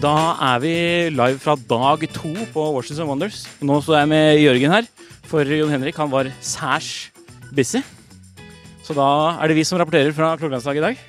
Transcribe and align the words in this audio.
da 0.00 0.16
er 0.54 0.60
vi 0.62 0.74
live 1.12 1.36
fra 1.42 1.52
dag 1.68 2.04
to 2.14 2.30
på 2.54 2.62
Washington 2.72 3.08
Wonders. 3.10 3.42
Nå 3.60 3.80
står 3.84 3.98
jeg 3.98 4.08
med 4.08 4.38
Jørgen 4.40 4.72
her, 4.72 4.86
for 5.28 5.44
Jon 5.44 5.72
Henrik 5.72 5.98
han 6.00 6.08
var 6.08 6.30
særs 6.40 7.10
busy. 7.52 7.82
Så 8.86 8.96
da 8.96 9.08
er 9.36 9.50
det 9.50 9.58
vi 9.58 9.64
som 9.68 9.76
rapporterer 9.80 10.14
fra 10.16 10.32
Klokkelandsdag 10.40 10.80
i 10.80 10.84
dag. 10.86 11.02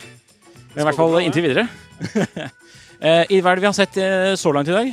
Men 0.73 0.83
I 0.83 0.87
hvert 0.89 0.99
fall 0.99 1.21
inntil 1.23 1.47
videre. 1.47 1.69
Eh, 3.01 3.23
I 3.33 3.39
Hva 3.41 3.49
er 3.49 3.57
det 3.57 3.63
vi 3.63 3.65
har 3.65 3.73
sett 3.73 3.95
eh, 3.97 4.35
så 4.37 4.51
langt 4.53 4.67
i 4.69 4.73
dag? 4.75 4.89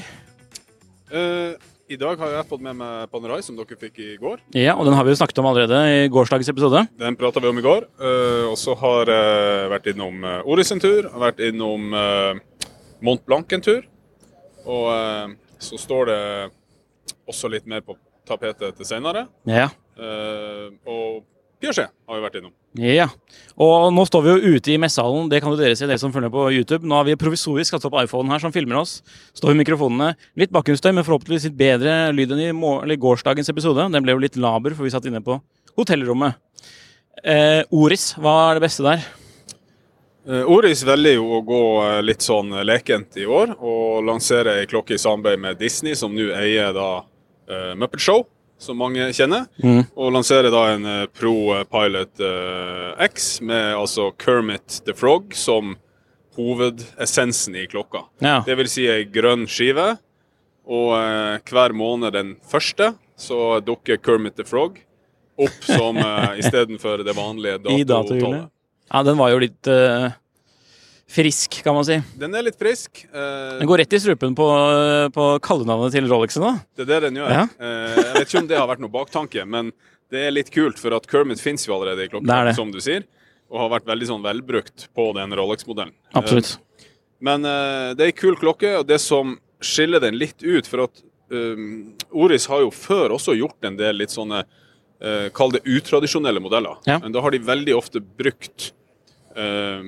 Uh, 1.12 1.53
I 1.93 1.99
dag 2.01 2.17
har 2.17 2.31
jeg 2.39 2.47
fått 2.49 2.62
med 2.65 2.79
meg 2.79 3.11
Panerai, 3.12 3.43
som 3.45 3.53
dere 3.59 3.77
fikk 3.77 4.01
i 4.01 4.15
går. 4.17 4.39
Ja, 4.57 4.79
og 4.81 4.89
Den 4.89 4.97
har 4.97 5.05
vi 5.05 5.12
jo 5.12 5.19
snakket 5.21 5.43
om 5.43 5.49
allerede 5.51 5.83
i 5.93 6.07
gårsdagens 6.09 6.49
episode. 6.49 6.87
Den 6.97 7.19
prata 7.21 7.43
vi 7.45 7.51
om 7.53 7.61
i 7.61 7.67
går. 7.67 7.85
Uh, 8.01 8.49
og 8.49 8.57
så 8.57 8.73
har 8.81 9.12
jeg 9.12 9.69
vært 9.75 9.91
innom 9.93 10.25
uh, 10.25 10.39
Oris 10.49 10.73
sin 10.73 10.81
tur, 10.81 11.11
vært 11.21 11.45
innom 11.51 11.93
eh, 11.93 12.41
Mont 13.05 13.25
Blanc 13.27 13.53
en 13.55 13.65
tur. 13.65 13.83
Og 14.69 14.87
eh, 14.93 15.35
så 15.63 15.79
står 15.81 16.11
det 16.11 16.21
også 17.29 17.51
litt 17.53 17.67
mer 17.69 17.85
på 17.85 17.97
tapetet 18.29 18.77
til 18.79 18.89
senere. 18.89 19.27
Ja. 19.49 19.69
Eh, 19.99 20.69
og 20.89 21.25
Piaget 21.59 21.91
har 21.91 22.15
vi 22.15 22.23
vært 22.23 22.37
innom. 22.39 22.53
ja. 22.79 23.09
Og 23.59 23.89
nå 23.91 24.05
står 24.07 24.23
vi 24.23 24.31
jo 24.31 24.53
ute 24.55 24.71
i 24.71 24.79
messehallen. 24.79 25.27
Det 25.31 25.41
kan 25.43 25.51
jo 25.51 25.59
dere 25.59 25.75
se, 25.75 25.89
dere 25.91 25.99
som 25.99 26.12
følger 26.15 26.31
på 26.31 26.45
YouTube. 26.55 26.87
Nå 26.87 27.00
har 27.00 27.09
vi 27.09 27.17
provisorisk 27.19 27.75
satt 27.75 27.87
opp 27.89 27.97
iPhonen 28.05 28.31
her 28.31 28.43
som 28.45 28.55
filmer 28.55 28.78
oss. 28.78 29.01
Står 29.34 29.56
i 29.56 29.59
mikrofonene. 29.59 30.12
Litt 30.39 30.55
bakgrunnsstøy, 30.55 30.93
men 30.95 31.06
forhåpentligvis 31.06 31.49
litt 31.49 31.59
bedre 31.59 31.97
lyd 32.15 32.37
enn 32.37 32.45
i 32.47 33.01
gårsdagens 33.03 33.51
episode. 33.51 33.89
Den 33.91 34.06
ble 34.06 34.15
jo 34.15 34.22
litt 34.22 34.39
laber, 34.39 34.77
for 34.78 34.87
vi 34.87 34.95
satt 34.95 35.11
inne 35.11 35.25
på 35.25 35.41
hotellrommet. 35.75 36.39
Eh, 37.27 37.65
Oris, 37.75 38.12
hva 38.22 38.37
er 38.53 38.61
det 38.61 38.69
beste 38.69 38.87
der? 38.87 39.03
Eh, 40.28 40.44
Oris 40.44 40.83
velger 40.84 41.16
jo 41.16 41.28
å 41.39 41.43
gå 41.47 41.62
eh, 41.87 42.00
litt 42.05 42.25
sånn 42.25 42.53
lekent 42.66 43.16
i 43.16 43.25
år, 43.25 43.55
og 43.59 44.05
lansere 44.05 44.59
ei 44.61 44.66
klokke 44.69 44.99
i 44.99 45.00
samarbeid 45.00 45.41
med 45.41 45.61
Disney, 45.62 45.97
som 45.97 46.12
nå 46.12 46.28
eier 46.37 46.75
da 46.77 46.91
uh, 47.00 47.72
Muppet 47.81 48.05
Show, 48.05 48.27
som 48.59 48.78
mange 48.83 49.06
kjenner. 49.15 49.47
Og 49.94 50.12
lanserer 50.12 50.50
da 50.53 50.65
en 50.75 50.87
eh, 50.87 51.05
Pro 51.15 51.55
Pilot 51.71 52.21
uh, 52.21 52.99
X 53.06 53.39
med 53.41 53.77
altså 53.78 54.11
Kermit 54.19 54.83
the 54.84 54.94
Frog 54.97 55.33
som 55.39 55.77
hovedessensen 56.39 57.56
i 57.59 57.66
klokka. 57.71 58.05
Ja. 58.22 58.43
Det 58.47 58.59
vil 58.60 58.71
si 58.71 58.87
ei 58.91 59.06
grønn 59.10 59.47
skive, 59.50 59.95
og 60.69 60.93
eh, 60.99 61.39
hver 61.49 61.72
måned 61.72 62.12
den 62.12 62.34
første 62.45 62.93
så 63.19 63.59
dukker 63.65 63.99
Kermit 64.05 64.37
the 64.37 64.47
Frog 64.47 64.77
opp 65.39 65.65
som 65.65 65.97
uh, 65.97 66.34
istedenfor 66.39 67.05
det 67.06 67.15
vanlige 67.15 67.59
datotallet. 67.65 68.50
Ja, 68.88 69.03
den 69.04 69.19
var 69.21 69.32
jo 69.32 69.41
litt 69.43 69.69
uh, 69.69 70.09
frisk, 71.12 71.59
kan 71.65 71.76
man 71.76 71.84
si. 71.84 71.99
Den 72.21 72.37
er 72.37 72.47
litt 72.47 72.59
frisk. 72.60 73.03
Uh, 73.12 73.59
Den 73.60 73.69
går 73.69 73.82
rett 73.82 73.97
i 73.97 74.00
strupen 74.00 74.37
på, 74.38 74.47
på 75.15 75.26
kallenavnet 75.44 75.93
til 75.97 76.09
Rolexen, 76.09 76.44
da. 76.44 76.54
Det 76.78 76.87
er 76.87 76.91
det 76.94 77.00
den 77.09 77.21
gjør. 77.21 77.34
Ja. 77.34 77.44
Uh, 77.60 77.98
jeg 77.98 78.15
vet 78.15 78.27
ikke 78.27 78.43
om 78.43 78.50
det 78.50 78.60
har 78.60 78.71
vært 78.71 78.84
noe 78.84 78.94
baktanke, 78.94 79.44
men 79.48 79.72
det 80.12 80.22
er 80.25 80.32
litt 80.32 80.53
kult, 80.54 80.81
for 80.81 80.97
at 80.97 81.09
Kermit 81.10 81.43
fins 81.43 81.66
jo 81.69 81.75
allerede 81.77 82.06
i 82.06 82.12
klokka, 82.12 82.54
som 82.56 82.72
du 82.72 82.81
sier. 82.84 83.04
Og 83.53 83.60
har 83.62 83.75
vært 83.77 83.88
veldig 83.88 84.09
sånn 84.09 84.25
velbrukt 84.25 84.88
på 84.97 85.10
den 85.16 85.32
Rolex-modellen. 85.37 85.93
Absolutt. 86.16 86.54
Eh, 86.56 86.88
men 87.25 87.44
eh, 87.48 87.91
det 87.97 88.04
er 88.04 88.10
ei 88.12 88.16
kul 88.16 88.37
klokke, 88.41 88.75
og 88.81 88.88
det 88.88 89.00
som 89.04 89.37
skiller 89.65 90.00
den 90.04 90.15
litt 90.15 90.38
ut 90.44 90.69
For 90.71 90.84
at 90.84 91.00
Oris 92.15 92.44
har 92.48 92.60
jo 92.62 92.69
før 92.72 93.16
også 93.16 93.34
gjort 93.34 93.66
en 93.66 93.75
del 93.77 93.98
litt 94.00 94.12
sånne 94.15 94.44
eh, 95.03 95.28
Kall 95.34 95.53
det 95.54 95.62
utradisjonelle 95.66 96.41
modeller. 96.42 96.76
Ja. 96.86 96.98
Men 97.03 97.12
da 97.14 97.20
har 97.25 97.31
de 97.34 97.38
veldig 97.44 97.75
ofte 97.78 98.00
brukt 98.00 98.72
eh, 99.36 99.82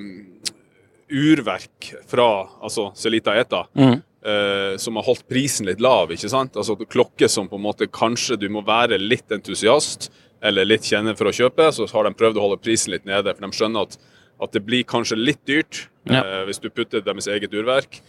urverk 1.11 1.91
fra 2.07 2.27
altså 2.63 2.91
Celita 2.95 3.35
Eta. 3.39 3.65
Mm. 3.75 3.97
eh, 4.25 4.77
som 4.77 4.95
har 4.95 5.03
holdt 5.07 5.25
prisen 5.29 5.65
litt 5.67 5.81
lav. 5.83 6.11
ikke 6.13 6.29
sant? 6.31 6.55
Altså 6.55 6.75
Klokker 6.85 7.27
som 7.31 7.49
på 7.51 7.57
en 7.59 7.65
måte 7.65 7.87
kanskje 7.91 8.37
du 8.39 8.47
må 8.49 8.61
være 8.65 8.99
litt 9.01 9.31
entusiast 9.31 10.11
eller 10.41 10.65
litt 10.65 10.87
kjenner 10.87 11.13
for 11.17 11.29
å 11.29 11.35
kjøpe, 11.35 11.67
så 11.73 11.85
har 11.91 12.07
de 12.07 12.15
prøvd 12.17 12.37
å 12.39 12.41
holde 12.47 12.61
prisen 12.63 12.89
litt 12.95 13.03
nede. 13.05 13.29
For 13.35 13.45
de 13.45 13.51
skjønner 13.53 13.85
at, 13.85 13.97
at 14.41 14.55
det 14.55 14.63
blir 14.65 14.83
kanskje 14.89 15.19
litt 15.19 15.43
dyrt 15.45 15.87
Ja. 16.09 16.23
eh, 16.23 16.45
hvis 16.47 16.57
du 16.63 16.69
putter 16.73 17.03
deres 17.05 17.27
eget 17.29 17.53
urverk 17.53 17.99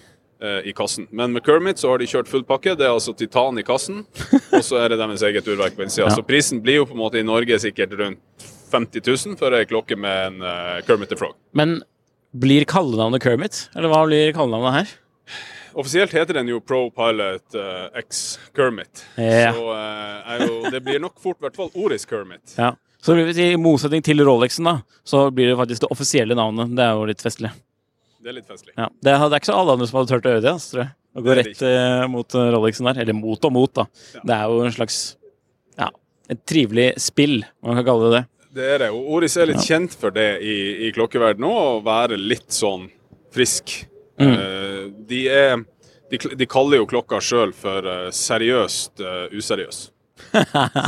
i 0.42 0.72
kassen. 0.74 1.06
Men 1.14 1.30
med 1.34 1.44
Kermit 1.46 1.78
så 1.78 1.92
har 1.92 2.00
de 2.02 2.08
kjørt 2.10 2.30
full 2.30 2.42
pakke. 2.46 2.74
Det 2.78 2.86
er 2.86 2.90
altså 2.90 3.14
titan 3.14 3.60
i 3.60 3.64
kassen, 3.66 4.02
og 4.56 4.64
så 4.66 4.80
er 4.82 4.92
det 4.92 4.98
deres 4.98 5.22
eget 5.28 5.46
urverk 5.46 5.76
på 5.78 5.84
innsida. 5.86 6.08
Ja. 6.08 6.16
Så 6.16 6.24
prisen 6.26 6.62
blir 6.64 6.80
jo 6.80 6.88
på 6.88 6.96
en 6.96 7.02
måte 7.04 7.20
i 7.20 7.26
Norge 7.26 7.60
sikkert 7.62 7.94
rundt 8.00 8.48
50 8.72 9.04
000 9.06 9.38
for 9.40 9.54
ei 9.54 9.66
klokke 9.68 9.98
med 10.00 10.26
en 10.26 10.44
uh, 10.44 10.80
Kermit 10.86 11.12
the 11.12 11.18
Frog. 11.20 11.36
Men 11.56 11.80
blir 12.32 12.64
kallenavnet 12.68 13.22
Kermit? 13.22 13.66
Eller 13.76 13.92
hva 13.92 14.04
blir 14.08 14.32
kallenavnet 14.36 14.78
her? 14.80 14.94
Offisielt 15.78 16.12
heter 16.12 16.36
den 16.36 16.50
jo 16.52 16.60
Pro 16.60 16.86
Pilot 16.92 17.56
uh, 17.56 17.88
X 18.00 18.38
Kermit. 18.56 19.04
Ja. 19.16 19.52
Så 19.56 19.68
uh, 19.68 20.46
jo, 20.46 20.56
det 20.72 20.82
blir 20.84 21.00
nok 21.02 21.20
fort 21.22 21.40
i 21.40 21.46
hvert 21.46 21.60
fall 21.60 21.70
Oris 21.74 22.08
Kermit. 22.08 22.56
Ja. 22.56 22.74
Så 23.02 23.16
I 23.18 23.56
motsetning 23.58 24.04
til 24.06 24.22
Rolexen, 24.22 24.68
da, 24.68 24.76
så 25.04 25.26
blir 25.34 25.50
det 25.50 25.58
faktisk 25.58 25.82
det 25.82 25.90
offisielle 25.90 26.36
navnet. 26.38 26.70
Det 26.76 26.84
er 26.84 26.94
jo 26.94 27.08
litt 27.08 27.24
festlig. 27.24 27.50
Det 28.22 28.30
er 28.30 28.36
litt 28.36 28.46
festlig. 28.48 28.72
Ja. 28.78 28.86
Det, 29.02 29.10
er- 29.12 29.24
det 29.26 29.34
er 29.36 29.40
ikke 29.42 29.50
så 29.50 29.56
alle 29.58 29.74
andre 29.76 29.86
som 29.90 29.98
hadde 29.98 30.12
turt 30.12 30.26
å 30.28 30.34
gjøre 30.36 30.44
det, 30.44 30.52
altså, 30.56 30.70
tror 30.76 30.82
jeg. 30.84 30.92
Å 31.12 31.22
gå 31.26 31.34
rett 31.36 31.62
eh, 31.68 32.02
mot 32.08 32.34
eh, 32.38 32.50
Rolexen 32.54 32.86
der. 32.88 33.00
Eller 33.02 33.16
mot 33.18 33.44
og 33.48 33.52
mot, 33.52 33.72
da. 33.76 33.84
Det 34.22 34.36
er 34.36 34.44
jo 34.52 34.62
en 34.64 34.72
slags 34.76 34.98
Ja, 35.76 35.88
et 36.32 36.40
trivelig 36.48 36.86
spill, 37.02 37.42
om 37.60 37.72
man 37.72 37.80
kan 37.80 37.88
kalle 37.90 38.08
det 38.08 38.14
det. 38.20 38.22
Det 38.52 38.68
er 38.74 38.82
det. 38.84 38.88
Og 38.92 39.10
Oris 39.18 39.36
er 39.40 39.48
litt 39.48 39.64
kjent 39.64 39.94
for 39.96 40.12
det 40.14 40.28
i, 40.44 40.56
i 40.86 40.92
klokkeverdenen 40.92 41.48
òg, 41.48 41.60
å 41.80 41.84
være 41.86 42.18
litt 42.20 42.52
sånn 42.52 42.86
frisk. 43.32 43.74
Mm. 44.20 44.32
Uh, 44.36 44.82
de 45.08 45.22
er 45.32 45.54
de, 46.12 46.18
de 46.36 46.46
kaller 46.46 46.82
jo 46.82 46.86
klokka 46.90 47.16
sjøl 47.24 47.54
for 47.56 47.88
uh, 47.88 48.10
seriøst 48.12 49.00
uh, 49.00 49.32
useriøs. 49.32 49.86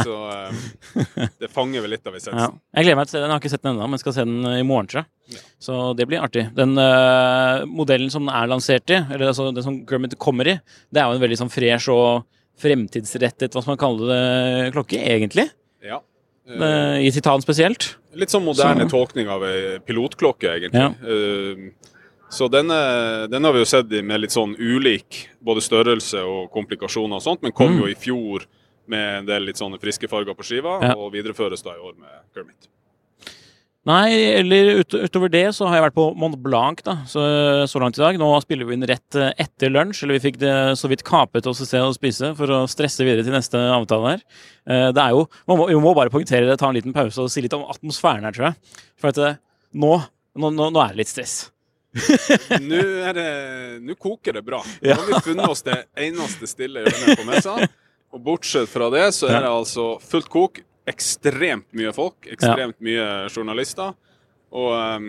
Så 0.05 0.15
eh, 0.31 1.29
det 1.41 1.51
fanger 1.53 1.83
vel 1.85 1.91
litt 1.97 2.07
av 2.07 2.15
Ja. 2.15 2.21
essensen. 2.23 2.61
Jeg 2.75 2.87
gleder 2.87 2.97
meg 3.01 3.09
til 3.09 3.11
å 3.11 3.19
se 3.19 3.21
den. 3.21 3.29
Jeg 3.29 3.35
har 3.35 3.43
ikke 3.43 3.53
sett 3.55 3.63
den 3.65 3.75
ennå, 3.75 3.89
men 3.93 3.99
skal 4.03 4.17
se 4.17 4.25
den 4.25 4.47
eh, 4.51 4.61
i 4.61 4.67
morgen, 4.69 4.87
tror 4.91 5.03
jeg. 5.05 5.41
Så 5.63 5.79
det 5.99 6.07
blir 6.11 6.23
artig. 6.25 6.47
Den 6.57 6.77
eh, 6.79 7.65
modellen 7.69 8.11
som 8.13 8.25
den 8.27 8.35
er 8.35 8.51
lansert 8.51 8.91
i, 8.95 9.01
eller 9.15 9.31
altså 9.33 9.51
den 9.55 9.65
som 9.67 9.81
Grummet 9.89 10.17
kommer 10.21 10.49
i, 10.55 10.59
det 10.93 11.01
er 11.03 11.09
jo 11.11 11.19
en 11.19 11.25
veldig 11.25 11.41
sånn 11.43 11.53
fresh 11.53 11.89
og 11.93 12.25
fremtidsrettet, 12.63 13.51
hva 13.55 13.63
skal 13.65 13.75
man 13.75 13.81
kalle 13.83 14.09
det, 14.11 14.73
klokke, 14.77 15.01
egentlig. 15.01 15.49
Ja. 15.85 15.99
Uh, 16.45 17.01
I 17.01 17.09
titan 17.15 17.41
spesielt. 17.43 17.95
Litt 18.15 18.31
sånn 18.31 18.45
moderne 18.47 18.85
Så- 18.87 18.93
tolkning 18.93 19.29
av 19.33 19.43
ei 19.49 19.79
pilotklokke, 19.83 20.53
egentlig. 20.59 20.85
Eh, 21.03 21.91
så 22.31 22.49
denne, 22.51 23.29
den 23.31 23.45
har 23.45 23.53
vi 23.57 23.63
jo 23.63 23.69
sett 23.69 23.91
med 24.05 24.21
litt 24.21 24.31
sånn 24.35 24.55
ulik 24.59 25.29
både 25.45 25.63
størrelse 25.65 26.21
og 26.23 26.51
komplikasjoner 26.55 27.17
og 27.19 27.23
sånt, 27.23 27.43
men 27.43 27.53
kom 27.53 27.73
Mm. 27.75 27.81
jo 27.81 27.87
i 27.91 27.95
fjor 27.95 28.47
med 28.91 29.19
en 29.23 29.27
del 29.29 29.47
litt 29.49 29.61
sånne 29.61 29.81
friske 29.83 30.09
farger 30.11 30.37
på 30.39 30.45
skiva, 30.47 30.79
Ja. 30.83 30.95
og 30.97 31.13
videreføres 31.15 31.63
da 31.65 31.75
i 31.77 31.83
år 31.83 31.95
med 31.99 32.11
Kermit. 32.35 32.69
Nei, 33.85 34.15
eller 34.41 34.79
ut, 34.81 34.95
utover 34.97 35.29
det 35.29 35.43
så 35.53 35.67
har 35.69 35.77
jeg 35.77 35.85
vært 35.91 35.97
på 35.99 36.07
Mont 36.17 36.39
Blanc 36.41 36.79
da, 36.87 36.95
så, 37.05 37.21
så 37.69 37.81
langt 37.83 37.99
i 37.99 38.01
dag. 38.01 38.17
Nå 38.17 38.31
spiller 38.41 38.65
vi 38.65 38.79
inn 38.79 38.87
rett 38.89 39.19
eh, 39.21 39.35
etter 39.45 39.69
lunsj, 39.69 40.01
eller 40.07 40.17
vi 40.17 40.23
fikk 40.31 40.39
det 40.41 40.55
så 40.81 40.89
vidt 40.89 41.03
kapet 41.05 41.45
oss 41.51 41.61
et 41.61 41.69
sted 41.69 41.85
å 41.85 41.91
spise 41.93 42.31
for 42.39 42.49
å 42.49 42.63
stresse 42.71 43.05
videre 43.05 43.27
til 43.27 43.37
neste 43.37 43.61
avtale 43.61 44.15
her. 44.15 44.23
Eh, 44.65 44.87
Det 44.97 45.03
er 45.05 45.13
jo, 45.13 45.27
man 45.47 45.61
må, 45.61 45.69
må 45.85 45.93
bare 45.99 46.09
poengtere 46.15 46.49
det, 46.49 46.57
ta 46.63 46.71
en 46.73 46.79
liten 46.79 46.97
pause 46.97 47.21
og 47.21 47.29
si 47.35 47.45
litt 47.45 47.53
om 47.59 47.67
atmosfæren 47.69 48.25
her, 48.25 48.33
tror 48.33 48.49
jeg. 48.55 48.81
For 48.97 49.13
at 49.13 49.21
eh, 49.21 49.37
nå, 49.77 49.93
nå, 50.41 50.55
nå, 50.57 50.73
er 50.81 50.95
det 50.97 51.03
litt 51.03 51.13
stress. 51.13 51.37
Nå 52.65 52.81
det 53.15 53.29
Nå 53.85 53.95
koker 54.01 54.33
det 54.41 54.47
bra. 54.49 54.65
Nå 54.83 54.97
har 54.97 55.05
vi 55.13 55.21
funnet 55.29 55.47
oss 55.53 55.61
det 55.63 55.77
eneste 56.09 56.49
stille 56.51 56.83
hjørnet 56.89 57.21
på 57.21 57.29
messa. 57.29 57.59
Og 58.15 58.23
bortsett 58.23 58.71
fra 58.71 58.87
det, 58.95 59.09
så 59.17 59.27
er 59.27 59.43
det 59.43 59.51
altså 59.51 59.89
fullt 60.03 60.31
kok. 60.31 60.61
Ekstremt 60.87 61.67
mye 61.75 61.91
folk. 61.97 62.29
Ekstremt 62.31 62.77
mye 62.85 63.07
journalister. 63.33 63.95
Og 64.55 64.71
um, 64.71 65.09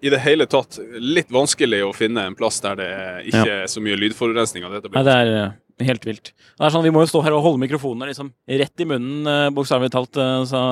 i 0.00 0.12
det 0.12 0.20
hele 0.24 0.46
tatt 0.48 0.78
litt 1.00 1.28
vanskelig 1.32 1.82
å 1.84 1.92
finne 1.96 2.24
en 2.28 2.36
plass 2.38 2.62
der 2.64 2.78
det 2.80 2.88
ikke 3.28 3.44
er 3.58 3.68
så 3.68 3.82
mye 3.84 3.98
lydforurensning. 4.00 4.64
av 4.64 4.76
dette 4.76 4.92
Nei, 4.94 5.02
det 5.04 5.16
er 5.18 5.32
eh, 5.34 5.86
helt 5.88 6.06
vilt. 6.08 6.32
Det 6.32 6.64
er 6.64 6.72
sånn, 6.72 6.84
Vi 6.86 6.92
må 6.94 7.02
jo 7.04 7.10
stå 7.10 7.22
her 7.26 7.36
og 7.36 7.44
holde 7.44 7.60
mikrofonene 7.64 8.08
liksom 8.08 8.32
rett 8.62 8.84
i 8.84 8.88
munnen, 8.88 9.26
eh, 9.28 9.50
bokstavelig 9.56 9.92
talt. 9.92 10.16
eh, 10.16 10.44
Så. 10.48 10.62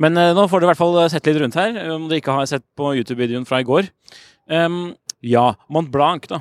Men 0.00 0.16
nå 0.16 0.48
får 0.48 0.60
du 0.60 0.68
i 0.68 0.70
hvert 0.72 0.80
fall 0.80 1.00
sett 1.12 1.28
litt 1.28 1.42
rundt 1.42 1.60
her, 1.60 1.76
om 1.92 2.08
du 2.08 2.16
ikke 2.16 2.38
har 2.38 2.48
sett 2.48 2.64
på 2.78 2.94
YouTube-videoen 2.96 3.48
fra 3.48 3.60
i 3.60 3.68
går. 3.68 3.90
Um, 4.48 4.94
ja, 5.20 5.50
Mont 5.68 5.90
Blanc, 5.92 6.28
da. 6.30 6.40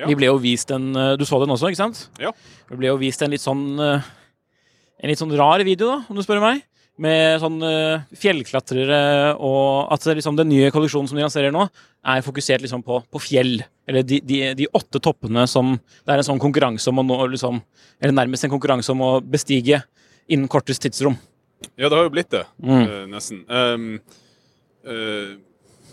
Ja. 0.00 0.06
Vi 0.08 0.16
ble 0.16 0.30
jo 0.30 0.38
vist 0.40 0.70
en 0.72 0.90
eh, 0.96 1.14
Du 1.20 1.24
så 1.28 1.36
den 1.42 1.52
også, 1.52 1.68
ikke 1.68 1.82
sant? 1.82 2.06
Ja. 2.20 2.30
Vi 2.70 2.78
ble 2.80 2.88
jo 2.88 2.98
vist 3.00 3.20
en 3.22 3.32
litt 3.34 3.42
sånn 3.44 3.64
eh, 3.82 4.06
En 5.02 5.10
litt 5.10 5.20
sånn 5.20 5.34
rar 5.36 5.60
video, 5.66 5.88
da, 5.90 5.98
om 6.08 6.16
du 6.16 6.22
spør 6.24 6.40
meg. 6.40 6.62
Med 7.02 7.40
sånn 7.42 7.56
eh, 7.66 8.04
fjellklatrere 8.20 8.98
og 9.40 9.90
at 9.92 10.04
liksom 10.12 10.36
den 10.38 10.50
nye 10.52 10.70
kolleksjonen 10.70 11.08
som 11.10 11.16
de 11.18 11.24
lanserer 11.24 11.50
nå, 11.54 11.64
er 12.06 12.22
fokusert 12.22 12.62
liksom 12.62 12.84
på, 12.86 13.00
på 13.10 13.20
fjell. 13.24 13.56
Eller 13.88 14.04
de, 14.06 14.20
de, 14.22 14.40
de 14.60 14.68
åtte 14.76 15.00
toppene 15.02 15.46
som 15.50 15.72
Det 15.76 16.12
er 16.12 16.20
en 16.22 16.28
sånn 16.28 16.40
konkurranse 16.42 16.88
om 16.92 17.00
å 17.02 17.06
nå 17.08 17.16
liksom 17.32 17.58
Eller 17.98 18.14
nærmest 18.14 18.46
en 18.46 18.52
konkurranse 18.52 18.92
om 18.94 19.02
å 19.02 19.12
bestige 19.24 19.80
innen 20.30 20.46
kortest 20.48 20.84
tidsrom. 20.84 21.16
Ja, 21.76 21.88
det 21.88 21.96
har 21.98 22.04
jo 22.06 22.12
blitt 22.14 22.30
det, 22.30 22.44
Mm. 22.62 23.10
nesten. 23.10 23.42
Um, 23.50 23.88
uh, 24.86 25.34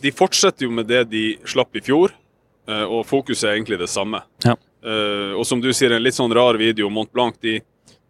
de 0.01 0.11
fortsetter 0.15 0.65
jo 0.67 0.71
med 0.73 0.87
det 0.89 1.03
de 1.11 1.23
slapp 1.49 1.75
i 1.75 1.81
fjor, 1.83 2.13
og 2.85 3.05
fokuset 3.09 3.49
er 3.49 3.57
egentlig 3.57 3.79
det 3.81 3.89
samme. 3.89 4.21
Ja. 4.45 4.55
Eh, 4.85 5.33
og 5.35 5.45
som 5.47 5.59
du 5.61 5.71
sier, 5.73 5.91
en 5.91 6.03
litt 6.03 6.15
sånn 6.15 6.33
rar 6.35 6.55
video. 6.59 6.89
Mont 6.93 7.11
Blanc 7.11 7.35
de, 7.43 7.57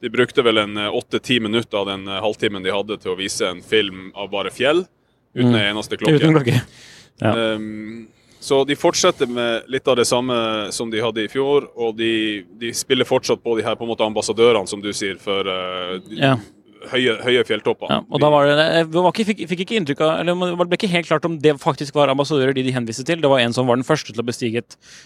de 0.01 0.09
brukte 0.13 0.43
vel 0.45 0.57
en 0.61 0.77
åtte-ti 0.77 1.39
minutter 1.41 1.79
av 1.81 1.87
den 1.89 2.07
eh, 2.07 2.19
halvtimen 2.21 2.63
de 2.63 2.71
hadde 2.75 2.97
til 3.01 3.13
å 3.15 3.17
vise 3.19 3.47
en 3.49 3.61
film 3.65 4.11
av 4.15 4.29
bare 4.31 4.51
fjell, 4.53 4.85
uten 5.35 5.51
Mm. 5.51 5.55
en 5.55 5.75
eneste 5.77 5.97
klokke. 5.97 6.15
Uten 6.19 6.33
klokke. 6.35 6.61
Ja. 7.21 7.33
Um, 7.55 8.07
så 8.39 8.61
de 8.65 8.75
fortsetter 8.79 9.27
med 9.27 9.67
litt 9.67 9.87
av 9.91 9.97
det 9.99 10.05
samme 10.07 10.71
som 10.71 10.89
de 10.89 11.01
hadde 11.03 11.25
i 11.25 11.27
fjor, 11.27 11.67
og 11.75 11.97
de, 11.99 12.45
de 12.57 12.71
spiller 12.73 13.05
fortsatt 13.05 13.41
på 13.43 13.57
de 13.57 13.65
her 13.65 13.75
på 13.75 13.83
en 13.83 13.91
måte 13.91 14.05
ambassadørene, 14.07 14.67
som 14.71 14.79
du 14.81 14.93
sier, 14.95 15.17
for 15.19 15.43
uh, 15.45 15.99
Ja. 16.15 16.37
Høye, 16.91 17.15
høye 17.25 17.43
fjelltopper. 17.43 17.89
Ja, 17.91 17.97
og 18.09 18.21
da 18.23 18.29
var 18.31 18.45
det, 18.47 18.65
jeg 18.77 18.87
var 18.93 19.09
ikke, 19.11 19.25
fikk, 19.27 19.41
fikk 19.51 19.63
ikke 19.65 19.77
inntrykk 19.79 20.01
av 20.05 20.11
eller 20.21 20.55
Det 20.55 20.67
ble 20.69 20.77
ikke 20.79 20.89
helt 20.93 21.07
klart 21.09 21.25
om 21.27 21.35
det 21.43 21.53
faktisk 21.59 21.93
var 21.99 22.07
ambassadører 22.13 22.53
de 22.55 22.63
de 22.63 22.71
henviste 22.75 23.03
til. 23.05 23.19
Det 23.21 23.29
var 23.29 23.39
en 23.43 23.53
som 23.53 23.67
var 23.67 23.75
den 23.79 23.83
første 23.87 24.13
til 24.13 24.21
å 24.23 24.25
bestige, 24.25 24.63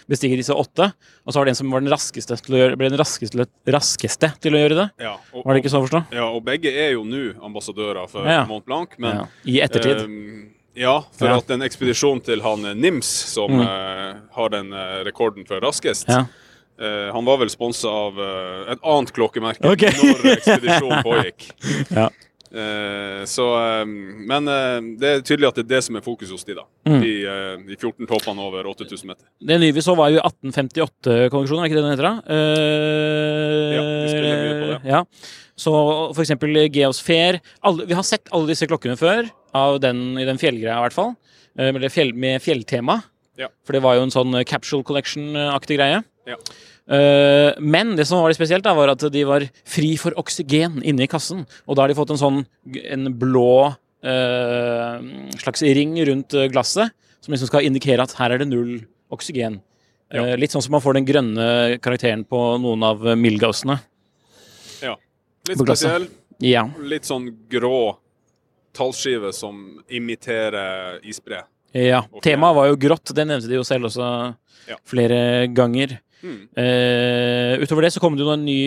bestige 0.08 0.36
disse 0.38 0.54
åtte. 0.54 0.92
Og 1.26 1.32
så 1.34 1.40
var 1.40 1.44
det 1.46 1.54
en 1.56 1.60
som 1.62 1.70
var 1.74 1.80
den 1.84 1.90
raskeste 1.92 2.36
til 2.44 2.54
å 2.54 2.62
gjøre, 2.62 2.76
ble 2.78 2.90
den 2.94 2.98
raskeste, 3.00 3.46
raskeste 3.66 4.32
til 4.40 4.54
å 4.54 4.62
gjøre 4.62 4.80
det. 4.84 4.88
Ja, 5.02 5.16
og, 5.32 5.44
Var 5.44 5.54
det 5.54 5.62
ikke 5.64 5.72
sånn 5.74 5.82
å 5.82 5.88
forstå? 5.88 6.02
Ja, 6.14 6.28
og 6.30 6.44
begge 6.46 6.70
er 6.70 6.92
jo 6.94 7.04
nå 7.04 7.24
ambassadører 7.42 8.08
for 8.08 8.26
Ja. 8.28 8.44
Mont 8.46 8.64
Blanc, 8.66 8.94
men 8.98 9.16
Ja, 9.16 9.26
I 9.44 9.60
ettertid. 9.66 10.04
Eh, 10.06 10.80
ja, 10.82 11.00
for 11.14 11.28
at 11.30 11.50
en 11.54 11.62
ekspedisjon 11.62 12.22
til 12.26 12.40
han 12.42 12.64
eh, 12.66 12.74
Nims, 12.74 13.06
som 13.06 13.50
Mm. 13.50 13.60
eh, 13.62 14.14
har 14.34 14.48
den 14.50 14.72
eh, 14.72 15.04
rekorden 15.06 15.46
for 15.46 15.60
raskest 15.60 16.08
eh, 16.80 17.08
Han 17.14 17.24
var 17.26 17.40
vel 17.42 17.50
sponsa 17.52 17.90
av 17.90 18.18
uh, 18.18 18.72
et 18.72 18.80
annet 18.82 19.12
klokkemerke 19.14 19.70
okay. 19.70 19.94
når 20.00 20.30
ekspedisjonen 20.36 21.04
pågikk. 21.06 21.46
Ja. 21.94 22.08
uh, 22.08 23.20
så, 23.28 23.46
men 23.84 24.50
det 25.00 25.10
er 25.10 25.22
tydelig 25.26 25.50
at 25.50 25.60
det 25.60 25.64
er 25.66 25.70
det 25.76 25.82
som 25.86 25.98
er 25.98 26.04
fokus 26.06 26.32
hos 26.34 26.46
de 26.46 26.58
da. 26.58 26.66
Mm. 26.88 26.98
De, 27.04 27.14
de 27.70 27.78
14 27.78 28.10
toppene 28.10 28.44
over 28.44 28.68
8000 28.72 29.12
meter. 29.12 29.24
Det 29.38 29.60
nye 29.62 29.76
vi 29.76 29.84
så, 29.84 29.96
var 29.98 30.12
jo 30.14 30.20
1858-kolleksjonen, 30.22 31.64
er 31.64 31.70
ikke 31.70 31.80
det 31.80 31.86
den 31.86 31.94
heter? 31.94 32.10
da? 32.10 32.42
Ja, 33.74 33.86
de 33.86 34.12
spiller 34.12 34.44
mye 34.44 34.60
på 34.60 34.70
det. 34.74 34.82
Ja. 34.92 35.02
Så 35.54 35.72
for 36.14 36.22
eksempel 36.24 36.64
Geosfair. 36.74 37.40
Alle, 37.62 37.86
vi 37.86 37.94
har 37.94 38.06
sett 38.06 38.30
alle 38.34 38.50
disse 38.50 38.66
klokkene 38.70 38.98
før, 38.98 39.28
av 39.54 39.78
den, 39.82 40.16
i 40.18 40.26
den 40.26 40.40
fjellgreia 40.40 40.80
i 40.80 40.86
hvert 40.88 40.96
fall. 40.96 41.14
Med, 41.54 41.86
fjell, 41.94 42.10
med 42.18 42.42
fjelltema. 42.42 42.98
Ja. 43.38 43.50
For 43.66 43.76
det 43.76 43.82
var 43.84 43.98
jo 43.98 44.06
en 44.06 44.14
sånn 44.14 44.36
capsule 44.46 44.86
collection-aktig 44.86 45.78
greie. 45.78 46.02
Ja. 46.28 46.38
Uh, 46.84 47.52
men 47.64 47.94
det 47.96 48.04
som 48.08 48.20
var 48.20 48.32
litt 48.32 48.38
spesielt, 48.38 48.64
da, 48.64 48.74
var 48.76 48.92
at 48.92 49.04
de 49.12 49.22
var 49.28 49.46
fri 49.68 49.94
for 50.00 50.16
oksygen 50.20 50.82
inne 50.84 51.06
i 51.06 51.10
kassen. 51.10 51.44
Og 51.64 51.76
da 51.76 51.84
har 51.84 51.92
de 51.92 51.96
fått 51.98 52.12
en 52.12 52.20
sånn 52.20 52.42
en 52.84 53.08
blå 53.20 53.72
uh, 53.72 54.96
slags 55.40 55.64
ring 55.64 55.96
rundt 56.08 56.36
eh, 56.36 56.50
glasset, 56.52 56.92
som 57.24 57.32
liksom 57.32 57.48
skal 57.48 57.64
indikere 57.64 58.04
at 58.04 58.12
her 58.18 58.34
er 58.34 58.42
det 58.42 58.50
null 58.50 58.76
oksygen. 59.14 59.60
Ja. 60.12 60.26
Uh, 60.28 60.34
litt 60.40 60.52
sånn 60.52 60.64
som 60.64 60.76
man 60.76 60.84
får 60.84 60.98
den 60.98 61.08
grønne 61.08 61.46
karakteren 61.84 62.26
på 62.28 62.42
noen 62.62 62.84
av 62.86 63.04
Milgausene. 63.18 63.80
ja. 64.84 64.96
Litt 65.48 65.60
spesiell. 65.60 66.06
Ja. 66.40 66.62
Litt 66.80 67.04
sånn 67.04 67.26
grå 67.52 67.98
tallskive 68.74 69.28
som 69.36 69.82
imiterer 69.92 70.98
isbre. 71.06 71.42
ja. 71.76 72.00
Temaet 72.24 72.56
var 72.56 72.70
jo 72.70 72.78
grått, 72.80 73.12
det 73.14 73.26
nevnte 73.28 73.48
de 73.50 73.58
jo 73.58 73.64
selv 73.66 73.90
også 73.90 74.06
Ja. 74.68 74.76
flere 74.88 75.46
ganger. 75.52 75.98
Mm. 76.24 76.38
Eh, 76.56 77.62
utover 77.62 77.84
det 77.84 77.92
så 77.94 78.00
kom 78.02 78.16
det 78.16 78.24
jo 78.24 78.30
noen 78.30 78.46
ny, 78.46 78.60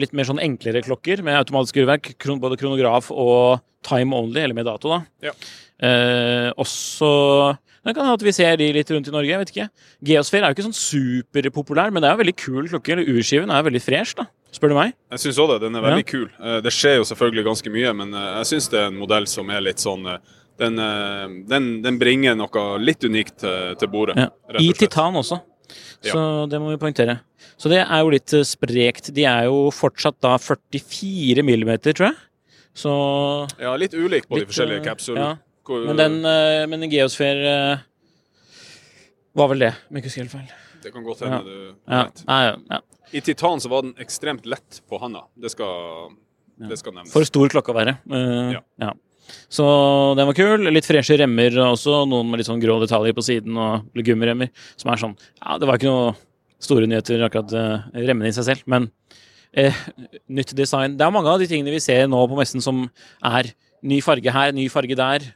litt 0.00 0.14
mer 0.16 0.26
sånn 0.28 0.42
enklere 0.42 0.82
klokker 0.82 1.22
med 1.26 1.38
automatisk 1.38 1.78
urverk. 1.84 2.16
Kron, 2.18 2.40
både 2.42 2.58
kronograf 2.58 3.12
og 3.14 3.62
time 3.86 4.16
only, 4.18 4.42
eller 4.42 4.58
med 4.58 4.66
dato, 4.66 4.90
da. 4.90 5.30
Ja. 5.30 5.36
Uh, 5.76 6.50
også 6.56 7.08
det 7.86 7.92
kan 7.94 8.02
hende 8.02 8.16
at 8.18 8.22
vi 8.26 8.32
ser 8.34 8.56
de 8.58 8.66
litt 8.74 8.88
rundt 8.90 9.06
i 9.06 9.12
Norge. 9.14 9.30
jeg 9.30 9.38
vet 9.38 9.50
ikke. 9.52 9.66
Geosphere 10.08 10.48
er 10.48 10.50
jo 10.50 10.56
ikke 10.56 10.64
sånn 10.66 10.74
superpopulær, 10.74 11.92
men 11.94 12.02
det 12.02 12.08
er 12.08 12.16
jo 12.16 12.22
veldig 12.24 12.34
kul 12.40 12.64
klokke. 12.72 12.96
eller 12.96 13.12
Urskiven 13.12 13.52
er 13.52 13.60
jo 13.60 13.68
veldig 13.68 13.82
fresh, 13.84 14.16
da, 14.18 14.24
spør 14.50 14.72
du 14.72 14.74
meg. 14.80 14.96
Jeg 15.14 15.22
syns 15.22 15.38
òg 15.38 15.52
det. 15.52 15.60
Den 15.68 15.78
er 15.78 15.84
veldig 15.84 16.06
kul. 16.08 16.26
Eh, 16.40 16.56
Det 16.66 16.72
skjer 16.74 16.96
jo 16.98 17.04
selvfølgelig 17.06 17.44
ganske 17.46 17.72
mye, 17.76 17.92
men 17.94 18.16
jeg 18.18 18.48
syns 18.50 18.66
det 18.72 18.80
er 18.80 18.88
en 18.90 18.98
modell 18.98 19.28
som 19.30 19.54
er 19.54 19.62
litt 19.62 19.78
sånn 19.78 20.02
Den, 20.56 20.80
den, 21.46 21.64
den 21.84 21.98
bringer 22.00 22.34
noe 22.34 22.78
litt 22.80 23.04
unikt 23.04 23.44
til, 23.44 23.88
bordet. 23.92 24.16
Ja. 24.16 24.30
I 24.58 24.72
titan 24.72 25.20
også. 25.20 25.42
Så 26.12 26.48
det 26.50 26.60
må 26.60 26.70
vi 26.72 26.76
poengtere. 26.82 27.20
Så 27.56 27.68
det 27.72 27.80
er 27.82 28.00
jo 28.02 28.10
litt 28.12 28.32
eh, 28.36 28.42
sprekt. 28.46 29.12
De 29.16 29.24
er 29.24 29.44
jo 29.48 29.70
fortsatt 29.74 30.18
da 30.20 30.36
44 30.38 31.42
millimeter, 31.46 31.92
tror 31.96 32.10
jeg. 32.10 32.16
Så 32.76 32.92
Ja, 33.60 33.74
litt 33.76 33.94
ulik 33.96 34.26
på 34.28 34.36
Litt, 34.36 34.48
de 34.48 34.52
forskjellige 34.52 34.84
kapsulene. 34.84 35.38
capsulene. 35.38 35.38
ja. 35.38 35.86
Men 35.86 35.96
den 35.96 36.18
eh, 36.24 36.66
men 36.70 36.82
en 36.86 36.90
geosfer 36.92 37.40
eh, 37.46 37.78
var 39.36 39.48
vel 39.52 39.58
det, 39.66 39.72
om 39.90 39.96
jeg 39.96 40.04
ikke 40.04 40.10
husker 40.10 40.22
helt 40.26 40.34
feil. 40.36 40.52
Det 40.82 40.92
kan 40.94 41.04
godt 41.04 41.20
Ja. 41.24 41.30
hende 41.30 41.44
du 41.44 41.74
Ja. 41.90 42.02
vet. 42.04 42.22
Nei, 42.26 42.42
ja, 42.44 42.56
ja. 42.70 42.80
I 43.12 43.20
titan 43.20 43.60
så 43.60 43.68
var 43.68 43.82
den 43.82 43.94
ekstremt 43.94 44.46
lett 44.46 44.80
på 44.90 44.98
handa. 45.00 45.24
Det 45.38 45.50
skal, 45.50 46.10
det 46.58 46.78
skal 46.78 46.92
nevnes. 46.92 47.12
For 47.12 47.24
stor 47.24 47.48
klokke 47.48 47.72
å 47.72 47.76
være. 47.76 47.98
Ja, 48.52 48.60
Ja. 48.80 48.92
Så 49.52 49.64
den 50.18 50.28
var 50.28 50.36
kul. 50.36 50.68
Litt 50.72 50.88
freshe 50.88 51.18
remmer 51.20 51.54
også. 51.70 52.04
Noen 52.08 52.30
med 52.30 52.40
litt 52.40 52.50
sånn 52.50 52.62
grå 52.62 52.78
detaljer 52.82 53.16
på 53.16 53.24
siden 53.26 53.58
og 53.60 54.04
gummiremmer. 54.06 54.52
Som 54.76 54.92
er 54.92 55.02
sånn 55.02 55.18
Ja, 55.40 55.58
det 55.60 55.68
var 55.68 55.80
ikke 55.80 55.90
noe 55.92 56.14
store 56.62 56.88
nyheter, 56.88 57.20
akkurat 57.26 57.52
uh, 57.52 57.88
remmene 57.92 58.30
i 58.30 58.34
seg 58.34 58.46
selv, 58.48 58.62
men 58.70 58.88
eh, 59.56 59.76
nytt 60.32 60.54
design. 60.56 60.96
Det 60.96 61.04
er 61.04 61.12
mange 61.14 61.30
av 61.30 61.42
de 61.42 61.48
tingene 61.50 61.74
vi 61.74 61.82
ser 61.84 62.06
nå 62.10 62.22
på 62.30 62.38
messen 62.38 62.64
som 62.64 62.86
er 63.24 63.50
ny 63.86 64.00
farge 64.04 64.32
her, 64.32 64.54
ny 64.56 64.66
farge 64.72 64.96
der. 64.98 65.26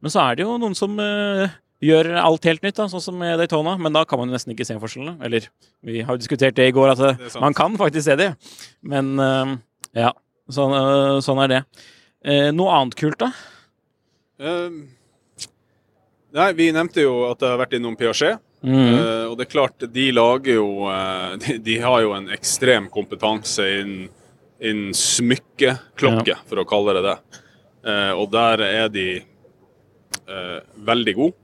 Men 0.00 0.12
så 0.12 0.22
er 0.24 0.38
det 0.38 0.46
jo 0.46 0.56
noen 0.60 0.76
som 0.76 0.96
eh, 1.02 1.52
gjør 1.84 2.12
alt 2.22 2.48
helt 2.48 2.64
nytt, 2.64 2.78
da, 2.78 2.88
sånn 2.92 3.04
som 3.04 3.18
med 3.20 3.38
Daytona. 3.40 3.76
Men 3.80 3.96
da 3.96 4.04
kan 4.08 4.20
man 4.20 4.30
jo 4.30 4.36
nesten 4.36 4.54
ikke 4.54 4.66
se 4.68 4.78
forskjellene. 4.80 5.18
Eller 5.26 5.48
vi 5.86 6.04
har 6.04 6.16
jo 6.16 6.22
diskutert 6.22 6.56
det 6.58 6.70
i 6.70 6.74
går, 6.76 6.94
at 6.94 7.00
Det 7.00 7.12
er 7.12 7.22
det, 7.24 7.32
man 7.42 7.56
kan 7.56 7.76
faktisk 7.80 8.08
se 8.08 8.18
det. 8.20 8.30
Men 8.80 9.14
uh, 9.20 9.56
ja, 9.96 10.12
sånn, 10.52 10.76
uh, 10.76 11.20
sånn 11.24 11.42
er 11.44 11.54
det. 11.54 11.62
Eh, 12.24 12.52
noe 12.52 12.72
annet 12.76 12.94
kult, 12.94 13.18
da? 13.18 13.32
Eh, 14.40 14.70
nei, 16.36 16.52
vi 16.52 16.68
nevnte 16.72 17.04
jo 17.04 17.24
at 17.30 17.40
jeg 17.40 17.52
har 17.54 17.60
vært 17.62 17.76
innom 17.78 17.96
Piaget. 17.96 18.42
Mm. 18.60 18.76
Eh, 18.76 19.24
og 19.30 19.38
det 19.38 19.46
er 19.46 19.52
klart, 19.54 19.86
de 19.88 20.10
lager 20.12 20.58
jo 20.58 20.88
eh, 20.92 21.36
de, 21.40 21.56
de 21.64 21.78
har 21.80 22.02
jo 22.04 22.12
en 22.12 22.28
ekstrem 22.34 22.90
kompetanse 22.92 23.64
innen, 23.78 24.10
innen 24.60 24.92
smykkeklokke, 24.96 26.36
for 26.48 26.60
å 26.60 26.66
kalle 26.68 26.98
det 26.98 27.06
det. 27.06 27.16
Eh, 27.88 28.12
og 28.12 28.28
der 28.34 28.64
er 28.66 28.92
de 28.92 29.06
eh, 29.16 30.58
veldig 30.90 31.16
gode. 31.16 31.36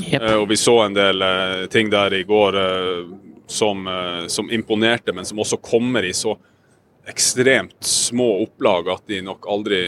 Yep. 0.00 0.24
Og 0.40 0.48
vi 0.50 0.56
så 0.58 0.72
en 0.82 0.96
del 0.96 1.22
ting 1.70 1.86
der 1.86 2.16
i 2.16 2.24
går 2.26 2.56
som, 3.46 3.84
som 4.26 4.48
imponerte, 4.50 5.12
men 5.14 5.22
som 5.28 5.38
også 5.38 5.60
kommer 5.62 6.02
i 6.02 6.10
så 6.10 6.32
ekstremt 7.06 7.78
små 7.86 8.26
opplag 8.42 8.90
at 8.90 9.04
de 9.06 9.20
nok 9.22 9.46
aldri 9.46 9.84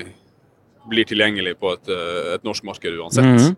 blir 0.89 1.05
tilgjengelig 1.09 1.57
på 1.61 1.73
et, 1.75 1.89
eh, 1.93 2.35
et 2.37 2.45
norsk 2.47 2.65
marked 2.65 2.93
uansett. 2.99 3.25
Mhm. 3.25 3.57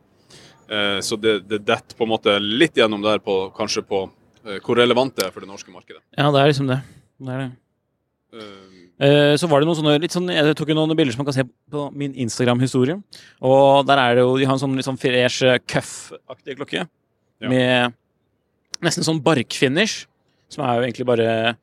Eh, 0.69 0.99
Så 1.01 1.17
det, 1.21 1.49
det 1.49 1.63
detter 1.65 1.97
på 1.97 2.05
en 2.05 2.13
måte 2.13 2.35
litt 2.41 2.75
gjennom 2.77 3.03
der 3.03 3.19
på 3.25 3.53
kanskje 3.57 3.83
på 3.89 4.11
eh, 4.45 4.59
hvor 4.61 4.77
relevant 4.77 5.15
det 5.17 5.25
er 5.27 5.31
for 5.33 5.41
det 5.41 5.49
norske 5.49 5.73
markedet. 5.73 6.03
Ja, 6.17 6.31
det 6.31 6.41
er 6.43 6.51
liksom 6.53 6.69
det. 6.69 6.83
det, 7.21 7.33
er 7.33 7.39
det. 7.47 7.53
Eh, 9.01 9.35
så 9.39 9.49
var 9.49 9.61
det 9.63 9.69
noen 9.69 9.79
sånne 9.79 9.95
litt 10.03 10.13
sånn 10.13 10.29
Jeg 10.29 10.57
tok 10.59 10.69
jo 10.69 10.75
noen 10.77 10.93
bilder 10.99 11.15
som 11.15 11.23
man 11.23 11.29
kan 11.31 11.37
se 11.39 11.45
på 11.71 11.85
min 11.97 12.13
Instagram-historie. 12.19 12.99
Og 13.41 13.87
der 13.87 13.97
er 14.03 14.15
det 14.19 14.25
jo 14.27 14.37
De 14.37 14.45
har 14.45 14.57
en 14.59 14.61
sånn 14.61 14.75
litt 14.77 14.85
sånn 14.89 14.99
fresh 15.01 15.41
cuff-aktig 15.71 16.59
klokke. 16.59 16.85
Ja. 17.41 17.49
Med 17.49 17.95
nesten 18.83 19.07
sånn 19.07 19.23
barkfinish. 19.23 20.07
Som 20.51 20.65
er 20.65 20.79
jo 20.81 20.87
egentlig 20.89 21.07
bare 21.07 21.57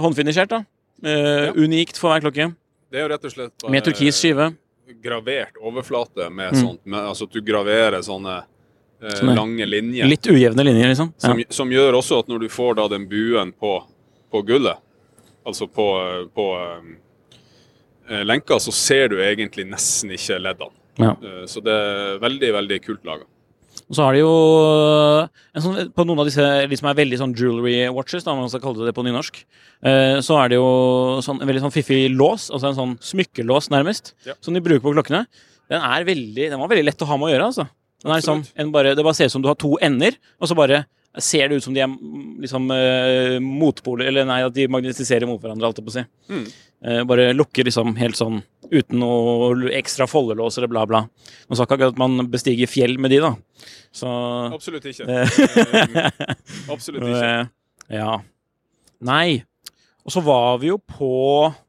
håndfinisjert, 0.00 0.48
da. 0.52 0.64
uh, 1.04 1.08
Ja. 1.08 1.52
Unikt 1.52 1.96
for 2.00 2.10
hver 2.12 2.20
klokke. 2.24 2.54
Det 2.90 2.98
er 3.00 3.04
jo 3.06 3.08
rett 3.14 3.24
og 3.24 3.32
slett 3.32 3.52
bare 3.62 3.70
Med 3.72 3.84
turkis 3.84 4.18
skive. 4.20 4.56
Gravert 5.02 5.56
overflate 5.60 6.30
med 6.30 6.52
Mm. 6.52 6.60
sånt. 6.62 6.80
Med, 6.86 7.00
altså 7.00 7.24
at 7.24 7.32
du 7.32 7.40
graverer 7.42 8.02
sånne 8.02 8.36
eh, 9.02 9.22
lange 9.34 9.66
linjer. 9.66 10.06
Litt 10.06 10.26
ujevne 10.26 10.64
linjer, 10.64 10.88
liksom. 10.88 11.12
Ja. 11.22 11.28
Som, 11.28 11.42
som 11.48 11.70
gjør 11.74 11.98
også 11.98 12.18
at 12.22 12.28
når 12.28 12.38
du 12.40 12.48
får 12.48 12.74
da 12.78 12.88
den 12.88 13.08
buen 13.08 13.52
på, 13.52 13.82
på 14.32 14.42
gullet, 14.46 14.78
altså 15.46 15.66
på, 15.68 15.86
på 16.34 16.46
eh, 18.08 18.24
lenka, 18.24 18.58
så 18.60 18.72
ser 18.72 19.08
du 19.08 19.18
egentlig 19.22 19.66
nesten 19.68 20.10
ikke 20.16 20.38
leddene. 20.40 20.72
Ja. 20.98 21.12
Eh, 21.22 21.44
så 21.46 21.60
det 21.64 21.72
er 21.76 22.18
veldig, 22.22 22.52
veldig 22.60 22.78
kult 22.86 23.04
laga. 23.04 23.24
Og 23.86 23.94
så 23.94 24.02
har 24.02 24.16
de 24.16 24.18
jo 24.24 24.30
en 25.54 25.62
sånn, 25.62 25.92
På 25.94 26.02
noen 26.06 26.18
av 26.18 26.26
disse 26.26 26.42
de 26.70 26.78
som 26.78 26.88
er 26.90 26.96
veldig 26.98 27.18
sånn 27.20 27.34
jewelry 27.38 27.76
watches, 27.94 28.24
da, 28.26 28.32
om 28.34 28.40
man 28.42 28.50
skal 28.50 28.62
kalle 28.64 28.80
det 28.82 28.88
det 28.90 28.96
på 28.96 29.04
nynorsk, 29.06 29.38
eh, 29.86 30.18
så 30.26 30.38
er 30.42 30.50
det 30.50 30.58
jo 30.58 30.70
sånn, 31.22 31.38
en 31.40 31.46
veldig 31.50 31.62
sånn 31.66 31.74
fiffig 31.74 32.08
lås, 32.14 32.48
altså 32.50 32.72
en 32.72 32.78
sånn 32.80 32.96
smykkelås 32.98 33.70
nærmest, 33.70 34.14
Ja. 34.26 34.34
som 34.40 34.54
de 34.54 34.60
bruker 34.64 34.82
på 34.82 34.94
klokkene. 34.96 35.26
Den 35.70 35.80
er 35.82 36.04
veldig, 36.04 36.50
den 36.50 36.58
var 36.58 36.68
veldig 36.68 36.84
lett 36.90 37.02
å 37.02 37.06
ha 37.06 37.16
med 37.16 37.28
å 37.28 37.32
gjøre. 37.34 37.46
altså. 37.46 37.68
Den 38.02 38.12
er 38.12 38.20
liksom, 38.20 38.44
en 38.56 38.72
bare, 38.72 38.94
det 38.94 39.04
bare 39.04 39.14
ser 39.14 39.26
ut 39.30 39.32
som 39.32 39.42
du 39.42 39.48
har 39.48 39.56
to 39.56 39.76
ender, 39.80 40.12
og 40.40 40.48
så 40.48 40.54
bare 40.58 40.84
ser 41.18 41.48
det 41.48 41.56
ut 41.56 41.64
som 41.64 41.72
de 41.72 41.80
er 41.80 41.88
liksom 42.42 42.70
eh, 42.70 43.38
motpoler, 43.40 44.08
eller 44.10 44.26
nei, 44.28 44.42
at 44.44 44.52
de 44.52 44.66
magnetiserer 44.68 45.26
mot 45.26 45.40
hverandre, 45.40 45.64
alt 45.64 45.78
jeg 45.78 45.86
på 45.86 45.94
å 45.94 45.96
si. 45.96 46.04
Mm. 46.28 46.46
Eh, 46.86 47.02
bare 47.08 47.32
lukker 47.32 47.64
liksom 47.64 47.96
helt 47.96 48.18
sånn 48.18 48.42
uten 48.72 48.98
noe 49.02 49.70
ekstra 49.76 50.06
foldelås 50.10 50.56
eller 50.58 50.70
bla, 50.72 50.84
bla. 50.88 51.00
Nå 51.46 51.56
sa 51.56 51.64
ikke 51.66 51.76
akkurat 51.78 51.94
at 51.94 52.00
man 52.00 52.28
bestiger 52.32 52.70
fjell 52.70 52.96
med 53.02 53.12
de, 53.14 53.20
da. 53.24 53.34
Så 53.94 54.08
Absolutt 54.52 54.84
ikke. 54.90 55.06
Eh. 55.08 56.08
Absolutt 56.74 57.02
ikke. 57.06 57.22
Eh, 57.22 57.46
Ja. 57.96 58.16
Nei. 59.06 59.44
Og 60.06 60.10
så 60.14 60.22
var 60.24 60.56
vi 60.62 60.70
jo 60.72 60.76
på 60.78 61.08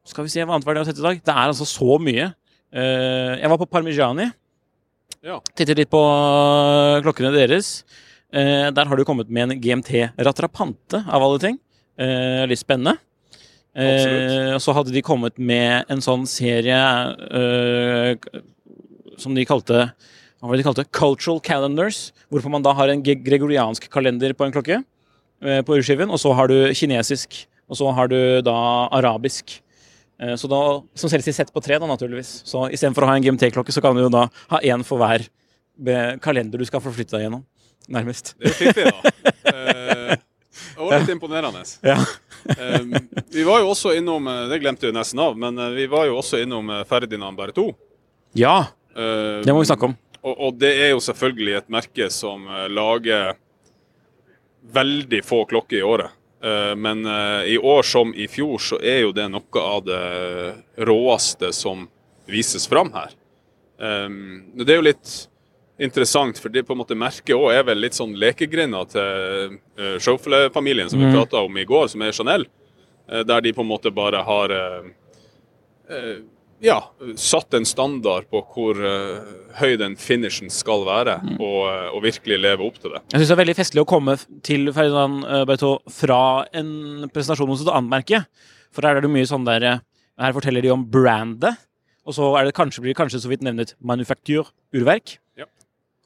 Skal 0.07 0.25
vi 0.25 0.31
se 0.33 0.41
hva 0.45 0.55
annet 0.55 0.65
var 0.65 0.73
det 0.77 0.81
å 0.81 0.85
har 0.85 0.89
sett 0.91 1.01
i 1.01 1.05
dag? 1.05 1.19
Det 1.25 1.33
er 1.33 1.51
altså 1.51 1.67
så 1.69 1.97
mye. 2.01 2.31
Eh, 2.73 3.33
Jeg 3.41 3.51
var 3.53 3.59
på 3.61 3.69
Parmigiani. 3.69 4.29
Ja. 5.25 5.39
Tittet 5.57 5.77
litt 5.77 5.91
på 5.93 6.01
klokkene 7.05 7.33
deres. 7.35 7.81
Der 8.31 8.85
har 8.89 8.99
du 8.99 9.05
kommet 9.07 9.29
med 9.31 9.51
en 9.53 9.61
GMT 9.63 10.09
Ratrapante, 10.19 10.99
av 11.07 11.23
alle 11.23 11.39
ting. 11.41 11.55
Litt 11.97 12.59
spennende. 12.59 12.97
Eh, 13.77 14.53
og 14.55 14.61
så 14.63 14.73
hadde 14.73 14.93
de 14.95 15.03
kommet 15.05 15.37
med 15.37 15.85
en 15.93 16.01
sånn 16.01 16.23
serie 16.29 16.77
eh, 17.29 18.29
som 19.21 19.37
de 19.37 19.45
kalte 19.45 19.89
hva 20.37 20.51
var 20.51 20.57
det 20.57 20.61
de 20.61 20.67
kalte 20.67 20.85
Cultural 20.93 21.39
Calendars. 21.41 22.11
Hvorfor 22.29 22.51
man 22.53 22.65
da 22.65 22.73
har 22.77 22.91
en 22.93 23.01
gregoriansk 23.01 23.87
kalender 23.89 24.35
på 24.37 24.45
en 24.45 24.53
klokke 24.53 24.77
eh, 25.41 25.61
på 25.65 25.77
urskiven. 25.79 26.11
Og 26.13 26.21
så 26.21 26.33
har 26.37 26.51
du 26.51 26.73
kinesisk. 26.77 27.39
Og 27.67 27.79
så 27.79 27.89
har 27.97 28.11
du 28.11 28.19
da 28.45 28.57
arabisk. 28.95 29.57
Eh, 30.21 30.35
så 30.37 30.49
da, 30.51 30.61
som 30.93 31.09
selges 31.09 31.31
i 31.33 31.35
sett 31.39 31.49
på 31.53 31.63
tre, 31.65 31.79
da, 31.81 31.89
naturligvis. 31.89 32.43
Så 32.45 32.67
istedenfor 32.69 33.05
å 33.05 33.11
ha 33.11 33.17
en 33.17 33.25
GMT-klokke, 33.25 33.73
så 33.73 33.81
kan 33.83 33.97
du 33.97 34.05
jo 34.05 34.13
da 34.13 34.27
ha 34.53 34.61
én 34.61 34.85
for 34.85 35.01
hver 35.01 35.25
kalender 36.21 36.61
du 36.61 36.65
skal 36.69 36.85
forflytte 36.85 37.17
deg 37.17 37.27
gjennom. 37.27 37.45
Nærmest. 37.89 38.35
Det 38.37 38.53
er 38.53 38.65
jo 38.65 38.77
det, 38.77 38.93
da. 38.93 40.17
Eh, 40.75 40.81
og 40.83 40.91
litt 40.93 41.11
imponerende. 41.13 41.63
Ja. 41.85 41.97
Eh, 42.51 42.81
vi 43.33 43.43
var 43.47 43.61
jo 43.63 43.71
også 43.73 43.91
innom 43.97 44.27
eh, 44.31 44.43
Det 44.51 44.59
glemte 44.63 44.87
jeg 44.87 44.95
nesten 44.95 45.19
av, 45.19 45.37
men 45.39 45.57
eh, 45.59 45.73
vi 45.75 45.87
var 45.91 46.05
jo 46.09 46.17
også 46.21 46.41
innom 46.43 46.69
Ferdinand 46.69 46.87
Ferdinand 46.87 47.37
Berretou. 47.39 47.71
ja, 48.37 48.67
Eh, 48.97 49.41
det 49.45 49.53
må 49.53 49.61
vi 49.61 49.69
snakke 49.69 49.85
om. 49.91 49.97
Og, 50.25 50.33
og 50.47 50.55
det 50.57 50.71
er 50.81 50.89
jo 50.95 51.01
selvfølgelig 51.03 51.57
et 51.59 51.67
merke 51.69 52.07
som 52.13 52.47
eh, 52.49 52.65
lager 52.73 53.35
veldig 54.73 55.19
få 55.25 55.43
klokker 55.45 55.77
i 55.77 55.85
året. 55.85 56.15
Eh, 56.43 56.73
men 56.75 57.05
eh, 57.05 57.53
i 57.53 57.57
år 57.61 57.85
som 57.85 58.13
i 58.15 58.27
fjor 58.31 58.57
så 58.63 58.79
er 58.81 59.03
jo 59.05 59.13
det 59.15 59.27
noe 59.31 59.61
av 59.63 59.85
det 59.85 60.01
råeste 60.89 61.53
som 61.55 61.85
vises 62.27 62.65
fram 62.67 62.89
her. 62.97 63.13
Eh, 63.79 64.09
det 64.57 64.73
er 64.73 64.81
jo 64.81 64.87
litt 64.89 65.15
interessant, 65.79 66.39
for 66.41 66.49
det 66.49 66.63
på 66.67 66.73
en 66.73 66.79
måte 66.81 66.95
merket 66.97 67.35
òg 67.35 67.51
er 67.53 67.63
vel 67.63 67.77
litt 67.83 67.93
sånn 67.93 68.15
lekegrinda 68.17 68.85
til 68.89 69.57
uh, 69.77 69.97
Schauffele-familien 69.99 70.89
som 70.89 70.99
vi 70.99 71.05
Mm. 71.05 71.13
prata 71.13 71.37
om 71.45 71.57
i 71.57 71.65
går, 71.65 71.87
som 71.89 72.01
er 72.01 72.11
Chanel. 72.11 72.45
eh, 73.09 73.23
der 73.23 73.39
de 73.41 73.53
på 73.53 73.61
en 73.61 73.67
måte 73.69 73.89
bare 73.95 74.21
har 74.25 74.51
eh, 74.51 74.81
eh, 75.89 76.17
ja, 76.61 76.81
satt 77.15 77.53
en 77.53 77.63
standard 77.65 78.25
på 78.29 78.41
hvor 78.53 78.75
eh, 78.83 79.21
høy 79.61 79.77
den 79.77 79.95
finishen 79.95 80.49
skal 80.51 80.83
være, 80.83 81.21
Mm. 81.23 81.37
og, 81.39 81.61
eh, 81.69 81.89
og 81.95 82.01
virkelig 82.03 82.39
leve 82.41 82.65
opp 82.67 82.79
til 82.81 82.91
det. 82.91 83.01
Jeg 83.13 83.21
syns 83.21 83.27
det 83.29 83.37
er 83.37 83.43
veldig 83.45 83.55
festlig 83.55 83.81
å 83.85 83.87
komme 83.87 84.17
til 84.43 84.67
Ferdinand 84.73 85.23
Bertot 85.47 85.81
fra 85.89 86.45
en 86.53 87.07
presentasjon 87.13 87.47
hos 87.47 87.61
et 87.61 87.71
annet 87.73 87.89
merke. 87.89 88.25
For 88.73 88.81
her 88.81 88.97
er 88.97 89.01
det 89.01 89.09
mye 89.09 89.25
sånn 89.29 89.45
der 89.45 89.63
eh, 89.63 89.79
Her 90.19 90.33
forteller 90.33 90.61
de 90.63 90.71
om 90.73 90.83
brandet, 90.83 91.55
og 92.03 92.11
så 92.13 92.35
er 92.39 92.45
det 92.45 92.55
kanskje, 92.55 92.81
blir 92.81 92.95
det 92.95 92.97
kanskje 92.97 93.19
så 93.21 93.29
vidt 93.29 93.41
nevnet 93.45 93.75
manufaktur, 93.79 94.47
urverk. 94.73 95.19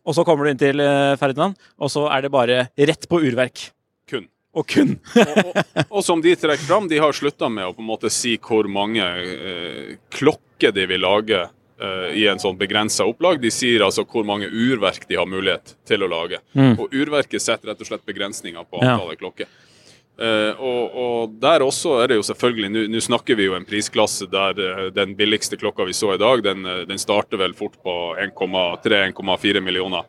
Ja. 0.01 0.07
Og 0.09 0.15
så 0.17 0.23
kommer 0.25 0.45
du 0.45 0.51
inn 0.51 0.57
til 0.61 0.81
eh, 0.81 1.13
Ferdinand, 1.21 1.55
og 1.77 1.91
så 1.93 2.07
er 2.09 2.23
det 2.25 2.31
bare 2.33 2.63
rett 2.77 3.07
på 3.09 3.19
urverk. 3.21 3.67
Kun. 4.09 4.25
Og 4.57 4.65
kun. 4.67 4.95
Og, 5.15 5.37
og, 5.45 5.85
og 5.87 6.03
som 6.03 6.21
de 6.25 6.33
trekker 6.35 6.65
fram, 6.67 6.87
de 6.91 6.97
har 6.99 7.13
slutta 7.15 7.47
med 7.53 7.69
å 7.69 7.73
på 7.77 7.83
en 7.83 7.87
måte 7.87 8.09
si 8.11 8.33
hvor 8.41 8.67
mange 8.67 9.05
eh, 9.05 9.93
klokker 10.11 10.73
de 10.75 10.87
vil 10.89 10.99
lage 11.05 11.39
eh, 11.45 12.09
i 12.17 12.25
en 12.27 12.41
sånn 12.41 12.57
begrensa 12.59 13.05
opplag. 13.07 13.39
De 13.41 13.51
sier 13.53 13.85
altså 13.85 14.03
hvor 14.09 14.25
mange 14.27 14.49
urverk 14.51 15.05
de 15.07 15.15
har 15.21 15.29
mulighet 15.29 15.75
til 15.87 16.03
å 16.03 16.09
lage. 16.11 16.41
Mm. 16.57 16.73
Og 16.81 16.91
urverket 16.91 17.41
setter 17.45 17.71
rett 17.71 17.81
og 17.85 17.87
slett 17.93 18.03
begrensninger 18.09 18.65
på 18.67 18.81
Ja. 18.81 18.97
antallet 18.97 19.21
klokker. 19.21 19.47
Eh, 20.21 20.59
og, 20.61 20.97
og 21.01 21.31
der 21.41 21.63
også 21.65 21.95
er 22.03 22.11
det 22.11 22.19
jo 22.19 22.25
selvfølgelig 22.27 22.89
Nå 22.93 22.99
snakker 23.01 23.37
vi 23.39 23.47
jo 23.47 23.55
en 23.57 23.65
prisklasse 23.65 24.27
der 24.29 24.59
eh, 24.61 24.83
den 24.93 25.15
billigste 25.17 25.57
klokka 25.57 25.87
vi 25.87 25.95
så 25.97 26.11
i 26.13 26.19
dag, 26.21 26.43
den, 26.45 26.61
eh, 26.67 26.83
den 26.85 27.01
starter 27.01 27.41
vel 27.41 27.55
fort 27.57 27.79
på 27.81 27.95
1,3-1,4 28.21 29.63
millioner. 29.65 30.05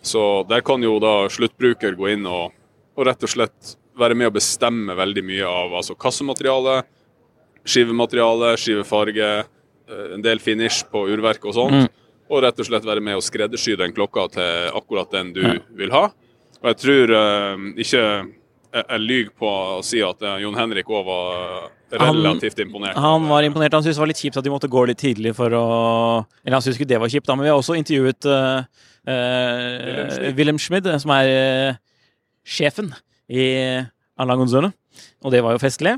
Så 0.00 0.46
der 0.48 0.64
kan 0.64 0.82
jo 0.82 0.96
da 1.02 1.28
sluttbruker 1.28 1.98
gå 2.00 2.14
inn 2.14 2.24
og, 2.24 2.56
og 2.96 3.06
rett 3.10 3.28
og 3.28 3.34
slett 3.34 3.76
være 3.98 4.16
med 4.16 4.30
å 4.30 4.36
bestemme 4.38 4.96
veldig 4.96 5.28
mye 5.28 5.52
av 5.52 5.76
altså 5.82 5.98
kassemateriale, 6.00 6.80
skivemateriale, 7.68 8.56
skivefarge, 8.58 9.32
en 10.16 10.22
del 10.24 10.40
finish 10.40 10.86
på 10.88 11.04
urverk 11.12 11.44
og 11.44 11.58
sånt. 11.58 11.76
Mm. 11.76 11.90
Og 12.32 12.40
rett 12.46 12.62
og 12.62 12.66
slett 12.66 12.86
være 12.88 13.04
med 13.04 13.18
å 13.18 13.22
skreddersy 13.24 13.76
den 13.76 13.92
klokka 13.92 14.30
til 14.32 14.78
akkurat 14.78 15.12
den 15.12 15.34
du 15.36 15.44
vil 15.76 15.92
ha. 15.92 16.06
Og 16.62 16.70
jeg 16.72 16.80
tror 16.80 17.12
ikke 17.76 18.06
jeg, 18.72 18.84
jeg 18.88 19.02
lyver 19.04 19.32
på 19.38 19.48
å 19.48 19.78
si 19.86 20.02
at 20.04 20.24
eh, 20.24 20.40
Jon 20.42 20.58
Henrik 20.58 20.90
òg 20.90 21.06
var 21.06 21.70
relativt 21.92 22.62
imponert. 22.64 22.98
Han 23.00 23.28
var 23.28 23.46
imponert. 23.46 23.76
Han 23.76 23.84
syntes 23.84 23.98
det 23.98 24.04
var 24.04 24.10
litt 24.10 24.22
kjipt 24.22 24.40
at 24.40 24.46
de 24.46 24.52
måtte 24.52 24.70
gå 24.72 24.84
litt 24.88 25.00
tidlig 25.02 25.34
for 25.36 25.52
å 25.56 25.64
Eller 26.42 26.56
han 26.56 26.64
syntes 26.64 26.80
ikke 26.80 26.90
det 26.94 27.00
var 27.02 27.12
kjipt, 27.12 27.28
da, 27.28 27.36
men 27.36 27.46
vi 27.46 27.52
har 27.52 27.60
også 27.60 27.76
intervjuet 27.78 28.28
uh, 28.28 28.64
Wilhelm 29.06 30.12
Schmid. 30.12 30.36
Wilhelm 30.38 30.60
Schmid, 30.62 30.92
som 31.04 31.14
er 31.18 31.32
uh, 31.32 31.80
sjefen 32.42 32.94
i 33.28 33.46
Alangonzone. 34.20 34.72
Og 35.24 35.32
det 35.34 35.40
var 35.44 35.54
jo 35.54 35.62
festlig. 35.62 35.94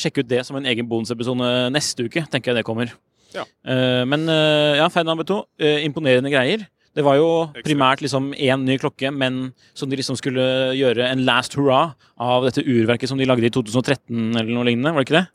Sjekk 0.00 0.22
ut 0.22 0.28
det 0.30 0.44
som 0.46 0.56
en 0.56 0.68
egen 0.70 0.86
bonusepisode 0.88 1.48
neste 1.74 2.06
uke, 2.06 2.22
tenker 2.30 2.52
jeg 2.52 2.60
det 2.60 2.66
kommer. 2.66 2.94
Ja. 3.34 3.46
Eh, 3.72 4.02
men 4.08 4.28
eh, 4.28 4.78
ja, 4.80 4.88
Ferdinand 4.90 5.22
Beto, 5.22 5.44
eh, 5.60 5.84
imponerende 5.86 6.32
greier. 6.32 6.66
Det 6.96 7.04
var 7.06 7.14
jo 7.20 7.26
primært 7.62 8.00
liksom 8.02 8.32
én 8.34 8.64
ny 8.66 8.74
klokke, 8.82 9.12
men 9.14 9.52
som 9.78 9.88
de 9.88 9.96
liksom 10.00 10.16
skulle 10.18 10.42
gjøre 10.74 11.06
en 11.12 11.22
last 11.24 11.54
hurra 11.54 11.94
av 12.18 12.42
dette 12.48 12.64
urverket 12.66 13.08
som 13.08 13.18
de 13.20 13.28
lagde 13.30 13.46
i 13.46 13.50
2013 13.54 14.34
eller 14.36 14.50
noe 14.50 14.66
lignende, 14.66 14.90
var 14.92 15.04
det 15.04 15.06
ikke 15.06 15.20
det? 15.20 15.28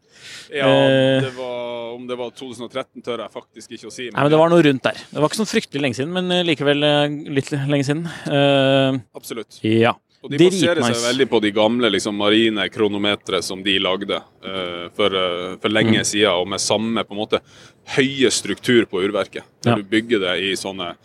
Ja, 0.58 0.68
Eh. 0.68 1.22
det 1.22 1.32
var, 1.38 1.94
om 1.96 2.08
det 2.08 2.18
var 2.18 2.32
2013 2.36 3.02
tør 3.06 3.20
jeg 3.24 3.32
faktisk 3.32 3.72
ikke 3.72 3.88
å 3.88 3.92
si. 3.94 4.10
Nei, 4.10 4.22
men 4.24 4.32
Det 4.32 4.38
var 4.40 4.50
noe 4.50 4.62
rundt 4.68 4.84
der. 4.84 4.94
Det 5.12 5.22
var 5.22 5.30
ikke 5.30 5.40
sånn 5.46 5.54
fryktelig 5.54 5.82
lenge 5.82 5.96
siden, 5.96 6.12
men 6.14 6.32
eh, 6.32 6.44
likevel 6.44 6.84
eh, 6.84 7.08
litt 7.32 7.52
lenge 7.52 7.86
siden. 7.88 8.04
Eh, 8.28 9.00
Absolutt. 9.16 9.60
ja. 9.64 9.94
Og 10.26 10.32
de 10.32 10.38
baserer 10.50 10.82
seg 10.82 10.96
veldig 11.06 11.28
på 11.30 11.40
de 11.44 11.52
gamle 11.54 11.90
liksom, 11.94 12.16
marine 12.18 12.64
kronometre 12.74 13.44
som 13.46 13.62
de 13.64 13.78
lagde 13.80 14.16
eh, 14.18 14.88
for, 14.98 15.14
for 15.62 15.70
lenge 15.70 16.00
Mm. 16.02 16.04
siden, 16.10 16.32
og 16.34 16.48
med 16.50 16.60
samme 16.60 17.04
på 17.06 17.14
en 17.14 17.22
måte 17.22 17.40
høye 17.96 18.32
struktur 18.34 18.88
på 18.90 19.04
urverket. 19.06 19.44
Der 19.62 19.70
Ja. 19.72 19.76
du 19.78 19.84
bygger 19.84 20.20
det 20.26 20.34
i 20.42 20.56
sånne 20.58 20.96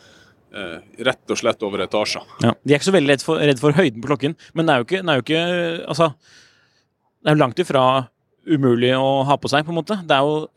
eh, 0.54 0.78
rett 1.06 1.32
og 1.32 1.40
slett 1.40 1.62
over 1.66 1.84
etasjer. 1.84 2.24
Ja. 2.44 2.54
De 2.54 2.74
er 2.74 2.80
ikke 2.80 2.90
så 2.90 2.96
veldig 2.96 3.12
redd 3.14 3.24
for, 3.24 3.42
redd 3.50 3.62
for 3.62 3.76
høyden 3.76 4.02
på 4.02 4.12
klokken, 4.12 4.36
men 4.54 4.66
det 4.68 4.74
er 4.74 4.82
jo 4.82 4.88
ikke, 4.88 5.02
det 5.02 5.12
er 5.12 5.20
jo 5.20 5.26
ikke 5.26 5.44
Altså, 5.90 6.10
det 7.20 7.30
er 7.30 7.36
jo 7.36 7.42
langt 7.42 7.62
ifra 7.62 7.84
umulig 8.48 8.94
å 8.96 9.10
ha 9.28 9.36
på 9.40 9.50
seg, 9.52 9.66
på 9.66 9.74
en 9.74 9.80
måte. 9.80 9.98
Det 10.06 10.16
er 10.16 10.26
jo 10.26 10.48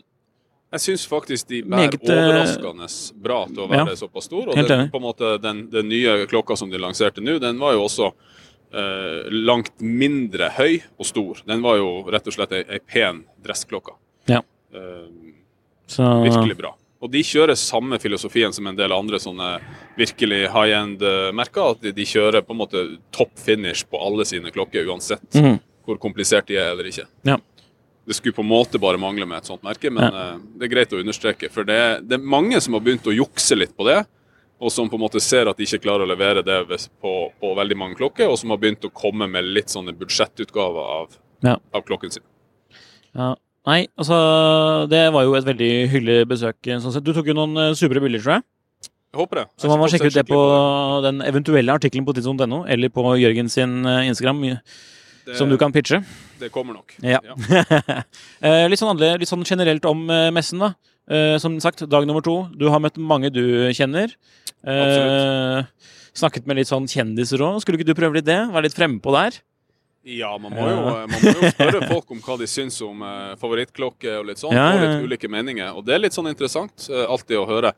Jeg 0.74 0.82
syns 0.88 1.04
faktisk 1.06 1.50
de 1.52 1.62
bærer 1.62 1.92
Meget, 1.92 2.08
eh, 2.10 2.22
overraskende 2.22 2.88
bra 3.26 3.42
til 3.50 3.66
å 3.66 3.68
være 3.70 3.92
ja. 3.94 3.98
såpass 4.00 4.30
stor. 4.30 4.48
Og 4.50 4.70
den, 4.70 4.88
på 4.90 5.02
en 5.02 5.06
måte, 5.06 5.36
den, 5.44 5.68
den 5.74 5.92
nye 5.92 6.24
klokka 6.30 6.58
som 6.58 6.72
de 6.72 6.82
lanserte 6.82 7.22
nå, 7.22 7.38
den 7.44 7.60
var 7.62 7.76
jo 7.76 7.84
også 7.86 8.10
eh, 8.74 9.30
langt 9.30 9.76
mindre 9.84 10.50
høy 10.58 10.80
og 10.98 11.06
stor. 11.06 11.44
Den 11.46 11.62
var 11.66 11.78
jo 11.78 11.92
rett 12.10 12.32
og 12.32 12.38
slett 12.38 12.56
ei, 12.58 12.64
ei 12.66 12.82
pen 12.82 13.22
dressklokke. 13.46 13.94
Ja. 14.32 14.42
Eh, 14.74 15.06
virkelig 16.26 16.58
bra. 16.58 16.74
Og 17.04 17.12
de 17.12 17.20
kjører 17.26 17.60
samme 17.60 17.98
filosofien 18.00 18.54
som 18.56 18.68
en 18.70 18.78
del 18.78 18.94
andre 18.96 19.20
sånne 19.20 19.58
virkelig 19.98 20.46
high 20.54 20.76
end-merker. 20.78 21.76
At 21.76 21.84
de, 21.84 22.06
kjører 22.08 22.46
på 22.46 22.56
en 22.56 22.62
måte 22.62 22.84
topp 23.16 23.34
finish 23.44 23.84
på 23.90 24.00
alle 24.00 24.24
sine 24.28 24.54
klokker, 24.56 24.88
uansett 24.88 25.36
mm. 25.36 25.58
hvor 25.84 26.00
komplisert 26.00 26.48
de 26.48 26.62
er 26.62 26.72
eller 26.72 26.88
ikke. 26.88 27.10
Ja. 27.28 27.38
Det 28.08 28.16
skulle 28.16 28.36
på 28.36 28.44
en 28.44 28.52
måte 28.52 28.80
bare 28.84 29.00
mangle 29.00 29.28
med 29.28 29.42
et 29.42 29.52
sånt 29.52 29.64
merke, 29.64 29.92
men 29.92 30.08
ja. 30.08 30.24
det 30.56 30.68
er 30.68 30.72
greit 30.72 30.96
å 30.96 31.00
understreke. 31.00 31.52
For 31.52 31.68
det, 31.68 31.80
det 32.08 32.18
er 32.20 32.34
mange 32.36 32.60
som 32.64 32.76
har 32.76 32.84
begynt 32.84 33.08
å 33.08 33.16
jukse 33.16 33.56
litt 33.60 33.76
på 33.76 33.88
det, 33.88 34.02
og 34.64 34.72
som 34.72 34.88
på 34.92 34.96
en 34.96 35.04
måte 35.04 35.20
ser 35.24 35.50
at 35.52 35.60
de 35.60 35.68
ikke 35.68 35.84
klarer 35.84 36.06
å 36.06 36.12
levere 36.12 36.44
det 36.46 36.60
på, 37.04 37.14
på 37.40 37.54
veldig 37.60 37.78
mange 37.80 38.00
klokker, 38.00 38.32
og 38.32 38.40
som 38.40 38.52
har 38.56 38.60
begynt 38.64 38.88
å 38.88 38.92
komme 38.96 39.28
med 39.32 39.48
litt 39.56 39.72
sånne 39.72 39.96
budsjettutgaver 40.00 40.92
av, 41.00 41.18
Ja. 41.44 41.58
av 41.76 41.84
klokken 41.84 42.12
sin. 42.16 42.24
ja. 43.12 43.36
Nei, 43.63 43.86
altså 43.96 44.17
Det 44.91 45.05
var 45.15 45.24
jo 45.24 45.36
et 45.38 45.46
veldig 45.48 45.72
hyggelig 45.91 46.17
besøk. 46.27 46.58
Sånn 46.67 46.91
sett. 46.96 47.05
Du 47.05 47.13
tok 47.15 47.29
jo 47.32 47.36
noen 47.38 47.55
eh, 47.70 47.75
supre 47.79 48.01
bilder, 48.03 48.24
tror 48.24 48.36
jeg. 48.38 48.46
Jeg 49.13 49.22
håper 49.22 49.39
det. 49.39 49.46
Så 49.62 49.70
man 49.70 49.79
må 49.79 49.88
sjekke 49.91 50.10
ut 50.10 50.17
det 50.17 50.25
på 50.25 50.39
den 51.05 51.22
eventuelle 51.24 51.75
artikkelen 51.77 52.05
på 52.08 52.15
tidsson.no, 52.17 52.63
eller 52.65 52.89
på 52.89 53.05
Jørgen 53.22 53.51
sin 53.53 53.86
eh, 53.86 54.08
Instagram, 54.10 54.41
Det, 55.24 55.38
som 55.38 55.51
du 55.51 55.55
kan 55.62 55.72
pitche. 55.72 56.01
det 56.41 56.50
kommer 56.51 56.74
nok. 56.74 56.96
Ja. 57.00 57.22
ja. 57.24 58.01
litt, 58.72 58.82
sånn 58.82 58.91
andre, 58.96 59.13
litt 59.22 59.29
sånn 59.29 59.46
generelt 59.48 59.86
om 59.88 60.10
eh, 60.12 60.32
messen, 60.34 60.60
da. 60.65 60.74
Eh, 61.08 61.38
som 61.39 61.55
sagt, 61.63 61.86
dag 61.88 62.08
nummer 62.10 62.24
to. 62.25 62.50
Du 62.58 62.67
har 62.74 62.82
møtt 62.84 62.98
mange 63.00 63.32
du 63.32 63.70
kjenner. 63.75 64.12
Eh, 64.65 65.63
snakket 66.17 66.48
med 66.50 66.60
litt 66.60 66.72
sånn 66.72 66.89
kjendiser 66.89 67.43
òg. 67.43 67.62
Skulle 67.63 67.79
ikke 67.79 67.91
du 67.91 67.96
prøve 67.98 68.20
litt 68.20 68.27
det? 68.27 68.39
Være 68.51 68.67
litt 68.67 68.77
frempå 68.77 69.13
der? 69.15 69.39
Ja, 70.04 70.38
man 70.38 70.52
må, 70.52 70.66
jo, 70.68 70.80
man 71.08 71.14
må 71.14 71.32
jo 71.32 71.50
spørre 71.54 71.88
folk 71.88 72.10
om 72.12 72.20
hva 72.26 72.36
de 72.42 72.48
syns 72.52 72.76
om 72.84 73.04
eh, 73.08 73.36
favorittklokke 73.40 74.18
og 74.20 74.28
litt 74.28 74.42
sånn. 74.42 74.56
Ja, 74.56 74.66
ja. 74.74 74.82
ja, 74.82 74.90
litt 74.90 75.08
ulike 75.08 75.30
meninger. 75.32 75.72
Og 75.72 75.86
det 75.88 75.96
er 75.96 76.04
litt 76.04 76.16
sånn 76.16 76.28
interessant 76.32 76.90
eh, 76.92 77.06
alltid 77.08 77.40
å 77.40 77.46
høre 77.48 77.72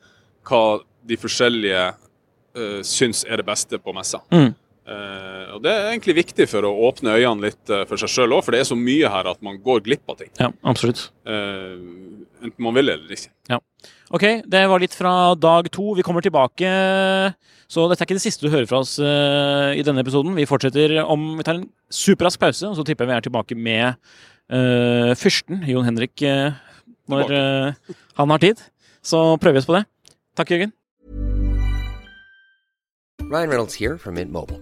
hva 0.46 0.64
de 1.06 1.18
forskjellige 1.22 1.82
uh, 1.94 2.82
syns 2.86 3.24
er 3.30 3.42
det 3.42 3.46
beste 3.46 3.78
på 3.82 3.94
messa. 3.94 4.20
Mm. 4.34 4.52
Eh, 4.86 5.46
og 5.56 5.64
det 5.66 5.72
er 5.72 5.88
egentlig 5.90 6.14
viktig 6.20 6.46
for 6.52 6.66
å 6.68 6.74
åpne 6.86 7.16
øynene 7.18 7.48
litt 7.48 7.72
eh, 7.74 7.88
for 7.90 7.98
seg 7.98 8.12
sjøl 8.12 8.36
òg, 8.38 8.44
for 8.46 8.54
det 8.54 8.62
er 8.62 8.68
så 8.70 8.78
mye 8.78 9.10
her 9.10 9.30
at 9.32 9.40
man 9.46 9.58
går 9.64 9.82
glipp 9.88 10.12
av 10.14 10.20
ting. 10.20 10.30
Ja, 10.38 10.52
absolutt. 10.68 11.08
Eh, 11.26 11.72
enten 12.46 12.62
man 12.62 12.78
vil 12.78 12.94
eller 12.94 13.16
ikke. 13.16 13.34
Ok, 14.14 14.24
det 14.46 14.62
var 14.70 14.80
litt 14.84 14.94
fra 14.94 15.34
dag 15.34 15.66
to. 15.74 15.96
Vi 15.98 16.06
kommer 16.06 16.22
tilbake. 16.22 16.70
Så 17.66 17.88
dette 17.90 18.04
er 18.04 18.06
ikke 18.06 18.20
det 18.20 18.24
siste 18.28 18.46
du 18.46 18.52
hører 18.54 18.70
fra 18.70 18.84
oss 18.84 18.94
i 19.02 19.82
denne 19.84 20.04
episoden. 20.06 20.36
Vi 20.38 20.46
fortsetter 20.46 20.94
om 21.02 21.24
Vi 21.40 21.44
tar 21.48 21.58
en 21.58 21.66
superrask 21.90 22.40
pause, 22.40 22.70
og 22.70 22.78
så 22.78 22.86
tipper 22.86 23.08
jeg 23.08 23.12
vi 23.12 23.18
er 23.18 23.26
tilbake 23.26 23.58
med 23.58 23.98
eh, 24.54 25.12
fyrsten, 25.18 25.66
Jon 25.66 25.90
Henrik, 25.90 26.22
når 27.10 27.34
han 28.22 28.36
har 28.36 28.46
tid. 28.46 28.62
Så 29.02 29.26
prøver 29.42 29.58
vi 29.58 29.66
oss 29.66 29.70
på 29.74 29.80
det. 29.80 29.88
Takk, 30.38 30.54
Jørgen. 30.54 30.76
Ryan 33.26 33.50
Reynolds 33.50 33.74
here 33.82 33.98
from 33.98 34.16
Mint 34.16 34.32
Mobile. 34.32 34.62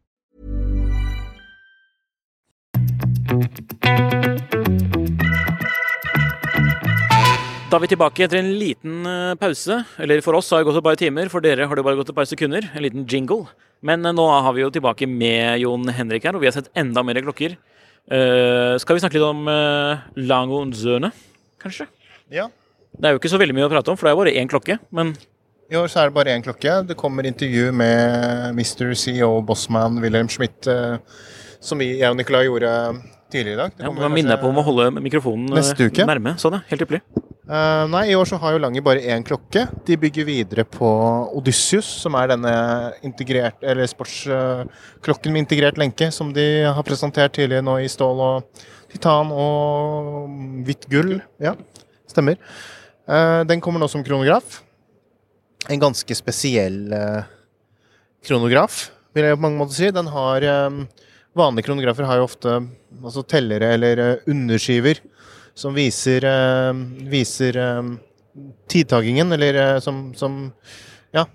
Da 3.31 3.37
er 7.77 7.83
vi 7.85 7.87
tilbake 7.93 8.25
etter 8.25 8.41
en 8.41 8.49
liten 8.59 9.05
eh, 9.07 9.35
pause. 9.39 9.77
Eller 10.03 10.19
for 10.25 10.35
oss 10.35 10.49
har 10.51 10.59
det 10.59 10.67
gått 10.67 10.79
et 10.81 10.83
par 10.83 10.97
timer, 10.99 11.29
for 11.31 11.39
dere 11.39 11.63
har 11.63 11.79
det 11.79 11.85
bare 11.87 11.95
gått 11.95 12.11
et 12.11 12.17
par 12.17 12.27
sekunder. 12.27 12.67
En 12.75 12.83
liten 12.83 13.05
jingle. 13.07 13.47
Men 13.87 14.03
eh, 14.03 14.11
nå 14.17 14.25
har 14.27 14.51
vi 14.57 14.65
jo 14.65 14.71
tilbake 14.75 15.07
med 15.07 15.63
Jon 15.63 15.87
Henrik 15.95 16.27
her, 16.27 16.35
og 16.35 16.43
vi 16.43 16.49
har 16.49 16.55
sett 16.57 16.67
enda 16.75 16.99
mer 17.07 17.21
klokker. 17.23 17.55
Uh, 18.11 18.75
skal 18.81 18.97
vi 18.97 19.03
snakke 19.05 19.15
litt 19.15 19.23
om 19.23 19.47
uh, 19.47 20.03
Langonzøne, 20.17 21.13
kanskje? 21.61 21.85
Ja. 22.33 22.49
Det 22.97 23.07
er 23.07 23.15
jo 23.15 23.21
ikke 23.21 23.31
så 23.31 23.39
veldig 23.39 23.55
mye 23.55 23.67
å 23.69 23.71
prate 23.71 23.93
om, 23.93 23.99
for 23.99 24.09
det 24.09 24.11
er 24.11 24.19
bare 24.19 24.35
én 24.41 24.51
klokke. 24.51 24.75
Men 24.91 25.13
I 25.71 25.79
år 25.79 25.87
så 25.87 26.01
er 26.01 26.11
det 26.11 26.17
bare 26.17 26.33
én 26.35 26.43
klokke. 26.43 26.81
Det 26.89 26.99
kommer 26.99 27.29
intervju 27.29 27.71
med 27.71 28.57
Mr. 28.57 28.91
CEO 28.97 29.39
Bossman 29.47 30.01
Wilhelm 30.03 30.27
Schmidt, 30.33 30.67
uh, 30.67 30.99
som 31.63 31.79
vi, 31.79 31.93
jeg 32.01 32.11
og 32.11 32.19
Nicolai 32.19 32.49
gjorde 32.49 32.75
tidligere 33.33 33.55
i 33.55 33.61
dag. 33.61 33.75
Det 33.75 33.85
ja, 33.85 33.89
kommer 33.89 34.07
må 34.07 34.15
minne 34.15 34.33
deg 34.33 34.41
på 34.41 34.49
om 34.51 34.59
å 34.61 34.63
holde 34.65 34.87
mikrofonen 34.99 35.51
eh, 35.51 35.59
Neste 35.59 35.87
uke? 35.89 36.07
nærme. 36.07 36.35
Sånn, 36.41 36.57
ja. 36.59 36.65
Helt 36.71 36.85
ypperlig. 36.85 37.01
Uh, 37.51 37.83
nei, 37.91 38.05
i 38.11 38.15
år 38.15 38.29
så 38.29 38.37
har 38.39 38.53
jo 38.55 38.61
Langer 38.63 38.83
bare 38.85 39.03
én 39.11 39.25
klokke. 39.27 39.65
De 39.87 39.97
bygger 39.99 40.27
videre 40.27 40.65
på 40.67 40.89
Odysseus, 41.35 41.89
som 42.03 42.15
er 42.19 42.31
denne 42.31 42.53
integrert, 43.07 43.57
eller 43.65 43.89
sportsklokken 43.91 45.33
med 45.33 45.43
integrert 45.43 45.79
lenke, 45.81 46.11
som 46.15 46.31
de 46.35 46.45
har 46.63 46.87
presentert 46.87 47.35
tidligere 47.35 47.65
nå 47.65 47.79
i 47.83 47.89
stål 47.91 48.23
og 48.27 48.65
titan 48.93 49.33
og 49.35 50.31
hvitt 50.67 50.87
gull. 50.91 51.17
Ja, 51.43 51.57
stemmer. 52.11 52.39
Uh, 53.09 53.41
den 53.49 53.63
kommer 53.63 53.81
nå 53.81 53.89
som 53.91 54.05
kronograf. 54.05 54.61
En 55.69 55.81
ganske 55.81 56.15
spesiell 56.17 56.89
eh, 56.95 57.25
kronograf, 58.25 58.87
vil 59.13 59.27
jeg 59.27 59.37
på 59.37 59.43
mange 59.43 59.59
måter 59.59 59.77
si. 59.77 59.89
Den 59.93 60.09
har 60.09 60.45
eh, 60.47 60.79
Vanlige 61.37 61.69
kronografer 61.69 62.03
har 62.09 62.19
jo 62.19 62.25
ofte 62.27 62.53
altså 63.01 63.23
tellere 63.23 63.69
eller 63.77 64.01
eh, 64.03 64.23
underskiver 64.31 64.99
som 65.55 65.75
viser, 65.75 66.25
eh, 66.27 66.81
viser 67.11 67.57
eh, 67.59 67.91
tidtagingen, 68.71 69.31
eller 69.35 69.79
som, 69.83 70.09
som 70.15 70.41
Ja, 71.15 71.25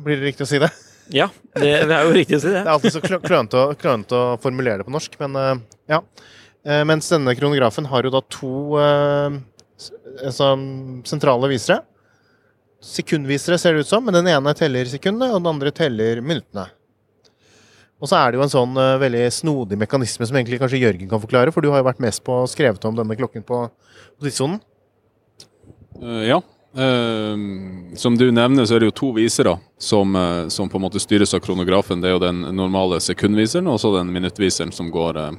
blir 0.00 0.20
det 0.20 0.30
riktig 0.32 0.44
å 0.44 0.50
si 0.50 0.60
det? 0.60 0.70
Ja, 1.14 1.28
det, 1.54 1.70
det 1.88 1.94
er 1.96 2.04
jo 2.08 2.14
riktig 2.16 2.38
å 2.38 2.42
si 2.42 2.50
det. 2.52 2.60
Det 2.60 2.66
er 2.68 2.72
alltid 2.74 2.94
så 2.96 3.02
klø- 3.04 3.22
klønete 3.24 3.60
å, 3.62 3.74
klønt 3.78 4.12
å 4.16 4.22
formulere 4.42 4.80
det 4.82 4.88
på 4.88 4.94
norsk, 4.96 5.16
men 5.22 5.60
ja. 5.86 6.00
Mens 6.88 7.06
denne 7.12 7.30
kronografen 7.38 7.86
har 7.86 8.02
jo 8.08 8.10
da 8.10 8.20
to 8.26 8.48
altså, 8.80 10.48
sentrale 11.06 11.46
visere. 11.52 11.76
Sekundvisere 12.82 13.58
ser 13.60 13.76
det 13.76 13.84
ut 13.86 13.90
som, 13.92 14.02
men 14.02 14.16
den 14.18 14.26
ene 14.32 14.52
teller 14.58 14.88
sekundene, 14.90 15.30
og 15.36 15.44
den 15.44 15.52
andre 15.52 15.70
teller 15.74 16.18
minuttene. 16.26 16.66
Og 17.96 18.10
så 18.10 18.18
er 18.18 18.32
det 18.32 18.38
jo 18.38 18.44
en 18.44 18.52
sånn 18.52 18.76
uh, 18.76 18.98
veldig 19.00 19.24
snodig 19.32 19.78
mekanisme 19.80 20.26
som 20.28 20.36
egentlig 20.36 20.60
kanskje 20.60 20.82
Jørgen 20.82 21.08
kan 21.08 21.22
forklare, 21.22 21.52
for 21.52 21.64
du 21.64 21.70
har 21.72 21.80
jo 21.80 21.88
vært 21.88 22.02
mest 22.04 22.22
på 22.26 22.42
skrevet 22.50 22.84
om 22.84 22.98
denne 22.98 23.16
klokken 23.16 23.44
på 23.46 23.62
tidssonen. 24.22 24.60
Uh, 26.02 26.22
ja. 26.28 26.42
Uh, 26.76 27.96
som 27.96 28.18
du 28.20 28.28
nevner, 28.28 28.68
så 28.68 28.76
er 28.76 28.84
det 28.84 28.90
jo 28.90 28.98
to 29.00 29.10
visere 29.16 29.56
som, 29.80 30.12
som 30.52 30.68
på 30.68 30.76
en 30.76 30.84
måte 30.84 31.00
styres 31.00 31.32
av 31.36 31.40
kronografen. 31.44 32.02
Det 32.02 32.10
er 32.10 32.18
jo 32.18 32.24
den 32.26 32.44
normale 32.56 33.00
sekundviseren 33.00 33.72
og 33.72 33.80
så 33.80 33.94
den 33.96 34.12
minuttviseren 34.12 34.74
som 34.76 34.92
går 34.92 35.22
uh, 35.22 35.30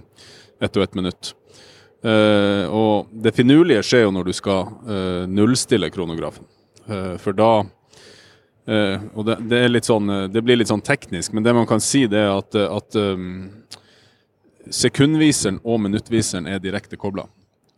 ett 0.62 0.78
og 0.78 0.88
ett 0.88 0.98
minutt. 0.98 1.36
Og 2.08 3.10
det 3.12 3.34
finurlige 3.36 3.82
skjer 3.84 4.04
jo 4.06 4.12
når 4.14 4.28
du 4.30 4.36
skal 4.38 5.26
nullstille 5.28 5.90
kronografen. 5.92 6.46
For 7.20 7.36
da 7.36 7.66
eh, 8.68 9.00
Og 9.16 9.26
det, 9.26 9.38
det, 9.50 9.64
er 9.64 9.70
litt 9.72 9.88
sånn, 9.88 10.10
eh, 10.10 10.28
det 10.32 10.44
blir 10.46 10.60
litt 10.60 10.72
sånn 10.72 10.84
teknisk, 10.84 11.34
men 11.34 11.44
det 11.46 11.54
man 11.56 11.68
kan 11.70 11.82
si, 11.84 12.06
det 12.08 12.20
er 12.20 12.34
at, 12.36 12.56
eh, 12.56 12.76
at 12.78 12.96
um, 13.00 13.50
sekundviseren 14.70 15.60
og 15.64 15.82
minuttviseren 15.86 16.48
er 16.52 16.60
direkte 16.64 17.00
kobla. 17.00 17.28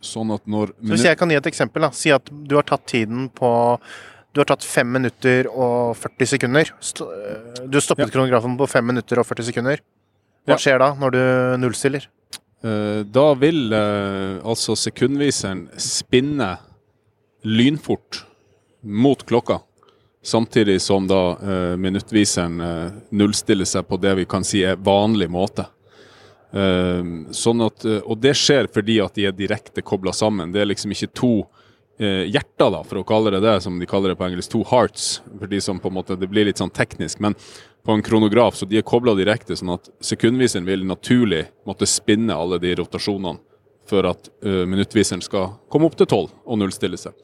Sånn 0.00 0.32
at 0.34 0.46
når 0.48 0.72
Så 0.72 0.94
hvis 0.94 1.04
jeg 1.04 1.18
kan 1.20 1.30
gi 1.30 1.36
et 1.36 1.50
eksempel, 1.50 1.84
da. 1.84 1.90
Si 1.92 2.10
at 2.10 2.30
du 2.30 2.54
har 2.56 2.64
tatt 2.64 2.86
tiden 2.88 3.28
på 3.28 3.50
Du 4.32 4.38
har 4.38 4.46
tatt 4.46 4.62
5 4.62 4.86
minutter 4.86 5.48
og 5.50 5.96
40 5.98 6.28
sekunder. 6.30 6.68
Du 7.66 7.80
stoppet 7.82 8.06
Ja. 8.06 8.12
kronografen 8.14 8.56
på 8.56 8.68
5 8.70 8.86
minutter 8.86 9.18
og 9.18 9.26
40 9.26 9.42
sekunder. 9.42 9.80
Hva 10.46 10.54
Ja. 10.54 10.56
skjer 10.56 10.78
da, 10.78 10.94
når 10.94 11.10
du 11.10 11.18
nullstiller? 11.58 12.06
Uh, 12.62 13.02
Da 13.02 13.34
vil 13.34 13.72
uh, 13.74 14.38
altså 14.46 14.76
sekundviseren 14.78 15.68
spinne 15.76 16.58
lynfort 17.42 18.22
mot 18.84 19.18
klokka. 19.26 19.62
Samtidig 20.22 20.80
som 20.84 21.06
da 21.08 21.20
eh, 21.32 21.76
minuttviseren 21.80 22.60
eh, 22.60 22.96
nullstiller 23.16 23.68
seg 23.68 23.86
på 23.88 23.96
det 23.96 24.14
vi 24.18 24.26
kan 24.28 24.44
si 24.44 24.60
er 24.66 24.76
vanlig 24.76 25.30
måte. 25.32 25.64
Eh, 26.52 27.00
sånn 27.32 27.64
at, 27.64 27.86
eh, 27.88 28.02
og 28.04 28.20
det 28.20 28.34
skjer 28.36 28.68
fordi 28.72 28.98
at 29.00 29.16
de 29.16 29.24
er 29.30 29.36
direkte 29.36 29.84
kobla 29.86 30.12
sammen. 30.12 30.52
Det 30.52 30.60
er 30.60 30.68
liksom 30.68 30.92
ikke 30.92 31.08
to 31.16 31.32
eh, 31.96 32.26
hjerter, 32.28 32.68
da, 32.76 32.82
for 32.84 33.00
å 33.00 33.06
kalle 33.08 33.32
det 33.32 33.40
det, 33.46 33.56
som 33.64 33.80
de 33.80 33.88
kaller 33.88 34.12
det 34.12 34.20
på 34.20 34.28
engelsk. 34.28 34.52
To 34.52 34.62
hearts, 34.68 35.08
for 35.38 35.48
de 35.48 35.60
som 35.64 35.80
på 35.80 35.88
en 35.88 35.98
måte, 36.02 36.18
Det 36.20 36.28
blir 36.28 36.50
litt 36.50 36.60
sånn 36.60 36.74
teknisk. 36.74 37.20
men 37.20 37.34
på 37.82 37.92
en 37.92 38.02
kronograf, 38.02 38.54
så 38.54 38.66
de 38.68 38.78
er 38.78 38.86
kobla 38.86 39.14
direkte, 39.16 39.56
sånn 39.56 39.72
at 39.72 39.88
sekundviseren 40.04 40.66
vil 40.68 40.84
naturlig 40.84 41.46
måtte 41.64 41.88
spinne 41.88 42.36
alle 42.36 42.58
de 42.60 42.74
rotasjonene 42.76 43.40
for 43.88 44.06
at 44.06 44.28
uh, 44.44 44.66
minuttviseren 44.68 45.22
skal 45.24 45.54
komme 45.72 45.88
opp 45.88 45.96
til 45.98 46.06
tolv 46.10 46.34
og 46.44 46.60
nullstille 46.60 47.00
seg. 47.00 47.16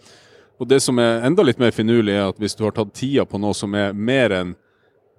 Og 0.56 0.68
det 0.68 0.78
som 0.80 0.98
er 1.02 1.24
enda 1.26 1.44
litt 1.44 1.60
mer 1.60 1.74
finurlig, 1.74 2.14
er 2.16 2.30
at 2.30 2.38
hvis 2.40 2.56
du 2.56 2.64
har 2.64 2.74
tatt 2.76 2.94
tida 2.96 3.26
på 3.28 3.40
noe 3.40 3.56
som 3.56 3.74
er 3.76 3.92
mer 3.92 4.32
enn 4.32 4.54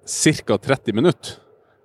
ca. 0.07 0.57
30 0.57 0.95
minutter, 0.97 1.37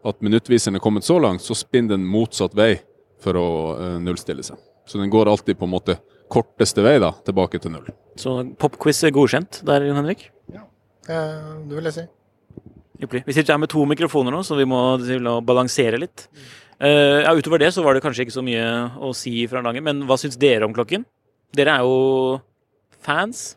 at 0.03 0.19
minuttviseren 0.25 0.79
er 0.79 0.83
kommet 0.83 1.07
så 1.07 1.19
langt, 1.23 1.45
så 1.45 1.55
spinner 1.55 1.97
den 1.97 2.07
motsatt 2.09 2.57
vei 2.59 2.75
for 3.23 3.39
å 3.39 3.49
eh, 3.77 3.99
nullstille 4.03 4.43
seg. 4.47 4.59
Så 4.89 4.99
den 4.99 5.13
går 5.13 5.31
alltid 5.31 5.59
på 5.61 5.69
en 5.69 5.75
måte 5.75 5.99
korteste 6.33 6.83
vei 6.83 6.97
da, 7.03 7.13
tilbake 7.27 7.61
til 7.63 7.75
null. 7.75 7.93
Så 8.19 8.41
popquiz 8.59 9.03
er 9.07 9.15
godkjent 9.15 9.61
der, 9.69 9.85
Jon 9.87 10.01
Henrik. 10.01 10.27
Ja, 10.53 10.65
det 11.07 11.77
vil 11.77 11.91
jeg 11.91 11.97
si. 11.99 12.09
Ypperlig. 13.03 13.25
Vi 13.27 13.35
sitter 13.37 13.55
her 13.55 13.63
med 13.63 13.71
to 13.73 13.85
mikrofoner 13.89 14.35
nå, 14.35 14.43
så 14.47 14.57
vi 14.59 14.67
må 14.69 14.81
balansere 15.45 16.01
litt. 16.01 16.27
Eh, 16.83 17.23
ja, 17.23 17.35
utover 17.35 17.63
det 17.63 17.73
så 17.75 17.85
var 17.85 17.95
det 17.95 18.03
kanskje 18.03 18.27
ikke 18.27 18.35
så 18.35 18.45
mye 18.47 18.65
å 19.03 19.13
si 19.15 19.45
fra 19.51 19.63
laget, 19.63 19.85
men 19.87 20.03
hva 20.09 20.19
syns 20.19 20.39
dere 20.41 20.67
om 20.67 20.75
klokken? 20.75 21.05
Dere 21.55 21.77
er 21.77 21.87
jo 21.87 22.41
fans. 23.05 23.57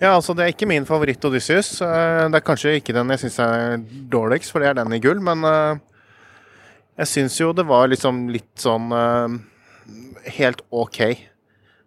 Ja, 0.00 0.14
altså 0.16 0.32
Det 0.32 0.44
er 0.46 0.52
ikke 0.54 0.68
min 0.68 0.86
favoritt 0.88 1.24
Odysseus. 1.28 1.74
Eh, 1.84 2.28
Det 2.32 2.38
er 2.40 2.46
kanskje 2.46 2.76
ikke 2.80 2.94
den 2.96 3.10
jeg 3.12 3.20
syns 3.26 3.38
er 3.44 3.76
dårligst, 4.08 4.50
for 4.50 4.60
det 4.60 4.70
er 4.70 4.78
den 4.80 4.92
i 4.96 5.00
gull. 5.00 5.20
Men 5.20 5.44
eh, 5.44 5.80
jeg 7.02 7.06
syns 7.06 7.36
jo 7.40 7.52
det 7.52 7.66
var 7.68 7.88
liksom 7.92 8.28
litt 8.32 8.56
sånn 8.56 8.88
eh, 8.96 9.36
helt 10.38 10.62
OK. 10.72 10.98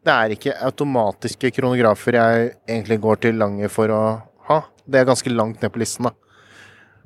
Det 0.03 0.11
er 0.13 0.35
ikke 0.35 0.57
automatiske 0.67 1.49
kronografer 1.55 2.17
jeg 2.19 2.53
egentlig 2.67 2.99
går 3.01 3.21
til 3.23 3.37
Lange 3.39 3.69
for 3.71 3.89
å 3.89 4.03
ha. 4.49 4.59
Det 4.85 4.99
er 4.99 5.07
ganske 5.07 5.31
langt 5.31 5.61
ned 5.63 5.71
på 5.71 5.79
listen, 5.81 6.09
da. 6.09 6.13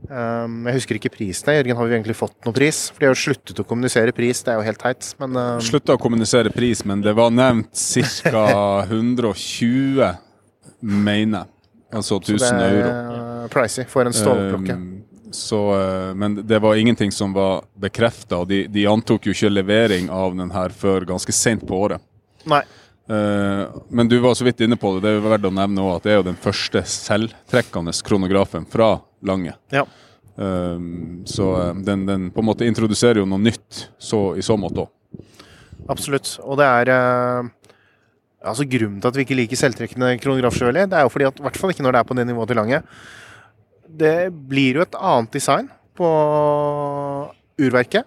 Um, 0.06 0.62
jeg 0.70 0.78
husker 0.78 1.00
ikke 1.00 1.12
prisene. 1.16 1.58
Jørgen, 1.58 1.78
har 1.80 1.90
vi 1.90 1.96
egentlig 1.98 2.16
fått 2.16 2.36
noen 2.46 2.56
pris? 2.56 2.84
For 2.94 3.02
de 3.02 3.10
har 3.10 3.16
jo 3.16 3.22
sluttet 3.24 3.60
å 3.60 3.66
kommunisere 3.68 4.14
pris, 4.16 4.44
det 4.46 4.54
er 4.54 4.60
jo 4.62 4.68
helt 4.68 4.82
teit. 4.84 5.10
Men 5.22 5.36
um, 5.36 5.64
Slutta 5.64 5.98
å 5.98 6.02
kommunisere 6.02 6.54
pris, 6.54 6.84
men 6.88 7.02
det 7.04 7.16
var 7.18 7.34
nevnt 7.34 7.74
ca. 7.74 8.46
120, 8.86 10.06
mener 11.10 11.42
jeg. 11.42 11.54
Altså 11.98 12.20
så 12.20 12.36
1000 12.36 12.62
er 12.62 12.78
euro. 12.82 13.50
pricy 13.52 13.86
for 13.88 14.08
en 14.10 14.16
stålklokke. 14.16 14.76
Så, 15.32 15.60
eh, 15.80 16.14
men 16.16 16.36
det 16.48 16.60
var 16.60 16.76
ingenting 16.76 17.12
som 17.12 17.34
var 17.36 17.62
bekrefta, 17.80 18.42
de, 18.46 18.66
de 18.68 18.86
antok 18.88 19.28
jo 19.28 19.36
ikke 19.36 19.52
levering 19.52 20.10
av 20.12 20.36
den 20.36 20.52
her 20.52 20.76
før 20.76 21.08
ganske 21.08 21.32
seint 21.36 21.64
på 21.68 21.80
året. 21.88 22.04
Nei. 22.48 22.62
Eh, 23.08 23.64
men 23.90 24.08
du 24.12 24.18
var 24.20 24.36
så 24.36 24.44
vidt 24.48 24.62
inne 24.64 24.76
på 24.80 24.98
det, 24.98 25.06
det 25.06 25.14
er 25.16 25.24
verdt 25.24 25.48
å 25.48 25.54
nevne 25.56 25.84
også 25.84 26.00
at 26.00 26.08
det 26.08 26.12
er 26.12 26.20
jo 26.20 26.28
den 26.28 26.40
første 26.44 26.84
selvtrekkende 26.92 27.96
kronografen 28.08 28.68
fra 28.68 28.98
Lange. 29.26 29.56
Ja. 29.74 29.86
Um, 30.38 31.24
så 31.26 31.48
eh, 31.58 31.78
den, 31.88 32.04
den 32.06 32.28
på 32.30 32.44
en 32.44 32.46
måte 32.46 32.68
introduserer 32.70 33.24
jo 33.24 33.30
noe 33.30 33.42
nytt 33.42 33.88
så, 33.98 34.36
i 34.38 34.44
så 34.46 34.58
måte 34.60 34.84
òg. 34.84 35.24
Absolutt. 35.90 36.36
Og 36.46 36.60
det 36.60 36.68
er 36.68 36.92
uh, 36.94 37.48
altså 38.46 38.68
Grunnen 38.70 39.00
til 39.02 39.10
at 39.10 39.18
vi 39.18 39.26
ikke 39.26 39.38
liker 39.40 39.60
selvtrekkende 39.60 40.12
kronografer, 40.22 40.70
det 40.76 40.86
er 40.92 41.08
jo 41.08 41.14
fordi 41.14 41.30
at, 41.30 41.40
i 41.40 41.48
hvert 41.48 41.58
fall 41.58 41.74
ikke 41.74 41.86
når 41.86 41.96
det 41.96 42.02
er 42.04 42.10
på 42.12 42.18
det 42.20 42.28
nivået 42.30 42.52
til 42.52 42.60
Lange, 42.60 42.82
det 43.98 44.16
blir 44.50 44.78
jo 44.78 44.86
et 44.86 45.00
annet 45.00 45.34
design 45.34 45.72
på 45.98 46.08
urverket. 47.58 48.06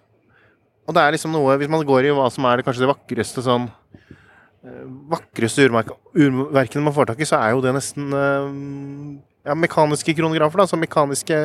Og 0.87 0.95
det 0.95 1.03
er 1.03 1.15
liksom 1.15 1.35
noe, 1.35 1.57
hvis 1.59 1.71
man 1.71 1.83
går 1.87 2.09
i 2.09 2.15
hva 2.15 2.29
som 2.33 2.47
er 2.47 2.59
det 2.59 2.67
kanskje 2.67 2.85
det 2.85 2.91
vakreste 2.91 3.43
sånn 3.47 3.67
eh, 3.67 4.87
Vakreste 5.11 5.67
urverk, 5.69 5.93
urverkene 6.19 6.83
man 6.87 6.95
får 6.95 7.13
tak 7.13 7.23
i, 7.23 7.29
så 7.29 7.39
er 7.39 7.55
jo 7.55 7.63
det 7.65 7.75
nesten 7.77 8.15
eh, 8.15 9.21
ja, 9.47 9.55
mekaniske 9.57 10.15
kronografer. 10.19 10.61
da, 10.61 10.67
altså 10.67 10.79
Mekaniske, 10.81 11.39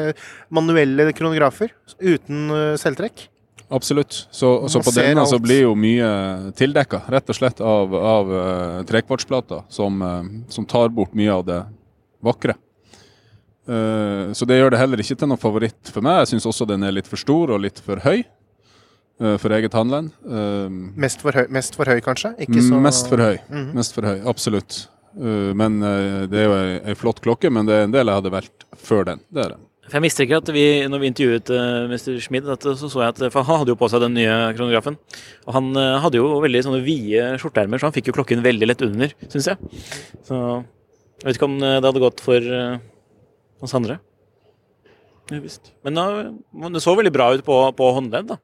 manuelle 0.53 1.11
kronografer 1.15 1.73
uten 1.99 2.49
eh, 2.51 2.75
selvtrekk. 2.81 3.29
Absolutt. 3.73 4.27
Så, 4.29 4.67
så 4.69 4.79
på 4.83 4.91
denne 4.93 5.15
denne 5.15 5.25
så 5.25 5.39
blir 5.41 5.63
jo 5.63 5.71
mye 5.79 6.51
tildekka, 6.57 7.01
rett 7.09 7.31
og 7.33 7.37
slett 7.37 7.63
av, 7.65 7.95
av 7.97 8.29
uh, 8.29 8.83
trekvartsplater, 8.85 9.63
som, 9.73 10.03
uh, 10.05 10.21
som 10.53 10.67
tar 10.69 10.93
bort 10.93 11.15
mye 11.17 11.33
av 11.33 11.41
det 11.47 11.63
vakre. 12.21 12.53
Uh, 13.65 14.29
så 14.37 14.45
det 14.45 14.59
gjør 14.59 14.75
det 14.75 14.81
heller 14.83 15.01
ikke 15.01 15.17
til 15.17 15.31
noen 15.31 15.41
favoritt 15.41 15.89
for 15.89 16.05
meg. 16.05 16.21
Jeg 16.21 16.35
syns 16.35 16.45
også 16.51 16.67
den 16.69 16.85
er 16.85 16.93
litt 16.93 17.09
for 17.09 17.17
stor 17.17 17.55
og 17.55 17.63
litt 17.65 17.81
for 17.81 18.05
høy 18.05 18.19
eh, 18.21 19.37
for 19.41 19.55
eget 19.55 19.73
handelen. 19.73 20.11
Eh, 20.21 20.69
Mest 21.01 21.23
for 21.25 21.35
høy, 21.35 21.47
mest 21.53 21.77
for 21.77 21.89
høy 21.89 22.01
kanskje? 22.05 22.35
Så 22.45 22.81
Mest 22.81 23.09
for 23.09 23.21
høy. 23.21 23.39
Mhm. 23.49 23.71
Mest 23.77 23.95
for 23.97 24.05
høy, 24.05 24.19
absolutt. 24.29 24.85
Eh, 25.15 25.53
men 25.57 25.79
eh, 25.85 26.25
det 26.31 26.41
er 26.41 26.49
jo 26.49 26.57
ei, 26.57 26.97
flott 26.99 27.21
klokke, 27.23 27.51
men 27.53 27.67
det 27.67 27.77
er 27.77 27.87
en 27.87 27.95
del 27.95 28.11
jeg 28.11 28.21
hadde 28.21 28.33
valgt 28.33 28.67
før 28.79 29.07
den. 29.11 29.23
Det 29.31 29.45
er 29.45 29.55
det. 29.55 29.61
For 29.85 29.99
jeg 29.99 30.05
mistenker 30.07 30.39
at 30.41 30.47
vi, 30.49 30.65
når 30.89 31.01
vi 31.01 31.09
intervjuet 31.11 31.49
uh, 31.53 31.83
Mr. 31.91 32.15
Schmid, 32.23 32.47
at, 32.49 32.63
så 32.65 32.87
så 32.89 33.03
jeg 33.03 33.13
at 33.13 33.19
For 33.29 33.45
han 33.45 33.59
hadde 33.61 33.69
jo 33.69 33.77
på 33.77 33.85
seg 33.93 34.01
den 34.01 34.15
nye 34.17 34.37
kronografen. 34.57 34.95
Og 35.45 35.51
han 35.53 35.67
uh, 35.77 35.99
hadde 36.01 36.17
jo 36.17 36.39
veldig 36.41 36.63
sånne 36.65 36.79
vide 36.81 37.35
skjorteermer, 37.37 37.77
så 37.77 37.91
han 37.91 37.93
fikk 37.93 38.09
jo 38.09 38.15
klokken 38.17 38.41
veldig 38.41 38.71
lett 38.71 38.81
under, 38.81 39.13
syns 39.29 39.51
jeg. 39.51 39.83
Så 40.25 40.39
jeg 41.21 41.29
vet 41.29 41.37
ikke 41.39 41.47
om 41.47 41.55
eh, 41.63 41.77
det 41.79 41.87
hadde 41.87 42.03
gått 42.03 42.21
for 42.23 42.49
uh, 42.53 42.75
oss 43.63 43.75
andre. 43.77 43.99
Ja, 45.31 45.39
visst. 45.41 45.71
Men 45.85 45.97
uh, 45.97 46.67
det 46.73 46.83
så 46.83 46.93
veldig 46.97 47.13
bra 47.15 47.31
ut 47.33 47.45
på, 47.45 47.55
på 47.77 47.91
håndledd, 47.95 48.33
da. 48.33 48.37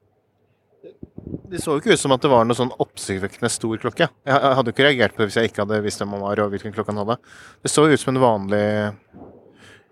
Det 1.52 1.60
så 1.62 1.74
jo 1.76 1.82
ikke 1.82 1.92
ut 1.94 2.00
som 2.00 2.14
at 2.14 2.22
det 2.24 2.30
var 2.32 2.46
noe 2.48 2.56
sånn 2.56 2.72
oppsiktsvekkende 2.82 3.50
stor 3.52 3.78
klokke. 3.82 4.08
Jeg 4.26 4.54
hadde 4.56 4.70
jo 4.70 4.74
ikke 4.74 4.86
reagert 4.88 5.14
på 5.14 5.22
det 5.22 5.28
hvis 5.30 5.38
jeg 5.40 5.50
ikke 5.50 5.62
hadde 5.64 5.82
visst 5.84 6.02
hvem 6.02 6.16
han 6.16 6.24
var 6.24 6.42
og 6.42 6.50
hvilken 6.54 6.74
klokke 6.74 6.92
han 6.94 7.02
hadde. 7.04 7.18
Det 7.62 7.70
så 7.72 7.84
ut 7.86 8.00
som 8.00 8.14
en 8.14 8.22
vanlig 8.22 8.62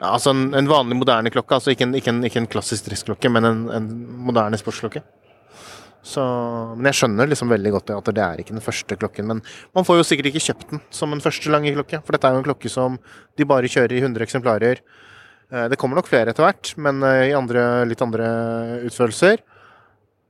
ja, 0.00 0.14
altså 0.14 0.32
en, 0.32 0.46
en 0.56 0.70
vanlig 0.70 0.96
moderne 0.96 1.30
klokke. 1.32 1.58
altså 1.58 1.74
Ikke 1.74 1.84
en, 1.86 1.94
ikke 1.98 2.12
en, 2.14 2.22
ikke 2.24 2.40
en 2.40 2.48
klassisk 2.50 2.88
dressklokke, 2.88 3.30
men 3.32 3.44
en, 3.46 3.60
en 3.76 3.90
moderne 4.30 4.58
sportsklokke. 4.60 5.02
Så, 6.00 6.22
men 6.78 6.88
jeg 6.88 6.96
skjønner 6.96 7.28
liksom 7.28 7.50
veldig 7.52 7.74
godt 7.74 7.90
at 7.92 8.08
det 8.16 8.24
er 8.24 8.40
ikke 8.40 8.56
den 8.56 8.64
første 8.64 8.96
klokken. 8.96 9.28
Men 9.28 9.42
man 9.76 9.84
får 9.86 10.00
jo 10.00 10.06
sikkert 10.08 10.30
ikke 10.30 10.44
kjøpt 10.46 10.72
den 10.72 10.80
som 10.96 11.12
en 11.12 11.20
første 11.20 11.52
lange 11.52 11.74
klokke, 11.76 12.00
for 12.06 12.16
dette 12.16 12.30
er 12.30 12.36
jo 12.38 12.40
en 12.40 12.48
klokke 12.48 12.72
som 12.72 12.96
de 13.36 13.48
bare 13.48 13.68
kjører 13.68 13.98
i 13.98 14.00
100 14.00 14.24
eksemplarer. 14.24 14.80
Eh, 15.52 15.66
Det 15.68 15.76
kommer 15.78 16.00
nok 16.00 16.08
flere 16.08 16.32
etter 16.32 16.46
hvert, 16.48 16.72
men 16.80 17.04
eh, 17.04 17.26
i 17.28 17.36
andre, 17.36 17.84
litt 17.90 18.00
andre 18.00 18.30
utførelser. 18.88 19.44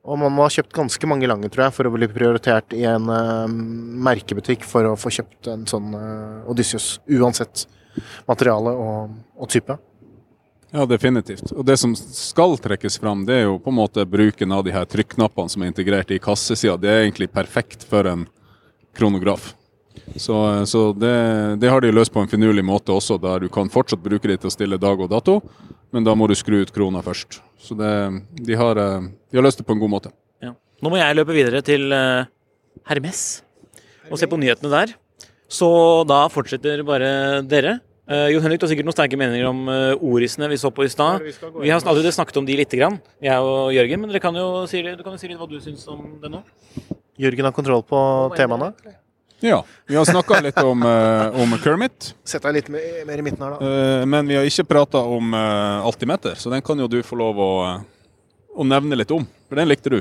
Og 0.01 0.17
man 0.17 0.33
må 0.33 0.47
ha 0.47 0.53
kjøpt 0.53 0.73
ganske 0.73 1.09
mange 1.11 1.29
lange, 1.29 1.51
tror 1.53 1.67
jeg, 1.67 1.77
for 1.77 1.89
å 1.89 1.93
bli 1.93 2.09
prioritert 2.09 2.73
i 2.73 2.87
en 2.89 3.11
uh, 3.13 3.45
merkebutikk 4.09 4.65
for 4.65 4.89
å 4.89 4.97
få 4.97 5.13
kjøpt 5.19 5.51
en 5.53 5.67
sånn 5.69 5.93
uh, 5.93 6.49
Odysseus. 6.49 6.95
Uansett 7.13 7.67
materiale 8.29 8.73
og, 8.73 9.15
og 9.37 9.53
type. 9.53 9.77
Ja, 10.71 10.87
definitivt. 10.87 11.51
Og 11.53 11.67
det 11.67 11.77
som 11.83 11.97
skal 11.99 12.55
trekkes 12.63 13.01
fram, 13.03 13.25
det 13.27 13.41
er 13.41 13.49
jo 13.49 13.59
på 13.61 13.73
en 13.73 13.81
måte 13.81 14.07
bruken 14.07 14.55
av 14.55 14.63
de 14.65 14.73
her 14.73 14.87
trykknappene 14.89 15.51
som 15.51 15.65
er 15.65 15.73
integrert 15.73 16.13
i 16.15 16.21
kassesida. 16.23 16.79
Det 16.79 16.91
er 16.91 17.03
egentlig 17.03 17.29
perfekt 17.35 17.85
for 17.91 18.07
en 18.07 18.29
kronograf. 18.97 19.53
Så, 20.17 20.37
så 20.67 20.93
det, 20.95 21.13
det 21.61 21.71
har 21.71 21.83
de 21.83 21.91
løst 21.93 22.15
på 22.15 22.23
en 22.23 22.31
finurlig 22.31 22.65
måte 22.65 22.95
også, 22.95 23.19
der 23.21 23.45
du 23.45 23.51
kan 23.53 23.71
fortsatt 23.71 24.03
bruke 24.03 24.31
de 24.31 24.39
til 24.39 24.51
å 24.51 24.55
stille 24.55 24.79
dag 24.81 25.03
og 25.03 25.11
dato, 25.11 25.41
men 25.95 26.07
da 26.07 26.15
må 26.17 26.29
du 26.31 26.37
skru 26.39 26.61
ut 26.63 26.73
krona 26.75 27.03
først. 27.05 27.41
Så 27.61 27.77
det, 27.79 27.93
de, 28.41 28.57
har, 28.57 28.79
eh, 28.81 29.11
de 29.31 29.39
har 29.41 29.47
løst 29.47 29.61
det 29.61 29.67
på 29.69 29.77
en 29.77 29.83
god 29.83 29.93
måte. 29.93 30.13
Ja. 30.43 30.55
Nå 30.81 30.93
må 30.93 31.01
jeg 31.01 31.19
løpe 31.19 31.37
videre 31.37 31.63
til 31.67 31.91
eh, 31.93 32.31
Hermes 32.89 33.43
og 34.11 34.19
se 34.19 34.29
på 34.31 34.39
nyhetene 34.41 34.73
der. 34.73 34.97
Så 35.51 35.69
da 36.07 36.25
fortsetter 36.31 36.83
bare 36.87 37.43
dere. 37.47 37.81
Uh, 38.11 38.27
Jon 38.33 38.43
Henrik, 38.43 38.59
du 38.59 38.65
har 38.65 38.71
sikkert 38.73 38.87
noen 38.89 38.95
sterke 38.97 39.19
meninger 39.19 39.47
om 39.47 39.69
uh, 39.71 40.01
orisene 40.03 40.49
vi 40.51 40.57
så 40.59 40.73
på 40.75 40.83
i 40.83 40.91
stad. 40.91 41.23
Vi 41.23 41.71
har 41.71 41.79
allerede 41.79 42.11
snakket 42.15 42.41
om 42.41 42.47
de 42.47 42.57
lite 42.59 42.79
grann, 42.79 42.97
jeg 43.23 43.47
og 43.47 43.71
Jørgen. 43.71 44.03
Men 44.03 44.11
dere 44.11 44.23
kan 44.23 44.35
jo 44.35 44.65
si, 44.71 44.81
du 44.83 45.05
kan 45.07 45.15
jo 45.15 45.21
si 45.21 45.31
litt 45.31 45.39
hva 45.39 45.47
du 45.47 45.61
syns 45.63 45.85
om 45.91 46.17
det 46.23 46.33
nå. 46.33 46.41
Jørgen 47.23 47.47
har 47.47 47.55
kontroll 47.55 47.85
på 47.87 48.01
temaene. 48.35 48.73
Ja, 49.41 49.63
vi 49.89 49.97
har 49.97 50.09
snakka 50.09 50.43
litt 50.45 50.59
om, 50.61 50.85
uh, 50.85 51.41
om 51.41 51.55
Kermit, 51.63 52.13
Sett 52.29 52.45
deg 52.45 52.59
litt 52.59 52.69
mer, 52.73 53.01
mer 53.09 53.23
i 53.23 53.25
midten 53.25 53.47
her, 53.47 53.57
da. 53.57 53.71
Uh, 53.71 54.05
men 54.11 54.29
vi 54.29 54.37
har 54.37 54.49
ikke 54.49 54.69
prata 54.69 55.01
om 55.01 55.33
uh, 55.33 55.87
altimeter, 55.89 56.37
så 56.37 56.53
den 56.53 56.65
kan 56.67 56.79
jo 56.79 56.91
du 56.91 57.01
få 57.07 57.17
lov 57.21 57.41
å, 57.41 57.51
å 58.53 58.69
nevne 58.69 59.01
litt 59.01 59.17
om, 59.17 59.25
for 59.49 59.61
den 59.61 59.71
likte 59.71 59.97
du. 59.97 60.01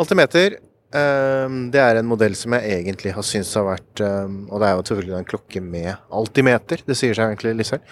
Altimeter 0.00 0.58
Ehm, 0.92 1.70
det 1.72 1.80
er 1.80 1.96
en 1.98 2.08
modell 2.08 2.34
som 2.36 2.52
jeg 2.58 2.82
egentlig 2.82 3.14
har 3.16 3.24
syntes 3.24 3.54
har 3.56 3.64
vært 3.64 4.00
ehm, 4.04 4.42
Og 4.52 4.60
det 4.60 4.66
er 4.68 4.74
jo 4.76 4.82
selvfølgelig 4.90 5.18
en 5.18 5.30
klokke 5.30 5.60
med 5.64 5.94
altimeter, 6.12 6.78
det 6.84 6.96
sier 6.98 7.14
seg 7.16 7.24
egentlig 7.30 7.54
litt 7.60 7.70
selv. 7.70 7.82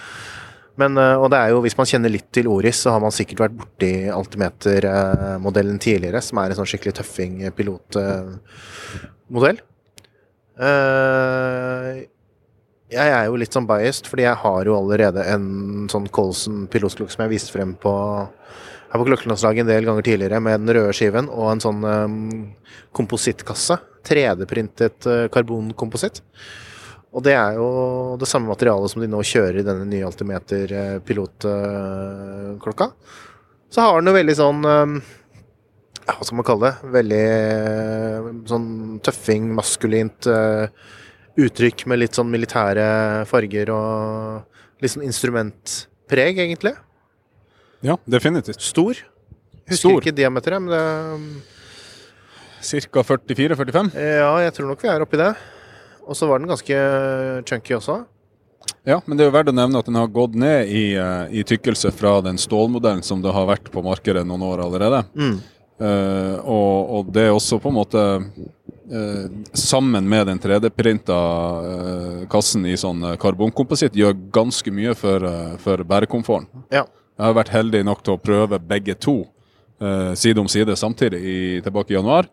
Men, 0.81 0.93
og 0.97 1.27
det 1.33 1.37
er 1.37 1.49
jo, 1.53 1.59
hvis 1.61 1.77
man 1.77 1.89
kjenner 1.91 2.11
litt 2.13 2.29
til 2.33 2.47
Oris, 2.49 2.79
så 2.81 2.91
har 2.95 3.01
man 3.03 3.13
sikkert 3.13 3.41
vært 3.43 3.57
borti 3.59 4.09
altimetermodellen 4.15 5.79
tidligere, 5.83 6.21
som 6.25 6.39
er 6.41 6.49
en 6.49 6.57
sånn 6.57 6.71
skikkelig 6.71 6.95
tøffing 6.97 7.35
pilotmodell. 7.59 9.59
Eh, 10.61 12.01
jeg 12.91 13.13
er 13.15 13.29
jo 13.29 13.39
litt 13.39 13.55
sånn 13.55 13.69
biased, 13.69 14.09
fordi 14.11 14.27
jeg 14.27 14.39
har 14.43 14.67
jo 14.69 14.77
allerede 14.77 15.25
en 15.31 15.87
sånn 15.93 16.09
Colson 16.13 16.67
pilotklokke 16.71 17.15
som 17.15 17.25
jeg 17.25 17.33
viste 17.37 17.55
frem 17.55 17.77
på 17.79 17.93
her 18.91 18.99
på 18.99 19.07
Klokkelandslaget 19.07 19.63
en 19.63 19.71
del 19.71 19.87
ganger 19.87 20.03
tidligere 20.03 20.41
med 20.43 20.65
den 20.65 20.75
røde 20.75 20.95
skiven 20.97 21.29
og 21.31 21.53
en 21.53 21.63
sånn 21.63 21.85
um, 21.87 22.17
komposittkasse. 22.97 23.79
3D-printet 24.09 25.07
uh, 25.07 25.29
karbonkompositt. 25.31 26.23
Og 27.15 27.23
det 27.27 27.37
er 27.37 27.59
jo 27.59 27.69
det 28.19 28.27
samme 28.31 28.51
materialet 28.51 28.91
som 28.91 29.03
de 29.03 29.11
nå 29.11 29.21
kjører 29.27 29.61
i 29.61 29.67
denne 29.67 29.87
nye 29.87 30.07
Altimeter 30.09 30.75
uh, 30.75 30.99
pilotklokka. 31.07 32.91
Uh, 32.91 33.19
Så 33.71 33.87
har 33.87 34.01
den 34.01 34.11
jo 34.11 34.17
veldig 34.19 34.37
sånn 34.41 34.67
um, 34.67 34.99
Hva 36.17 36.25
skal 36.27 36.39
man 36.41 36.47
kalle 36.49 36.71
det? 36.71 36.77
Veldig 36.97 37.27
sånn 38.51 38.69
tøffing, 39.05 39.45
maskulint 39.57 40.23
uttrykk 41.41 41.79
med 41.91 41.97
litt 42.03 42.15
sånn 42.19 42.31
militære 42.33 42.87
farger 43.31 43.69
og 43.75 44.83
litt 44.83 44.93
sånn 44.95 45.07
instrumentpreg, 45.07 46.35
egentlig. 46.43 46.75
Ja, 47.87 47.95
definitivt. 48.11 48.61
Stor. 48.61 48.95
Husker 49.71 49.87
Stor. 49.87 50.01
ikke 50.03 50.17
diameteret, 50.17 50.61
men 50.61 50.71
det 50.75 50.85
Ca. 52.91 53.01
44-45? 53.07 53.95
Ja, 53.97 54.33
jeg 54.45 54.53
tror 54.57 54.67
nok 54.69 54.83
vi 54.85 54.91
er 54.93 55.01
oppi 55.05 55.17
det. 55.21 55.31
Og 56.05 56.15
så 56.19 56.25
var 56.29 56.37
den 56.43 56.51
ganske 56.51 56.75
chunky 57.49 57.73
også. 57.79 57.97
Ja, 58.85 58.99
men 59.07 59.17
det 59.17 59.23
er 59.25 59.31
jo 59.31 59.37
verdt 59.37 59.53
å 59.53 59.57
nevne 59.57 59.81
at 59.81 59.89
den 59.89 59.97
har 59.97 60.11
gått 60.13 60.35
ned 60.37 60.69
i, 60.69 60.83
eh, 60.99 61.25
i 61.41 61.43
tykkelse 61.47 61.89
fra 61.97 62.19
den 62.25 62.37
stålmodellen 62.41 63.03
som 63.05 63.23
det 63.25 63.33
har 63.33 63.47
vært 63.49 63.71
på 63.73 63.81
markedet 63.85 64.27
noen 64.29 64.45
år 64.45 64.59
allerede. 64.67 65.01
Eh, 65.81 66.37
og, 66.45 66.91
og 66.97 67.13
det 67.15 67.27
er 67.29 67.33
også 67.33 67.57
på 67.63 67.71
en 67.71 67.77
måte 67.79 68.01
uh, 68.93 69.27
Sammen 69.57 70.05
med 70.11 70.27
den 70.29 70.41
3D-printa 70.43 71.17
kassen 72.31 72.67
i 72.69 72.77
sånn 72.79 73.03
eh, 73.07 73.17
karbonkompositt 73.21 73.97
gjør 73.97 74.17
ganske 74.35 74.73
mye 74.75 74.95
for, 74.99 75.25
eh, 75.25 75.55
for 75.63 75.85
bærekomforten. 75.87 76.67
Ja. 76.75 76.85
Jeg 77.21 77.27
har 77.27 77.37
vært 77.37 77.53
heldig 77.53 77.83
nok 77.85 78.03
til 78.05 78.17
å 78.17 78.21
prøve 78.23 78.61
begge 78.65 78.97
to 78.97 79.19
eh, 79.81 80.13
side 80.19 80.41
om 80.41 80.49
side 80.49 80.77
samtidig 80.79 81.21
i, 81.21 81.41
tilbake 81.65 81.93
i 81.93 81.99
januar. 81.99 82.31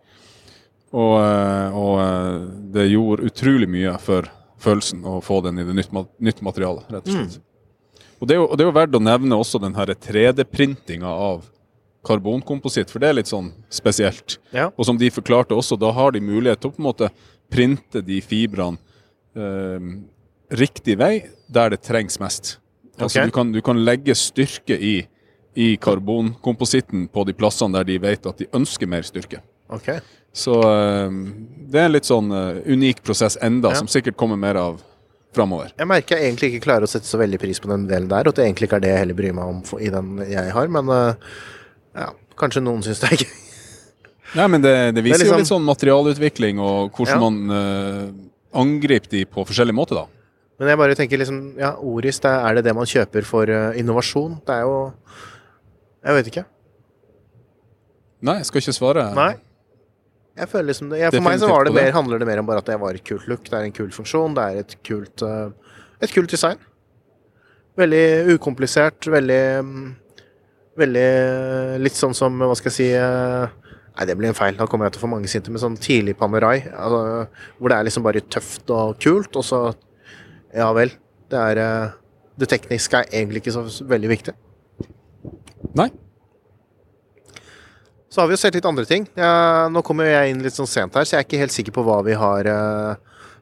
Og, 0.95 1.15
eh, 1.19 1.75
og 1.75 1.99
eh, 2.03 2.45
det 2.75 2.87
gjorde 2.91 3.27
utrolig 3.27 3.67
mye 3.69 3.97
for 3.99 4.29
følelsen 4.63 5.03
å 5.05 5.19
få 5.21 5.41
den 5.45 5.59
i 5.59 5.67
det 5.67 5.75
nytt, 5.75 5.91
nytt 6.23 6.41
materialet, 6.45 6.87
rett 6.93 7.09
og 7.09 7.17
slett. 7.17 7.43
Og 8.17 8.25
det, 8.25 8.33
er 8.33 8.39
jo, 8.39 8.47
det 8.55 8.63
er 8.63 8.69
jo 8.71 8.77
verdt 8.79 8.95
å 8.97 9.03
nevne 9.03 9.37
også 9.37 9.59
den 9.61 9.75
her 9.77 9.91
3D-printinga 9.93 11.11
av 11.11 11.43
karbonkompositt, 12.07 12.91
for 12.91 13.03
det 13.03 13.09
er 13.09 13.17
litt 13.19 13.31
sånn 13.31 13.51
spesielt. 13.73 14.37
Ja. 14.55 14.69
Og 14.75 14.87
som 14.87 14.99
de 14.99 15.09
forklarte 15.13 15.57
også, 15.57 15.77
da 15.79 15.91
har 15.95 16.15
de 16.15 16.23
mulighet 16.23 16.63
til 16.63 16.71
å 16.71 16.75
på 16.75 16.81
en 16.81 16.89
måte 16.89 17.11
printe 17.53 18.01
de 18.03 18.21
fibrene 18.23 18.79
eh, 19.35 19.91
riktig 20.57 20.97
vei 20.99 21.13
der 21.51 21.75
det 21.75 21.83
trengs 21.85 22.19
mest. 22.23 22.57
Altså 22.97 23.27
du, 23.27 23.31
kan, 23.31 23.51
du 23.53 23.61
kan 23.61 23.77
legge 23.85 24.15
styrke 24.17 24.73
i, 24.73 24.95
i 25.53 25.75
karbonkompositten 25.81 27.05
på 27.13 27.27
de 27.27 27.35
plassene 27.37 27.77
der 27.77 27.91
de 27.91 27.99
vet 28.01 28.25
at 28.25 28.41
de 28.41 28.49
ønsker 28.57 28.89
mer 28.89 29.05
styrke. 29.05 29.43
Okay. 29.69 30.01
Så 30.37 30.57
eh, 30.63 31.17
det 31.67 31.81
er 31.81 31.89
en 31.89 31.95
litt 31.95 32.07
sånn 32.07 32.31
uh, 32.31 32.61
unik 32.65 33.03
prosess 33.05 33.37
enda, 33.43 33.73
Ja. 33.73 33.81
som 33.81 33.89
sikkert 33.91 34.17
kommer 34.19 34.39
mer 34.39 34.59
av 34.61 34.79
Fremover. 35.35 35.73
Jeg 35.77 35.89
merker 35.89 36.17
jeg 36.17 36.31
egentlig 36.31 36.49
ikke 36.53 36.63
klarer 36.63 36.87
å 36.87 36.89
sette 36.89 37.09
så 37.09 37.19
veldig 37.19 37.39
pris 37.41 37.59
på 37.61 37.69
den 37.69 37.85
delen 37.89 38.07
der, 38.09 38.25
og 38.25 38.33
at 38.33 38.39
det 38.39 38.47
egentlig 38.47 38.69
ikke 38.69 38.79
er 38.79 38.85
det 38.85 38.93
jeg 38.93 39.01
heller 39.03 39.17
bryr 39.17 39.35
meg 39.37 39.51
om 39.51 39.79
i 39.83 39.91
den 39.93 40.13
jeg 40.31 40.53
har, 40.55 40.71
men 40.73 40.91
eh, 40.93 41.33
ja, 41.97 42.11
kanskje 42.39 42.63
noen 42.63 42.83
syns 42.85 43.01
det 43.03 43.11
er 43.11 43.23
gøy. 43.23 43.35
Nei, 44.35 44.47
men 44.51 44.61
det, 44.61 44.75
det 44.97 45.03
viser 45.05 45.23
liksom- 45.23 45.37
jo 45.37 45.41
litt 45.41 45.49
sånn 45.51 45.65
materialutvikling 45.67 46.59
og 46.59 46.91
hvordan 46.97 47.15
Ja. 47.15 47.23
man 47.23 47.35
uh, 47.49 48.59
angriper 48.59 49.09
de 49.09 49.25
på 49.25 49.45
forskjellige 49.47 49.75
måter, 49.77 50.01
da. 50.01 50.05
Men 50.59 50.71
jeg 50.71 50.77
bare 50.81 50.95
tenker 50.97 51.19
liksom, 51.21 51.41
ja, 51.59 51.75
Oris, 51.77 52.19
det 52.19 52.31
er, 52.33 52.55
det 52.57 52.63
det 52.65 52.75
man 52.75 52.85
kjøper 52.89 53.25
for 53.25 53.49
uh, 53.49 53.77
innovasjon? 53.77 54.39
Det 54.45 54.55
er 54.55 54.61
jo 54.65 54.77
Jeg 56.07 56.15
vet 56.15 56.27
ikke. 56.31 56.45
Nei, 58.21 58.37
jeg 58.39 58.47
skal 58.49 58.61
ikke 58.61 58.73
svare. 58.73 59.03
Nei. 59.17 59.33
Jeg 60.37 60.49
føler 60.49 60.67
liksom 60.69 60.89
det, 60.91 60.99
jeg, 61.01 61.11
For 61.13 61.25
meg 61.25 61.39
så 61.41 61.49
var 61.49 61.65
det 61.65 61.73
mer, 61.73 61.91
handler 61.95 62.21
det 62.21 62.27
mer 62.29 62.39
om 62.41 62.45
bare 62.45 62.61
at 62.61 62.69
det 62.69 62.77
var 62.79 62.97
et 62.97 63.03
kult 63.05 63.27
look. 63.27 63.43
Det 63.45 63.53
er 63.57 63.65
en 63.67 63.73
kul 63.75 63.89
funksjon, 63.93 64.35
det 64.37 64.43
er 64.43 64.59
et 64.61 64.75
kult, 64.85 65.23
uh, 65.25 65.49
et 66.01 66.13
kult 66.13 66.29
design. 66.29 66.59
Veldig 67.77 68.35
ukomplisert, 68.35 69.07
veldig 69.13 69.41
mm, 69.65 69.87
Veldig 70.77 71.03
eh, 71.03 71.75
litt 71.81 71.97
sånn 71.97 72.13
som, 72.17 72.35
hva 72.37 72.53
skal 72.57 72.69
jeg 72.69 72.77
si 72.77 72.87
eh, 72.93 73.73
Nei, 73.97 74.05
det 74.05 74.13
blir 74.13 74.29
en 74.29 74.37
feil. 74.37 74.53
Da 74.59 74.67
kommer 74.69 74.85
jeg 74.85 74.93
til 74.93 75.01
å 75.01 75.05
få 75.07 75.09
mange 75.09 75.29
sinte. 75.31 75.49
Men 75.49 75.61
sånn 75.63 75.77
tidlig 75.81 76.13
Panerai, 76.19 76.67
altså, 76.69 76.99
hvor 77.57 77.71
det 77.71 77.77
er 77.79 77.87
liksom 77.87 78.03
bare 78.05 78.21
tøft 78.29 78.69
og 78.73 78.99
kult, 79.01 79.39
og 79.39 79.45
så 79.45 79.61
Ja 80.53 80.67
vel. 80.77 80.91
Det 81.27 81.39
er 81.41 81.61
eh, 81.63 81.95
Det 82.37 82.49
tekniske 82.51 82.99
er 83.01 83.09
egentlig 83.09 83.41
ikke 83.41 83.55
så 83.55 83.63
veldig 83.89 84.11
viktig. 84.11 84.35
Nei. 85.79 85.87
Så 88.13 88.21
har 88.21 88.29
vi 88.29 88.37
jo 88.37 88.41
sett 88.43 88.53
litt 88.53 88.69
andre 88.69 88.85
ting. 88.85 89.07
Ja, 89.17 89.65
nå 89.73 89.81
kommer 89.85 90.05
jeg 90.05 90.29
inn 90.31 90.43
litt 90.45 90.53
sånn 90.53 90.69
sent 90.69 90.93
her, 90.93 91.05
så 91.05 91.15
jeg 91.17 91.23
er 91.23 91.25
ikke 91.25 91.41
helt 91.41 91.55
sikker 91.55 91.73
på 91.73 91.83
hva 91.85 91.97
vi 92.05 92.13
har 92.17 92.47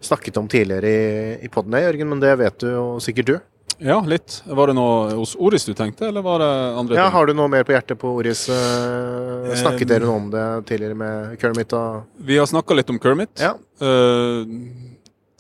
snakket 0.04 0.39
om 0.39 0.48
tidligere 0.48 0.88
i, 0.88 1.36
i 1.45 1.52
poden, 1.52 1.76
Jørgen, 1.84 2.08
men 2.13 2.24
det 2.24 2.32
vet 2.39 2.58
du 2.63 2.69
jo 2.71 2.86
sikkert 3.04 3.30
du. 3.30 3.36
Ja, 3.77 3.99
litt. 4.07 4.41
Var 4.47 4.67
det 4.67 4.75
noe 4.77 5.11
hos 5.17 5.35
Oris 5.35 5.65
du 5.67 5.73
tenkte, 5.75 6.07
eller 6.07 6.21
var 6.23 6.39
det 6.39 6.49
andre 6.79 6.95
Ja, 6.95 7.03
ting? 7.09 7.13
Har 7.17 7.25
du 7.27 7.33
noe 7.33 7.47
mer 7.51 7.63
på 7.67 7.73
hjertet 7.75 7.99
på 7.99 8.13
Oris? 8.15 8.45
eh, 8.49 9.55
snakket 9.59 9.88
dere 9.88 10.05
noe 10.07 10.15
om 10.15 10.29
det 10.31 10.45
tidligere 10.69 10.95
med 10.95 11.39
Kermit 11.41 11.73
Vi 12.17 12.38
har 12.38 12.45
snakka 12.47 12.73
litt 12.75 12.89
om 12.89 12.99
Kermit. 12.99 13.35
Ja. 13.39 13.53
Eh, 13.81 14.45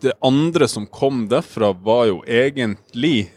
det 0.01 0.13
andre 0.21 0.67
som 0.67 0.85
kom 0.85 1.27
derfra, 1.29 1.71
var 1.73 2.05
jo 2.07 2.21
egentlig 2.27 3.29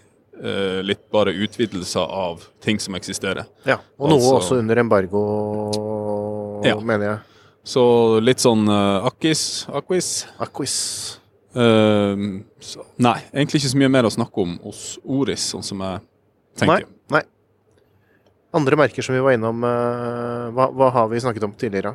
eh, 0.42 0.82
litt 0.82 1.10
bare 1.10 1.30
utvidelser 1.34 2.00
av 2.00 2.44
ting 2.62 2.78
som 2.78 2.94
eksisterer. 2.94 3.44
Ja, 3.66 3.78
og 3.98 4.10
noe 4.10 4.18
Altså- 4.18 4.36
også 4.38 4.58
under 4.58 4.76
embargo, 4.78 6.62
Ja. 6.64 6.78
mener 6.80 7.04
jeg. 7.06 7.18
Så 7.64 8.20
litt 8.22 8.38
sånn 8.38 8.66
uh, 8.68 9.04
akkis, 9.06 9.66
Akkis. 9.68 10.26
Aquis. 10.40 11.18
Eh, 11.54 12.16
så, 12.60 12.84
nei, 13.00 13.18
egentlig 13.32 13.62
ikke 13.62 13.72
så 13.72 13.80
mye 13.80 13.92
mer 13.92 14.08
å 14.08 14.12
snakke 14.12 14.44
om 14.44 14.58
hos 14.66 14.82
Oris, 15.04 15.48
sånn 15.54 15.64
som 15.66 15.82
jeg 15.84 16.04
tenker. 16.60 16.88
nei. 17.14 17.24
Andre 18.56 18.78
merker 18.80 19.04
som 19.04 19.12
vi 19.12 19.20
var 19.20 19.34
innom, 19.36 19.60
uh, 19.60 20.48
hva, 20.56 20.70
hva 20.72 20.86
har 20.94 21.08
vi 21.10 21.20
snakket 21.20 21.44
om 21.44 21.52
tidligere? 21.52 21.92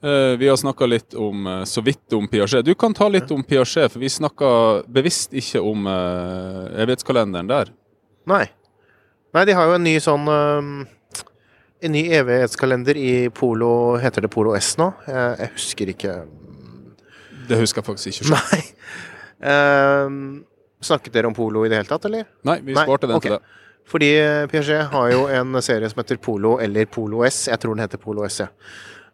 Uh, 0.00 0.32
vi 0.40 0.48
har 0.48 0.56
snakka 0.56 0.86
litt 0.88 1.14
om, 1.18 1.46
eh, 1.46 1.64
så 1.68 1.82
vidt 1.84 2.12
om 2.16 2.28
Piaget. 2.28 2.64
Du 2.64 2.72
kan 2.74 2.94
ta 2.94 3.08
litt 3.08 3.30
om 3.34 3.42
Piaget, 3.44 3.92
for 3.92 4.00
vi 4.00 4.08
snakka 4.08 4.48
bevisst 4.88 5.34
ikke 5.36 5.60
om 5.60 5.84
evighetskalenderen 5.90 7.50
der. 7.50 7.72
Nei. 8.30 8.46
Nei, 9.36 9.44
de 9.44 9.56
har 9.58 9.68
jo 9.68 9.76
en 9.76 9.84
ny 9.84 9.98
sånn 10.00 10.24
En 11.78 11.92
ny 11.92 12.00
evighetskalender 12.16 12.96
i 12.96 13.28
Polo 13.28 13.98
Heter 14.00 14.24
det 14.24 14.30
Polo 14.32 14.54
S 14.56 14.72
nå? 14.80 14.88
Jeg, 15.06 15.34
jeg 15.38 15.52
husker 15.52 15.92
ikke 15.92 16.14
Det 17.48 17.58
husker 17.60 17.82
jeg 17.82 17.88
faktisk 17.88 18.12
ikke. 18.12 18.34
Nei. 18.34 18.62
Ehm, 19.48 20.18
snakket 20.82 21.14
dere 21.14 21.30
om 21.30 21.36
polo 21.36 21.64
i 21.64 21.70
det 21.70 21.80
hele 21.80 21.90
tatt, 21.90 22.06
eller? 22.08 22.26
Nei, 22.48 22.58
vi 22.64 22.74
Nei, 22.76 22.84
sparte 22.84 23.08
den 23.08 23.18
okay. 23.18 23.30
til 23.30 23.38
det. 23.38 23.56
Fordi 23.88 24.12
eh, 24.20 24.44
Piaget 24.50 24.92
har 24.92 25.10
jo 25.14 25.24
en 25.32 25.58
serie 25.64 25.88
som 25.88 26.02
heter 26.02 26.20
Polo 26.20 26.58
eller 26.60 26.88
Polo 26.92 27.24
S. 27.24 27.46
Jeg 27.48 27.60
tror 27.62 27.76
den 27.76 27.86
heter 27.86 28.00
Polo 28.02 28.26
S, 28.28 28.42
ja. 28.44 28.50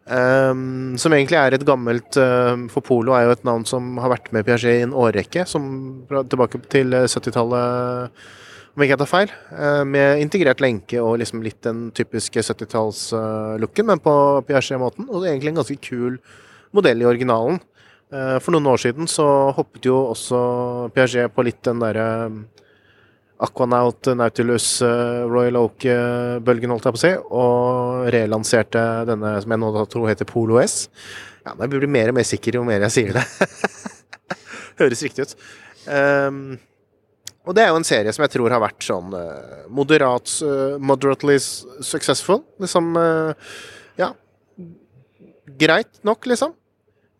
Um, 0.05 0.93
som 1.01 1.15
egentlig 1.15 1.39
er 1.39 1.55
et 1.55 1.63
gammelt 1.65 2.13
uh, 2.21 2.53
For 2.69 2.85
Polo 2.85 3.15
er 3.17 3.23
jo 3.25 3.31
et 3.33 3.45
navn 3.47 3.63
som 3.65 3.95
har 3.97 4.11
vært 4.11 4.27
med 4.35 4.45
Piaget 4.45 4.75
i 4.75 4.83
en 4.85 4.93
årrekke, 4.93 5.47
som 5.49 5.63
tilbake 6.29 6.59
til 6.69 6.93
eh, 6.93 7.07
70-tallet, 7.09 8.19
om 8.75 8.83
jeg 8.83 8.91
ikke 8.91 8.99
tar 9.01 9.09
feil. 9.09 9.33
Uh, 9.49 9.81
med 9.87 10.21
integrert 10.21 10.61
lenke 10.61 11.01
og 11.01 11.17
liksom 11.23 11.41
litt 11.45 11.63
den 11.65 11.87
typiske 11.95 12.43
70-tallslooken, 12.43 13.89
men 13.89 14.03
på 14.03 14.15
Piaget-måten. 14.45 15.07
Og 15.09 15.23
det 15.23 15.31
er 15.31 15.37
egentlig 15.37 15.55
en 15.55 15.63
ganske 15.63 15.79
kul 15.87 16.19
modell 16.75 17.01
i 17.01 17.09
originalen. 17.09 17.57
Eh, 18.13 18.37
for 18.43 18.53
noen 18.53 18.67
år 18.69 18.81
siden 18.83 19.09
så 19.09 19.25
hoppet 19.57 19.87
jo 19.87 19.97
også 20.11 20.39
Piaget 20.93 21.33
på 21.33 21.45
litt 21.47 21.63
den 21.65 21.81
derre 21.81 22.07
Aquanaut, 23.45 24.07
Nautilus, 24.15 24.67
eh, 24.85 25.23
Royal 25.27 25.57
Oak-bølgen, 25.59 26.71
holdt 26.71 26.85
jeg 26.87 26.95
på 26.95 27.01
å 27.01 27.03
si, 27.03 27.13
og 27.41 28.05
relanserte 28.15 28.83
denne 29.09 29.33
som 29.43 29.55
jeg 29.55 29.61
nå 29.63 29.71
tror 29.91 30.07
heter 30.07 30.29
Polo 30.29 30.61
S. 30.61 30.85
Ja, 31.43 31.55
nå 31.57 31.67
blir 31.67 31.83
jeg 31.83 31.91
mer 31.91 32.13
og 32.13 32.19
mer 32.19 32.27
sikker 32.27 32.61
jo 32.61 32.63
mer 32.67 32.85
jeg 32.87 32.95
sier 32.95 33.17
det. 33.17 33.25
Høres 34.79 35.03
riktig 35.03 35.27
ut. 35.27 35.35
Um, 35.85 36.39
og 37.45 37.53
det 37.57 37.65
er 37.65 37.73
jo 37.73 37.81
en 37.81 37.85
serie 37.85 38.13
som 38.15 38.23
jeg 38.25 38.33
tror 38.33 38.55
har 38.55 38.63
vært 38.63 38.87
sånn 38.87 39.11
uh, 39.13 39.65
moderat, 39.69 40.31
uh, 40.41 40.79
moderately 40.81 41.35
successful. 41.37 42.41
Liksom, 42.63 42.95
uh, 42.97 43.57
ja 43.99 44.13
greit 45.59 46.01
nok, 46.07 46.25
liksom. 46.29 46.53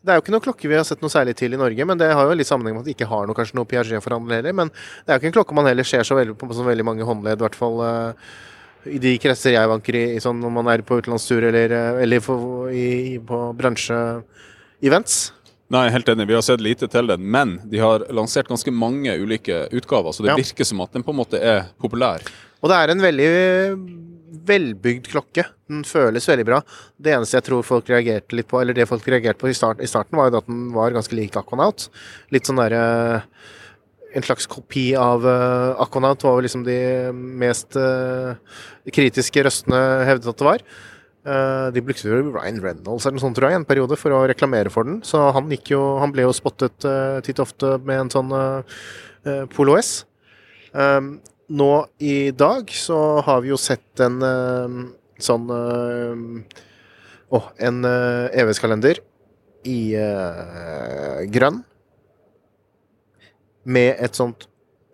Det 0.06 0.14
er 0.14 0.20
jo 0.20 0.22
ikke 0.22 0.34
noen 0.36 0.44
klokke 0.46 0.70
vi 0.70 0.76
har 0.78 0.84
sett 0.86 1.02
noe 1.02 1.10
særlig 1.10 1.34
til 1.40 1.56
i 1.56 1.58
Norge, 1.58 1.86
men 1.90 1.98
det 1.98 2.12
har 2.14 2.28
jo 2.30 2.36
litt 2.38 2.46
sammenheng 2.50 2.76
med 2.78 2.84
at 2.86 2.90
vi 2.92 2.94
ikke 2.94 3.08
har 3.10 3.26
noe, 3.26 3.34
kanskje 3.38 3.58
noe 3.58 3.66
Piaget-forhandler 3.72 4.38
heller. 4.38 4.54
Men 4.54 4.70
det 4.70 5.10
er 5.10 5.16
jo 5.18 5.22
ikke 5.24 5.32
en 5.32 5.38
klokke 5.40 5.56
man 5.58 5.66
heller 5.72 5.88
ser 5.88 6.06
så 6.06 6.18
veldig 6.20 6.36
på 6.38 6.50
så 6.54 6.66
veldig 6.68 6.86
mange 6.86 7.08
håndledd, 7.08 7.42
i 7.42 7.46
hvert 7.48 7.58
fall 7.58 7.82
eh, 7.88 8.28
i 8.86 9.00
de 9.02 9.16
kretser 9.18 9.56
jeg 9.56 9.72
vanker 9.72 9.98
i, 9.98 10.04
i 10.14 10.22
sånn 10.22 10.38
når 10.44 10.54
man 10.60 10.70
er 10.70 10.84
på 10.86 11.00
utenlandstur 11.02 11.48
eller, 11.50 11.74
eh, 11.74 12.04
eller 12.06 12.22
for, 12.22 12.70
i, 12.70 13.18
på 13.26 13.40
bransje-events. 13.58 15.18
Nei, 15.74 15.88
helt 15.90 16.10
enig. 16.14 16.28
Vi 16.30 16.36
har 16.38 16.46
sett 16.46 16.62
lite 16.62 16.86
til 16.94 17.10
den, 17.10 17.26
men 17.34 17.56
de 17.66 17.82
har 17.82 18.06
lansert 18.14 18.52
ganske 18.52 18.70
mange 18.70 19.16
ulike 19.18 19.64
utgaver, 19.74 20.14
så 20.14 20.22
det 20.22 20.36
Ja. 20.36 20.38
virker 20.38 20.70
som 20.70 20.82
at 20.86 20.94
den 20.94 21.02
på 21.02 21.10
en 21.16 21.18
måte 21.24 21.42
er 21.42 21.66
populær. 21.82 22.22
Og 22.62 22.70
det 22.70 22.78
er 22.78 22.92
en 22.94 23.02
veldig 23.02 23.30
velbygd 24.48 25.10
klokke. 25.12 25.46
Den 25.70 25.84
føles 25.88 26.28
veldig 26.30 26.46
bra. 26.48 26.62
Det 27.02 27.14
eneste 27.16 27.40
jeg 27.40 27.48
tror 27.48 27.66
folk 27.66 27.90
reagerte 27.92 28.38
litt 28.38 28.50
på, 28.52 28.62
eller 28.62 28.78
det 28.78 28.88
folk 28.90 29.06
reagerte 29.10 29.42
på 29.42 29.52
i, 29.52 29.58
start, 29.58 29.84
i 29.84 29.90
starten, 29.90 30.18
var 30.20 30.30
jo 30.30 30.42
at 30.42 30.50
den 30.50 30.68
var 30.76 30.96
ganske 30.96 31.18
lik 31.18 31.38
Aquanaut. 31.40 31.88
Litt 32.36 32.50
sånn 32.50 32.62
derre 32.62 32.84
En 34.16 34.24
slags 34.24 34.46
kopi 34.48 34.94
av 34.96 35.26
uh, 35.28 35.76
Aquanaut 35.84 36.22
var 36.24 36.38
vel 36.38 36.46
liksom 36.48 36.62
de 36.64 36.78
mest 37.12 37.76
uh, 37.76 38.38
kritiske 38.88 39.44
røstene 39.44 39.82
hevdet 40.08 40.30
at 40.32 40.40
det 40.40 40.48
var. 40.48 40.64
Uh, 41.26 41.68
de 41.76 41.82
brukte 41.84 42.08
jo 42.08 42.22
Ryan 42.30 42.62
Reynolds 42.64 43.04
eller 43.04 43.18
noe 43.18 43.26
sånt, 43.26 43.36
tror 43.36 43.50
jeg, 43.50 43.60
en 43.60 43.68
periode 43.68 43.98
for 44.00 44.16
å 44.16 44.22
reklamere 44.30 44.72
for 44.72 44.88
den. 44.88 45.02
Så 45.04 45.20
han, 45.36 45.52
gikk 45.52 45.74
jo, 45.74 45.82
han 46.00 46.16
ble 46.16 46.24
jo 46.30 46.36
spottet 46.38 46.88
uh, 46.88 47.20
titt 47.26 47.42
ofte 47.44 47.76
med 47.84 48.06
en 48.06 48.14
sånn 48.14 48.32
uh, 48.32 48.80
Polo 49.52 49.76
S. 49.76 50.06
Um, 50.72 51.18
nå 51.48 51.72
i 52.02 52.32
dag 52.32 52.72
så 52.74 53.20
har 53.26 53.44
vi 53.44 53.52
jo 53.52 53.60
sett 53.60 54.02
en 54.04 54.22
um, 54.24 54.80
sånn 55.22 55.50
Å, 57.26 57.40
en 57.68 57.78
uh, 57.86 58.32
EVS-kalender 58.38 59.02
i 59.66 59.80
grønn. 61.34 61.64
Med 63.66 63.98
et 63.98 64.14
sånt 64.18 64.46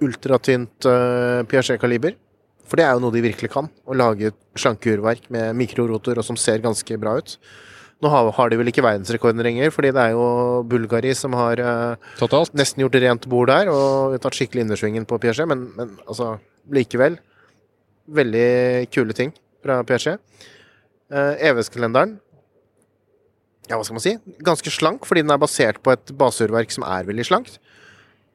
ultratynt 0.02 0.88
uh, 0.88 1.44
Piaget-kaliber. 1.50 2.16
For 2.72 2.80
det 2.80 2.86
er 2.88 2.96
jo 2.96 3.04
noe 3.04 3.12
de 3.12 3.26
virkelig 3.26 3.52
kan. 3.52 3.68
Å 3.84 3.98
lage 3.98 4.32
et 4.32 4.40
slankeurverk 4.56 5.28
med 5.34 5.58
mikrorotor 5.60 6.22
og 6.22 6.26
som 6.26 6.40
ser 6.40 6.64
ganske 6.64 6.98
bra 7.02 7.18
ut. 7.20 7.36
Nå 8.02 8.10
har, 8.10 8.32
har 8.34 8.50
de 8.50 8.58
vel 8.58 8.72
ikke 8.72 8.84
verdensrekorden 8.86 9.44
lenger, 9.46 9.70
fordi 9.74 9.92
det 9.94 10.02
er 10.02 10.16
jo 10.16 10.26
Bulgari 10.66 11.14
som 11.18 11.36
har 11.38 11.62
uh, 11.62 12.48
nesten 12.58 12.82
gjort 12.82 12.98
rent 13.04 13.28
bord 13.30 13.52
der 13.52 13.70
og 13.70 14.18
tatt 14.24 14.38
skikkelig 14.38 14.66
innersvingen 14.66 15.06
på 15.06 15.20
Piaget, 15.22 15.46
men, 15.50 15.68
men 15.78 15.94
altså 16.08 16.34
likevel 16.74 17.20
veldig 18.10 18.90
kule 18.94 19.14
ting 19.18 19.36
fra 19.62 19.84
Piaget. 19.86 20.18
Uh, 21.12 21.38
EVS-kalenderen 21.44 22.18
ja, 23.72 23.78
hva 23.78 23.86
skal 23.86 23.96
man 23.96 24.04
si? 24.04 24.16
Ganske 24.44 24.72
slank, 24.74 25.06
fordi 25.08 25.24
den 25.24 25.32
er 25.32 25.40
basert 25.40 25.80
på 25.84 25.94
et 25.94 26.12
baseurverk 26.20 26.74
som 26.74 26.84
er 26.88 27.06
veldig 27.08 27.24
slankt. 27.28 27.60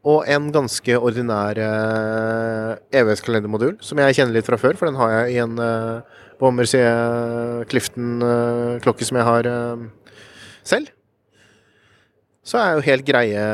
Og 0.07 0.23
en 0.31 0.53
ganske 0.55 0.97
ordinær 0.97 1.59
uh, 1.59 2.77
EVS-kalendermodul, 2.95 3.75
som 3.85 3.99
jeg 4.01 4.17
kjenner 4.17 4.39
litt 4.39 4.47
fra 4.47 4.59
før, 4.61 4.79
for 4.79 4.89
den 4.89 4.99
har 5.01 5.13
jeg 5.17 5.35
i 5.35 5.41
en 5.43 5.59
uh, 5.59 6.23
på 6.41 6.53
Mercier 6.55 7.65
Clifton-klokke 7.71 9.09
som 9.09 9.19
jeg 9.21 9.29
har 9.29 9.51
eh, 9.51 9.85
selv. 10.67 10.93
Så 12.47 12.61
er 12.63 12.77
jo 12.77 12.87
helt 12.87 13.07
greie 13.09 13.45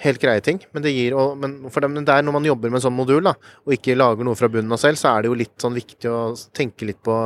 helt 0.00 0.20
greie 0.22 0.42
ting. 0.44 0.60
Men 0.74 0.84
det 0.84 0.94
gir 0.94 1.16
og, 1.18 1.34
men 1.40 1.58
for 1.72 1.84
dem, 1.84 1.98
der 2.06 2.24
når 2.24 2.36
man 2.38 2.48
jobber 2.48 2.72
med 2.72 2.80
en 2.80 2.86
sånn 2.88 2.96
modul, 2.96 3.22
da, 3.26 3.34
og 3.66 3.76
ikke 3.76 3.98
lager 3.98 4.26
noe 4.26 4.38
fra 4.38 4.50
bunnen 4.52 4.72
av 4.72 4.80
selv, 4.82 5.00
så 5.00 5.12
er 5.12 5.22
det 5.22 5.30
jo 5.30 5.40
litt 5.42 5.56
sånn 5.60 5.76
viktig 5.76 6.10
å 6.10 6.22
tenke 6.56 6.88
litt 6.88 7.00
på 7.04 7.18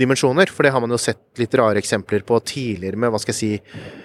dimensjoner. 0.00 0.50
For 0.52 0.66
det 0.66 0.74
har 0.74 0.84
man 0.84 0.94
jo 0.94 1.00
sett 1.00 1.22
litt 1.40 1.54
rare 1.58 1.80
eksempler 1.80 2.26
på 2.26 2.40
tidligere 2.44 3.00
med, 3.00 3.14
hva 3.14 3.22
skal 3.22 3.36
jeg 3.36 3.40
si 3.40 4.02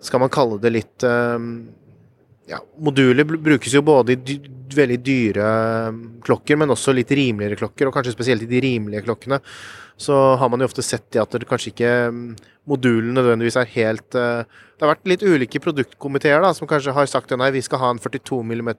Skal 0.00 0.22
man 0.22 0.32
kalle 0.32 0.56
det 0.56 0.70
litt 0.72 1.04
um, 1.04 1.66
ja, 2.48 2.56
Moduler 2.80 3.26
brukes 3.28 3.74
jo 3.74 3.82
både 3.84 4.14
i 4.16 4.38
veldig 4.76 4.98
dyre 5.04 5.50
eh, 5.50 6.00
klokker, 6.26 6.58
men 6.60 6.74
også 6.74 6.94
litt 6.96 7.12
rimeligere 7.16 7.60
klokker, 7.60 7.88
og 7.88 7.96
kanskje 7.96 8.16
spesielt 8.16 8.46
i 8.46 8.50
de 8.50 8.62
rimelige 8.64 9.04
klokkene. 9.06 9.40
Så 10.00 10.16
har 10.40 10.48
man 10.48 10.62
jo 10.62 10.68
ofte 10.70 10.84
sett 10.84 11.10
det 11.12 11.20
at 11.20 11.34
det 11.36 11.48
kanskje 11.48 11.74
ikke 11.74 11.92
mm, 12.14 12.24
modulen 12.70 13.14
nødvendigvis 13.16 13.58
er 13.60 13.68
helt 13.74 14.16
eh, 14.16 14.42
Det 14.78 14.84
har 14.84 14.92
vært 14.94 15.10
litt 15.10 15.24
ulike 15.26 15.60
produktkomiteer 15.60 16.44
som 16.56 16.68
kanskje 16.68 16.94
har 16.96 17.08
sagt 17.10 17.34
nei, 17.36 17.50
vi 17.52 17.62
skal 17.64 17.82
ha 17.82 17.90
en 17.92 18.00
42 18.00 18.40
mm 18.46 18.70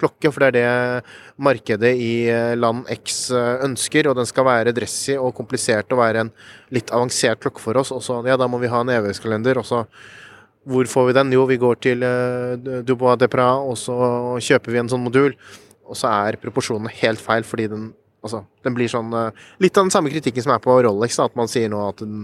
klokke, 0.00 0.32
for 0.32 0.42
det 0.42 0.48
er 0.50 0.56
det 0.56 1.12
markedet 1.38 1.92
i 1.94 2.26
eh, 2.30 2.56
land 2.58 2.90
X 2.90 3.28
eh, 3.30 3.62
ønsker, 3.68 4.10
og 4.10 4.18
den 4.18 4.26
skal 4.26 4.48
være 4.48 4.74
dressy 4.74 5.14
og 5.18 5.34
komplisert 5.36 5.94
og 5.94 6.02
være 6.02 6.26
en 6.26 6.34
litt 6.74 6.90
avansert 6.90 7.42
klokke 7.44 7.62
for 7.62 7.78
oss. 7.78 7.94
Og 7.94 8.02
så 8.02 8.18
ja, 8.26 8.38
da 8.40 8.50
må 8.50 8.58
vi 8.62 8.72
ha 8.72 8.82
en 8.82 8.94
EVS-kalender, 8.96 9.62
og 9.62 9.68
så 9.68 9.84
hvor 10.68 10.88
får 10.88 11.10
vi 11.10 11.16
den? 11.18 11.34
Jo, 11.36 11.44
vi 11.48 11.60
går 11.60 11.80
til 11.84 12.04
uh, 12.06 12.80
Dubois 12.86 13.18
Depra, 13.20 13.50
og 13.60 13.76
så 13.80 13.96
kjøper 14.42 14.72
vi 14.72 14.80
en 14.80 14.90
sånn 14.92 15.04
modul. 15.04 15.36
Og 15.84 15.98
så 16.00 16.08
er 16.08 16.40
proporsjonene 16.40 16.92
helt 17.02 17.22
feil, 17.22 17.46
fordi 17.46 17.68
den 17.74 17.92
Altså, 18.24 18.40
den 18.64 18.72
blir 18.72 18.88
sånn 18.88 19.12
eh, 19.12 19.42
Litt 19.60 19.76
av 19.76 19.84
den 19.84 19.92
samme 19.92 20.08
kritikken 20.08 20.40
som 20.46 20.54
er 20.54 20.60
på 20.64 20.78
Rolex, 20.86 21.18
da, 21.20 21.26
at 21.28 21.34
man 21.36 21.50
sier 21.50 21.68
nå 21.68 21.82
at 21.90 21.98
den 22.00 22.22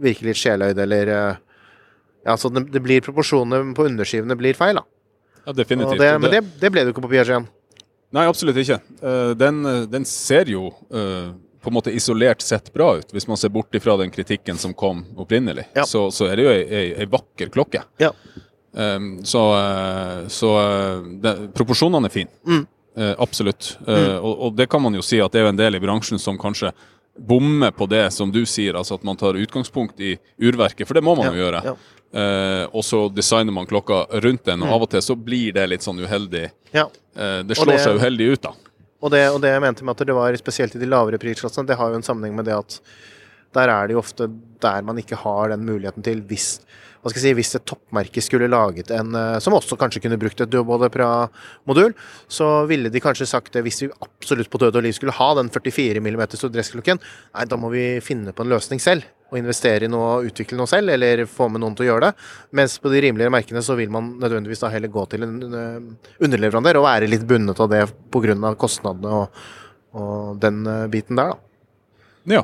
virker 0.00 0.30
litt 0.30 0.40
sjeløyd, 0.40 0.78
eller 0.80 1.10
eh, 1.12 1.40
Ja, 2.24 2.38
så 2.40 2.48
det, 2.54 2.80
blir 2.80 3.04
proporsjonene 3.04 3.74
på 3.76 3.84
underskivene 3.84 4.36
blir 4.40 4.56
feil, 4.56 4.80
da. 4.80 4.86
Ja, 5.42 5.52
definitivt. 5.58 6.00
Det, 6.00 6.10
men 6.22 6.32
det, 6.32 6.40
det 6.62 6.70
ble 6.72 6.84
det 6.84 6.92
jo 6.92 6.94
ikke 6.94 7.04
på 7.04 7.10
Piaget. 7.12 7.50
Nei, 8.12 8.26
absolutt 8.28 8.60
ikke. 8.62 8.78
Eh, 9.02 9.32
den, 9.36 9.60
eh, 9.66 9.84
den 9.90 10.06
ser 10.08 10.48
jo 10.52 10.68
eh, 10.92 11.32
på 11.62 11.70
en 11.70 11.74
måte 11.76 11.92
isolert 11.94 12.42
sett 12.42 12.72
bra 12.74 12.96
ut, 12.98 13.12
hvis 13.14 13.28
man 13.30 13.38
ser 13.38 13.52
bort 13.54 13.74
ifra 13.74 13.96
den 14.00 14.10
kritikken 14.10 14.58
som 14.58 14.74
kom 14.74 15.04
opprinnelig. 15.16 15.68
Ja. 15.78 15.84
Så, 15.86 16.08
så 16.10 16.26
er 16.26 16.36
det 16.36 16.46
jo 16.46 16.50
ei, 16.54 16.62
ei, 16.66 16.86
ei 17.04 17.06
vakker 17.10 17.52
klokke. 17.54 17.84
Ja. 18.02 18.10
Um, 18.72 19.18
så 19.24 19.40
eh, 19.58 20.28
så 20.32 20.50
eh, 20.60 21.02
det, 21.22 21.34
proporsjonene 21.54 22.08
er 22.08 22.14
fine. 22.14 22.32
Mm. 22.48 22.62
Uh, 22.98 23.12
absolutt. 23.24 23.74
Eh, 23.86 24.16
og, 24.16 24.32
og 24.48 24.56
det 24.56 24.66
kan 24.72 24.82
man 24.84 24.96
jo 24.96 25.04
si 25.04 25.20
at 25.22 25.32
det 25.32 25.42
er 25.42 25.50
en 25.52 25.60
del 25.60 25.76
i 25.78 25.80
bransjen 25.80 26.18
som 26.20 26.40
kanskje 26.40 26.72
bommer 27.16 27.70
på 27.76 27.86
det 27.92 28.06
som 28.16 28.32
du 28.32 28.40
sier, 28.48 28.74
altså 28.80 28.96
at 28.96 29.04
man 29.04 29.18
tar 29.20 29.36
utgangspunkt 29.36 30.00
i 30.00 30.14
urverket, 30.40 30.88
for 30.88 30.96
det 30.96 31.04
må 31.04 31.14
man 31.18 31.28
Ja, 31.28 31.32
jo 31.36 31.44
gjøre. 31.44 31.76
Eh, 32.12 32.64
og 32.72 32.84
så 32.84 33.04
designer 33.12 33.52
man 33.52 33.68
klokka 33.68 34.06
rundt 34.24 34.44
den, 34.48 34.64
og 34.64 34.74
av 34.78 34.86
og 34.88 34.90
til 34.92 35.04
så 35.04 35.16
blir 35.16 35.52
det 35.56 35.66
litt 35.68 35.84
sånn 35.84 36.00
uheldig. 36.00 36.46
Ja. 36.72 36.86
Det 37.12 37.56
slår 37.60 37.74
det- 37.76 37.82
seg 37.84 38.00
uheldig 38.00 38.30
ut, 38.32 38.42
da. 38.48 38.54
Og 39.02 39.10
det, 39.10 39.24
og 39.34 39.40
det 39.42 39.50
jeg 39.50 39.64
mente 39.64 39.84
med 39.84 39.96
at 39.96 40.06
det 40.06 40.14
var 40.16 40.36
spesielt 40.38 40.76
i 40.78 40.82
de 40.82 40.88
lavere 40.88 41.18
prisklassene, 41.20 41.66
det 41.66 41.78
har 41.78 41.90
jo 41.90 41.98
en 41.98 42.06
sammenheng 42.06 42.38
med 42.38 42.46
det 42.46 42.54
at 42.54 42.78
der 43.52 43.68
er 43.68 43.88
det 43.88 43.96
jo 43.96 44.00
ofte 44.00 44.30
der 44.62 44.86
man 44.86 45.00
ikke 45.02 45.18
har 45.20 45.52
den 45.52 45.66
muligheten 45.68 46.04
til 46.06 46.22
hvis 46.30 46.54
hva 47.02 47.10
skal 47.10 47.18
jeg 47.18 47.24
si, 47.24 47.34
hvis 47.34 47.56
et 47.58 47.64
toppmerke 47.66 48.22
skulle 48.22 48.46
laget 48.46 48.92
en 48.94 49.16
eh, 49.18 49.38
Som 49.42 49.56
også 49.56 49.74
kanskje 49.74 50.04
kunne 50.04 50.20
brukt 50.22 50.38
et 50.40 50.50
Duobold 50.50 50.86
Pra-modul, 50.94 51.96
så 52.30 52.62
ville 52.70 52.92
de 52.94 53.02
kanskje 53.02 53.26
sagt 53.26 53.56
det 53.56 53.64
hvis 53.66 53.82
vi 53.82 53.88
absolutt 54.06 54.50
på 54.50 54.60
død 54.62 54.78
og 54.78 54.86
liv 54.86 54.94
skulle 54.94 55.16
ha 55.16 55.32
den 55.34 55.50
44 55.50 55.98
mm 55.98 56.22
dressklokken. 56.30 57.02
Nei, 57.34 57.48
da 57.50 57.58
må 57.58 57.72
vi 57.74 57.98
finne 58.06 58.30
på 58.30 58.46
en 58.46 58.54
løsning 58.54 58.78
selv. 58.82 59.02
Og 59.32 59.38
investere 59.40 59.86
i 59.86 59.90
noe 59.90 60.08
og 60.18 60.26
utvikle 60.28 60.58
noe 60.60 60.68
selv, 60.68 60.92
eller 60.92 61.24
få 61.24 61.46
med 61.48 61.62
noen 61.64 61.72
til 61.78 61.86
å 61.86 61.90
gjøre 61.94 62.10
det. 62.10 62.26
Mens 62.58 62.74
på 62.82 62.92
de 62.92 63.00
rimeligere 63.06 63.32
merkene 63.32 63.62
så 63.64 63.76
vil 63.78 63.88
man 63.94 64.10
nødvendigvis 64.20 64.60
da 64.60 64.68
heller 64.68 64.92
gå 64.92 65.06
til 65.08 65.24
en 65.24 65.38
eh, 65.56 65.78
underleverandør 66.22 66.82
og 66.82 66.84
være 66.90 67.08
litt 67.08 67.24
bundet 67.26 67.62
av 67.64 67.70
det 67.72 67.86
pga. 68.12 68.52
kostnadene 68.60 69.22
og, 69.22 69.40
og 69.96 70.36
den 70.42 70.66
eh, 70.68 70.84
biten 70.92 71.16
der, 71.16 71.32
da. 71.32 72.36
Ja. 72.36 72.42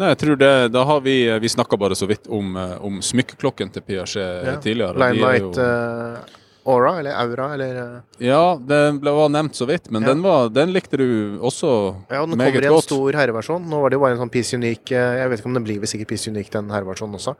Nei, 0.00 0.14
jeg 0.14 0.20
tror 0.22 0.38
det, 0.40 0.52
da 0.72 0.84
har 0.88 1.00
Vi 1.04 1.14
vi 1.42 1.48
snakka 1.52 1.76
bare 1.76 1.98
så 1.98 2.06
vidt 2.08 2.30
om, 2.32 2.54
eh, 2.56 2.76
om 2.80 3.02
smykkeklokken 3.04 3.72
til 3.74 3.82
Piaget 3.82 4.46
Ja. 4.46 4.54
tidligere. 4.62 4.94
er 4.94 5.12
Limelight 5.12 5.58
eh, 5.58 6.36
Aura, 6.70 6.92
eller 7.00 7.16
Aura, 7.18 7.48
eller 7.56 7.80
eh, 7.82 8.26
Ja, 8.30 8.42
den 8.56 9.00
ble, 9.02 9.12
var 9.16 9.32
nevnt 9.32 9.58
så 9.58 9.66
vidt, 9.68 9.90
men 9.90 10.02
Ja. 10.06 10.12
den, 10.12 10.22
var, 10.24 10.48
den 10.54 10.72
likte 10.74 11.00
du 11.00 11.38
også 11.40 11.70
meget 11.70 12.06
godt. 12.06 12.16
Ja, 12.16 12.22
den 12.26 12.38
meget 12.38 12.54
kommer 12.54 12.62
i 12.62 12.70
en 12.70 12.78
godt. 12.78 12.88
stor 12.88 13.20
herreversjon. 13.20 13.68
Nå 13.70 13.82
var 13.82 13.90
det 13.90 13.98
jo 14.00 14.04
bare 14.06 14.16
en 14.16 14.22
sånn 14.24 14.32
Piece 14.32 14.56
Unique 14.56 14.94
eh, 14.96 15.18
Jeg 15.20 15.30
vet 15.32 15.42
ikke 15.42 15.52
om 15.52 15.58
den 15.60 15.66
blir 15.66 15.86
sikkert 15.90 16.12
Piece 16.14 16.30
Unique, 16.30 16.52
den 16.54 16.70
herreversjonen 16.72 17.18
også. 17.20 17.36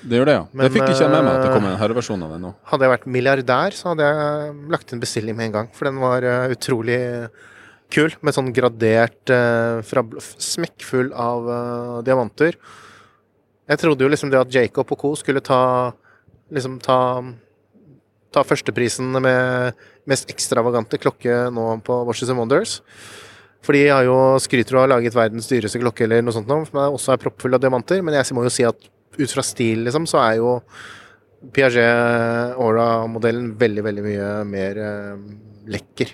Det 0.00 0.16
gjør 0.16 0.28
det, 0.30 0.34
ja. 0.38 0.44
Men, 0.52 0.64
det 0.64 0.72
fikk 0.72 0.86
ikke 0.88 1.04
jeg 1.04 1.12
med 1.12 1.24
meg 1.26 1.34
at 1.34 1.42
det 1.44 1.52
kom 1.52 1.66
eh, 1.66 1.72
en 1.74 1.80
herreversjon 1.80 2.22
av 2.24 2.30
den 2.34 2.44
nå. 2.46 2.50
Hadde 2.70 2.86
jeg 2.86 2.92
vært 2.94 3.08
milliardær, 3.16 3.76
så 3.76 3.90
hadde 3.92 4.06
jeg 4.08 4.54
lagt 4.72 4.92
inn 4.94 5.02
bestilling 5.02 5.36
med 5.36 5.50
en 5.50 5.56
gang. 5.58 5.72
For 5.76 5.90
den 5.90 6.00
var 6.00 6.24
eh, 6.24 6.54
utrolig 6.54 7.00
kul, 7.92 8.14
med 8.24 8.36
sånn 8.36 8.52
gradert 8.56 9.32
eh, 9.34 9.80
fra, 9.84 10.04
Smekkfull 10.40 11.10
av 11.12 11.48
uh, 11.50 11.98
diamanter. 12.06 12.56
Jeg 13.70 13.82
trodde 13.82 14.06
jo 14.06 14.10
liksom 14.10 14.30
det 14.32 14.40
at 14.40 14.54
Jacob 14.54 14.88
og 14.94 14.98
co. 14.98 15.12
skulle 15.18 15.42
ta 15.44 15.92
Liksom 16.50 16.80
ta 16.82 17.22
Ta 18.30 18.44
førsteprisen 18.46 19.10
med 19.22 19.74
mest 20.10 20.30
ekstravagante 20.30 20.98
klokke 21.02 21.48
nå 21.54 21.64
på 21.86 21.96
Watches 22.06 22.30
and 22.30 22.38
Wonders. 22.38 22.76
For 23.60 23.76
de 23.76 23.82
har 23.90 24.06
jo 24.06 24.16
skryter 24.40 24.76
av 24.76 24.78
å 24.78 24.84
ha 24.86 24.92
laget 24.94 25.16
verdens 25.18 25.48
dyreste 25.50 25.80
klokke 25.82 26.06
eller 26.06 26.22
noe 26.24 26.32
sånt 26.32 26.48
nå, 26.48 26.62
som 26.68 26.78
også 26.86 27.12
er 27.12 27.20
proppfull 27.20 27.58
av 27.58 27.60
diamanter. 27.60 28.00
Men 28.06 28.14
jeg 28.16 28.32
må 28.36 28.46
jo 28.46 28.52
si 28.54 28.64
at 28.64 28.78
ut 29.18 29.34
fra 29.34 29.42
stil, 29.44 29.82
liksom, 29.88 30.06
så 30.08 30.22
er 30.22 30.38
jo 30.40 30.54
Piaget 31.56 32.56
Aura-modellen 32.60 33.54
veldig, 33.58 33.82
veldig 33.86 34.02
mye 34.04 34.30
mer 34.48 34.80
eh, 34.84 35.20
lekker. 35.72 36.10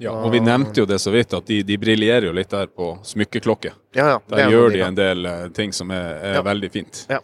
Ja, 0.00 0.12
og 0.14 0.30
vi 0.32 0.38
nevnte 0.40 0.80
jo 0.80 0.86
det 0.88 1.00
så 1.02 1.10
vidt, 1.12 1.32
at 1.34 1.48
de, 1.50 1.58
de 1.66 1.76
briljerer 1.80 2.28
jo 2.28 2.34
litt 2.36 2.52
der 2.54 2.68
på 2.70 2.92
smykkeklokke. 3.04 3.72
Ja, 3.98 4.06
ja. 4.14 4.18
Der 4.30 4.44
er 4.46 4.52
gjør 4.54 4.70
de 4.72 4.82
en 4.86 4.96
del 4.98 5.26
eh, 5.28 5.48
ting 5.56 5.74
som 5.74 5.90
er, 5.94 6.14
er 6.30 6.38
Ja. 6.38 6.44
veldig 6.46 6.70
fint. 6.74 7.02
Ja. 7.10 7.18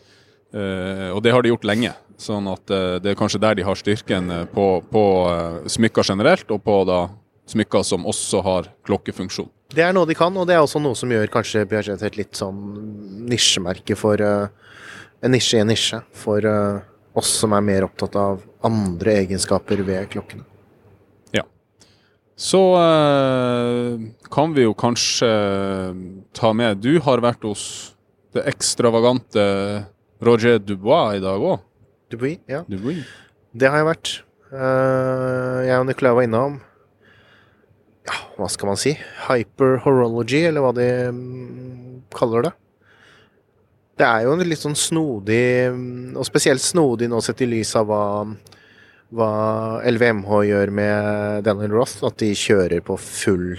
Eh, 0.55 1.09
og 1.15 1.23
det 1.25 1.33
har 1.33 1.43
de 1.47 1.53
gjort 1.55 1.65
lenge. 1.71 1.95
Sånn 2.25 2.49
at 2.49 2.73
eh, 2.73 2.97
det 3.05 3.13
er 3.13 3.19
kanskje 3.19 3.43
der 3.43 3.59
de 3.59 3.67
har 3.67 3.77
styrken 3.77 4.31
eh, 4.33 4.47
på, 4.49 4.69
på 4.89 5.05
eh, 5.29 5.59
smykker 5.75 6.07
generelt, 6.09 6.49
og 6.55 6.63
på 6.65 6.79
da 6.89 7.03
smykker 7.51 7.85
som 7.85 8.07
også 8.09 8.41
har 8.47 8.71
klokkefunksjon. 8.89 9.51
Det 9.75 9.83
er 9.85 9.93
noe 9.93 10.09
de 10.09 10.17
kan, 10.17 10.33
og 10.41 10.49
det 10.49 10.57
er 10.57 10.63
også 10.65 10.81
noe 10.81 10.97
som 10.97 11.13
gjør 11.13 11.29
kanskje 11.33 11.67
Piaget 11.69 12.05
et 12.07 12.17
litt 12.17 12.39
sånn 12.39 12.57
nisjemerke 13.29 13.97
for 13.99 14.21
En 15.25 15.33
nisje 15.33 15.57
i 15.57 15.63
en 15.63 15.71
nisje 15.73 15.99
for 16.13 16.45
oss 17.17 17.31
som 17.41 17.55
er 17.57 17.63
mer 17.65 17.87
opptatt 17.87 18.17
av 18.21 18.43
andre 18.67 19.15
egenskaper 19.23 19.81
ved 19.87 20.11
klokkene. 20.13 20.45
Ja. 21.33 21.47
Så 22.37 22.61
kan 24.35 24.53
vi 24.57 24.67
jo 24.67 24.75
kanskje 24.77 25.31
ta 26.37 26.53
med 26.53 26.85
Du 26.85 26.99
har 27.07 27.25
vært 27.25 27.49
hos 27.49 27.65
det 28.37 28.45
ekstravagante 28.53 29.47
Roger 30.25 30.61
Dubois 30.61 31.17
i 31.17 31.25
dag 31.25 31.41
òg. 31.41 31.65
Dubuis, 32.13 32.39
ja. 32.51 32.63
Dubuis. 32.69 33.07
Det 33.55 33.71
har 33.71 33.81
jeg 33.81 33.89
vært. 33.89 34.11
Eh, 34.55 35.59
jeg 35.69 35.81
og 35.81 35.87
Nicolai 35.89 36.13
var 36.15 36.27
innom 36.29 36.59
Ja, 38.05 38.17
hva 38.37 38.49
skal 38.53 38.71
man 38.71 38.79
si? 38.79 38.93
Hyperhorology, 39.25 40.43
eller 40.51 40.65
hva 40.65 40.73
de 40.77 40.89
mm, 41.15 42.03
kaller 42.15 42.41
det. 42.49 42.55
Det 43.99 44.07
er 44.07 44.27
jo 44.27 44.35
en 44.35 44.45
litt 44.45 44.61
sånn 44.61 44.77
snodig, 44.79 45.47
mm, 45.73 46.17
og 46.19 46.25
spesielt 46.29 46.63
snodig 46.63 47.09
nå 47.11 47.19
sett 47.25 47.45
i 47.47 47.49
lys 47.49 47.73
av 47.79 47.85
hva, 47.89 48.05
hva 49.15 49.31
LVMH 49.89 50.31
gjør 50.51 50.69
med 50.75 50.93
Daniel 51.47 51.73
Roth. 51.79 51.97
At 52.05 52.19
de 52.21 52.31
kjører 52.37 52.81
på 52.85 52.95
full 53.01 53.51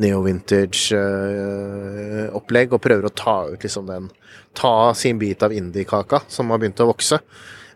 neo-vintage-opplegg 0.00 2.68
og 2.72 2.84
prøver 2.84 3.04
å 3.08 3.16
ta 3.16 3.36
ut 3.52 3.62
liksom 3.64 3.86
den 3.90 4.04
Ta 4.52 4.92
sin 4.92 5.16
bit 5.16 5.40
av 5.42 5.52
indie-kaka 5.56 6.18
som 6.28 6.50
har 6.52 6.58
begynt 6.60 6.80
å 6.84 6.90
vokse 6.90 7.16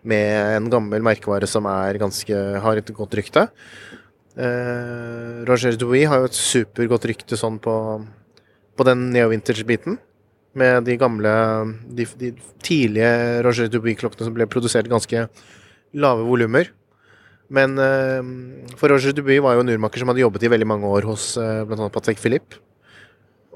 med 0.07 0.57
en 0.57 0.70
gammel 0.72 1.04
merkevare 1.04 1.48
som 1.50 1.66
ganske, 1.66 2.40
har 2.62 2.80
et 2.80 2.94
godt 2.94 3.16
rykte. 3.18 3.46
Eh, 4.36 5.44
Roger 5.48 5.76
Douy 5.80 6.04
har 6.04 6.22
jo 6.22 6.30
et 6.30 6.38
supergodt 6.38 7.09
rykte 7.09 7.38
sånn 7.40 7.59
på, 7.62 7.76
på 8.76 8.86
den 8.88 9.09
neo-vintage-biten. 9.14 9.98
Med 10.57 10.86
de 10.88 10.94
gamle 10.96 11.30
De, 11.92 12.07
de 12.16 12.30
tidlige 12.64 13.42
Roger 13.44 13.68
Douy-klokkene 13.68 14.24
som 14.24 14.36
ble 14.36 14.46
produsert 14.48 14.88
ganske 14.88 15.26
lave 15.96 16.24
volumer. 16.28 16.70
Men 17.52 17.78
eh, 17.78 18.22
for 18.78 18.90
Roger 18.90 19.14
Dubuy 19.14 19.38
var 19.42 19.57
jo 19.57 19.62
en 19.62 19.70
urmaker 19.76 20.02
som 20.02 20.11
hadde 20.11 20.24
jobbet 20.24 20.46
i 20.46 20.50
veldig 20.50 20.68
mange 20.68 20.90
år 20.90 21.07
hos 21.07 21.34
eh, 21.40 21.62
bl.a. 21.68 21.88
Patek 21.92 22.20
Philippe. 22.22 22.59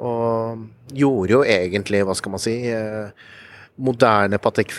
Og 0.00 0.62
gjorde 0.96 1.34
jo 1.34 1.40
egentlig, 1.44 2.04
hva 2.06 2.14
skal 2.16 2.32
man 2.32 2.42
si, 2.42 2.54
eh, 2.70 3.10
moderne 3.80 4.38
Patek 4.40 4.72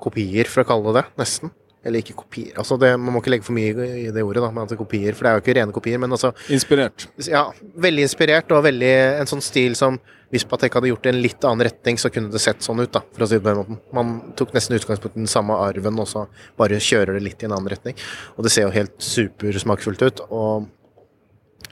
Philippe-kopier, 0.00 0.48
for 0.48 0.62
å 0.62 0.68
kalle 0.68 0.92
det 0.92 1.02
det, 1.02 1.08
nesten. 1.20 1.50
Eller 1.80 2.02
ikke 2.02 2.12
kopier, 2.12 2.52
altså 2.60 2.76
det, 2.76 2.90
man 3.00 3.14
må 3.14 3.22
ikke 3.22 3.30
legge 3.32 3.46
for 3.46 3.56
mye 3.56 3.72
i 3.72 4.10
det 4.12 4.20
ordet, 4.20 4.42
da, 4.44 4.64
det 4.68 4.74
er 4.76 4.80
kopier, 4.80 5.14
for 5.16 5.24
det 5.24 5.30
er 5.30 5.38
jo 5.38 5.42
ikke 5.44 5.54
rene 5.56 5.72
kopier. 5.72 6.00
Men 6.02 6.12
altså, 6.12 6.34
Inspirert. 6.52 7.06
ja, 7.24 7.46
veldig 7.80 8.04
inspirert, 8.04 8.52
og 8.52 8.66
veldig 8.66 8.90
en 9.22 9.30
sånn 9.30 9.40
stil 9.44 9.76
som 9.78 9.96
hvis 10.30 10.44
Patek 10.46 10.76
hadde 10.76 10.90
gjort 10.90 11.02
det 11.02 11.10
i 11.10 11.14
en 11.16 11.22
litt 11.24 11.44
annen 11.48 11.64
retning, 11.66 11.96
så 11.98 12.10
kunne 12.12 12.30
det 12.30 12.42
sett 12.42 12.60
sånn 12.62 12.82
ut, 12.84 12.92
da, 12.92 13.00
for 13.16 13.24
å 13.24 13.30
si 13.30 13.38
det 13.38 13.42
på 13.42 13.48
den 13.48 13.62
måten. 13.62 13.78
Man 13.96 14.12
tok 14.38 14.52
nesten 14.54 14.76
utgangspunkt 14.76 15.16
i 15.16 15.24
den 15.24 15.30
samme 15.30 15.56
arven, 15.56 15.96
og 15.98 16.06
så 16.06 16.26
bare 16.60 16.78
kjører 16.84 17.16
det 17.16 17.24
litt 17.24 17.42
i 17.42 17.48
en 17.48 17.56
annen 17.56 17.72
retning. 17.72 17.96
Og 18.36 18.44
det 18.44 18.52
ser 18.52 18.68
jo 18.68 18.74
helt 18.76 18.94
supersmakfullt 19.02 20.04
ut, 20.04 20.22
og 20.28 20.68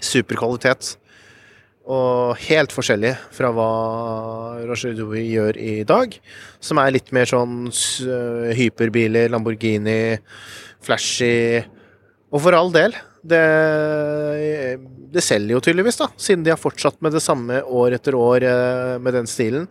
super 0.00 0.40
kvalitet. 0.40 0.96
Og 1.88 2.36
helt 2.44 2.72
forskjellig 2.74 3.14
fra 3.32 3.48
hva 3.56 3.68
Roger 4.68 4.92
Douy 4.98 5.22
gjør 5.24 5.56
i 5.56 5.74
dag, 5.88 6.12
som 6.60 6.80
er 6.82 6.92
litt 6.92 7.08
mer 7.16 7.28
sånn 7.30 7.70
øh, 7.70 8.50
hyperbiler, 8.58 9.30
Lamborghini, 9.32 10.18
flashy 10.84 11.62
Og 12.28 12.42
for 12.44 12.56
all 12.58 12.68
del, 12.74 12.92
det, 13.24 13.40
det 15.14 15.24
selger 15.24 15.56
jo 15.56 15.62
tydeligvis, 15.64 15.98
da, 16.00 16.10
siden 16.20 16.44
de 16.44 16.52
har 16.52 16.60
fortsatt 16.60 17.00
med 17.04 17.16
det 17.16 17.24
samme 17.24 17.62
år 17.64 17.96
etter 17.96 18.16
år 18.18 18.44
eh, 18.44 18.94
med 19.00 19.16
den 19.16 19.30
stilen. 19.30 19.64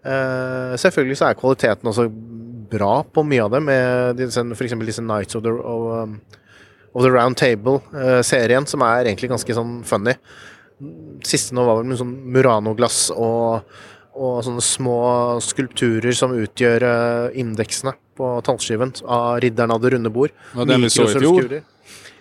Eh, 0.00 0.76
selvfølgelig 0.80 1.18
så 1.20 1.28
er 1.28 1.38
kvaliteten 1.38 1.90
også 1.90 2.08
bra 2.70 3.02
på 3.04 3.24
mye 3.26 3.44
av 3.44 3.52
det, 3.52 3.60
med 3.66 4.22
f.eks. 4.56 4.78
disse 4.86 5.04
Nights 5.04 5.36
of 5.36 5.44
the, 5.44 5.52
of, 5.52 5.84
um, 6.08 6.16
of 6.94 7.04
the 7.04 7.12
Round 7.12 7.36
Table-serien, 7.36 8.64
som 8.66 8.84
er 8.86 9.10
egentlig 9.10 9.32
ganske 9.32 9.56
sånn 9.56 9.80
funny. 9.84 10.16
Siste 11.26 11.54
nå 11.54 11.64
var 11.66 11.76
vel 11.80 11.88
med 11.90 11.98
sånn 12.00 12.12
Murano-glass 12.32 13.10
og, 13.12 13.66
og 14.16 14.38
sånne 14.46 14.62
små 14.64 14.96
skulpturer 15.44 16.14
som 16.16 16.32
utgjør 16.36 16.86
eh, 16.88 17.38
indeksene 17.42 17.92
på 18.16 18.30
tallskiven 18.46 18.94
av 19.04 19.40
ridderen 19.44 19.70
av 19.74 19.80
det 19.84 19.92
runde 19.94 20.10
bord. 20.12 20.32
Ja, 20.56 20.64
den 20.64 20.82
vi 20.86 20.90
så 20.92 21.04
i 21.08 21.14
fjor. 21.20 21.60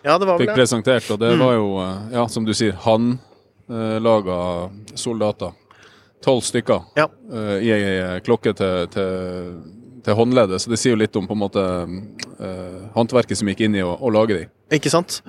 Ja, 0.04 0.18
det 0.18 0.28
var 0.30 0.38
Fikk 0.40 0.52
det. 0.52 0.56
presentert, 0.60 1.10
og 1.12 1.20
det 1.20 1.34
Mm. 1.36 1.40
var 1.46 1.54
jo, 1.56 1.70
eh, 1.84 2.14
ja, 2.14 2.28
som 2.28 2.46
du 2.46 2.54
sier, 2.54 2.74
han 2.86 3.20
eh, 3.70 4.00
laga 4.00 4.70
soldater. 4.96 5.52
Tolv 6.24 6.42
stykker 6.44 6.82
Ja. 6.98 7.08
i 7.64 7.72
ei 7.72 8.20
klokke 8.20 8.52
til, 8.54 8.88
til, 8.92 9.64
til 10.06 10.18
håndleddet, 10.18 10.62
så 10.62 10.72
det 10.72 10.80
sier 10.82 10.96
jo 10.96 11.02
litt 11.02 11.16
om 11.20 11.28
på 11.30 11.36
en 11.36 11.42
måte 11.42 11.66
eh, 11.66 12.80
håndverket 12.96 13.40
som 13.40 13.52
gikk 13.52 13.66
inn 13.68 13.78
i 13.80 13.86
å, 13.86 13.92
å 13.96 14.12
lage 14.14 14.38
de. 14.38 14.48
Ikke 14.78 14.92
sant? 14.94 15.20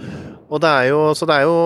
Og 0.51 0.59
det 0.63 0.71
er 0.71 0.89
jo, 0.91 1.03
så 1.17 1.29
det 1.29 1.37
er 1.39 1.49
jo 1.49 1.59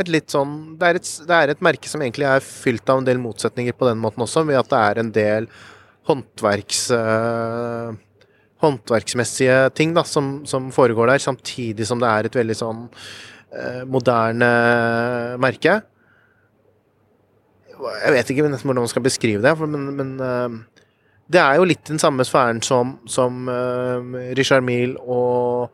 et 0.00 0.10
litt 0.10 0.32
sånn 0.32 0.54
det 0.80 0.88
er 0.88 1.00
et, 1.00 1.10
det 1.28 1.38
er 1.38 1.52
et 1.52 1.64
merke 1.64 1.90
som 1.90 2.02
egentlig 2.02 2.28
er 2.30 2.44
fylt 2.44 2.88
av 2.90 3.02
en 3.02 3.08
del 3.08 3.20
motsetninger 3.22 3.76
på 3.76 3.88
den 3.90 4.00
måten 4.02 4.24
også, 4.24 4.44
ved 4.48 4.60
at 4.60 4.72
det 4.72 4.86
er 4.86 5.02
en 5.02 5.12
del 5.18 5.52
håndverks... 6.10 6.86
eh, 6.96 8.00
håndverksmessige 8.62 9.72
ting 9.74 9.94
da, 9.96 10.04
som, 10.06 10.42
som 10.46 10.68
foregår 10.74 11.10
der, 11.10 11.22
samtidig 11.22 11.86
som 11.88 11.98
det 12.02 12.10
er 12.10 12.28
et 12.28 12.36
veldig 12.38 12.54
sånn 12.54 12.84
eh, 12.86 13.80
moderne 13.90 14.50
merke. 15.42 15.80
Jeg 17.82 18.14
vet 18.14 18.30
ikke 18.30 18.44
hvordan 18.46 18.78
man 18.78 18.92
skal 18.92 19.02
beskrive 19.02 19.42
det, 19.42 19.54
men, 19.66 19.88
men 19.98 20.12
det 21.32 21.40
er 21.40 21.58
jo 21.58 21.66
litt 21.68 21.84
den 21.88 22.00
samme 22.02 22.24
sfæren 22.26 22.60
som, 22.64 22.96
som 23.08 23.48
uh, 23.48 24.00
Richard 24.36 24.64
Mille 24.66 25.00
og 25.00 25.72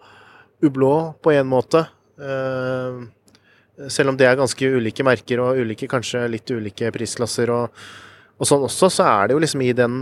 Ublå, 0.64 0.92
på 1.22 1.32
en 1.34 1.48
måte. 1.50 1.84
Uh, 2.18 3.06
selv 3.86 4.10
om 4.10 4.18
det 4.18 4.26
er 4.26 4.38
ganske 4.38 4.70
ulike 4.74 5.06
merker 5.06 5.42
og 5.42 5.60
ulike, 5.62 5.86
kanskje 5.90 6.24
litt 6.30 6.50
ulike 6.50 6.90
prisklasser 6.94 7.50
og, 7.54 7.76
og 8.38 8.48
sånn 8.48 8.64
også, 8.66 8.90
så 8.90 9.06
er 9.06 9.28
det 9.28 9.36
jo 9.36 9.42
liksom 9.44 9.62
i 9.62 9.74
den, 9.76 10.00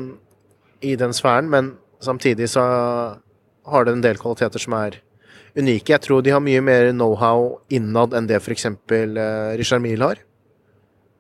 i 0.81 0.95
den 0.97 1.13
sfæren, 1.17 1.51
men 1.53 1.75
samtidig 2.05 2.49
så 2.53 2.65
har 3.67 3.85
det 3.85 3.97
en 3.97 4.05
del 4.05 4.21
kvaliteter 4.21 4.63
som 4.63 4.77
er 4.79 5.01
unike. 5.57 5.93
Jeg 5.93 6.05
tror 6.05 6.25
de 6.25 6.33
har 6.33 6.45
mye 6.45 6.63
mer 6.65 6.91
know-how 6.95 7.59
innad 7.73 8.17
enn 8.17 8.29
det 8.29 8.41
f.eks. 8.41 8.69
Uh, 8.73 9.53
Richard 9.61 9.85
Mille 9.85 10.09
har. 10.09 10.23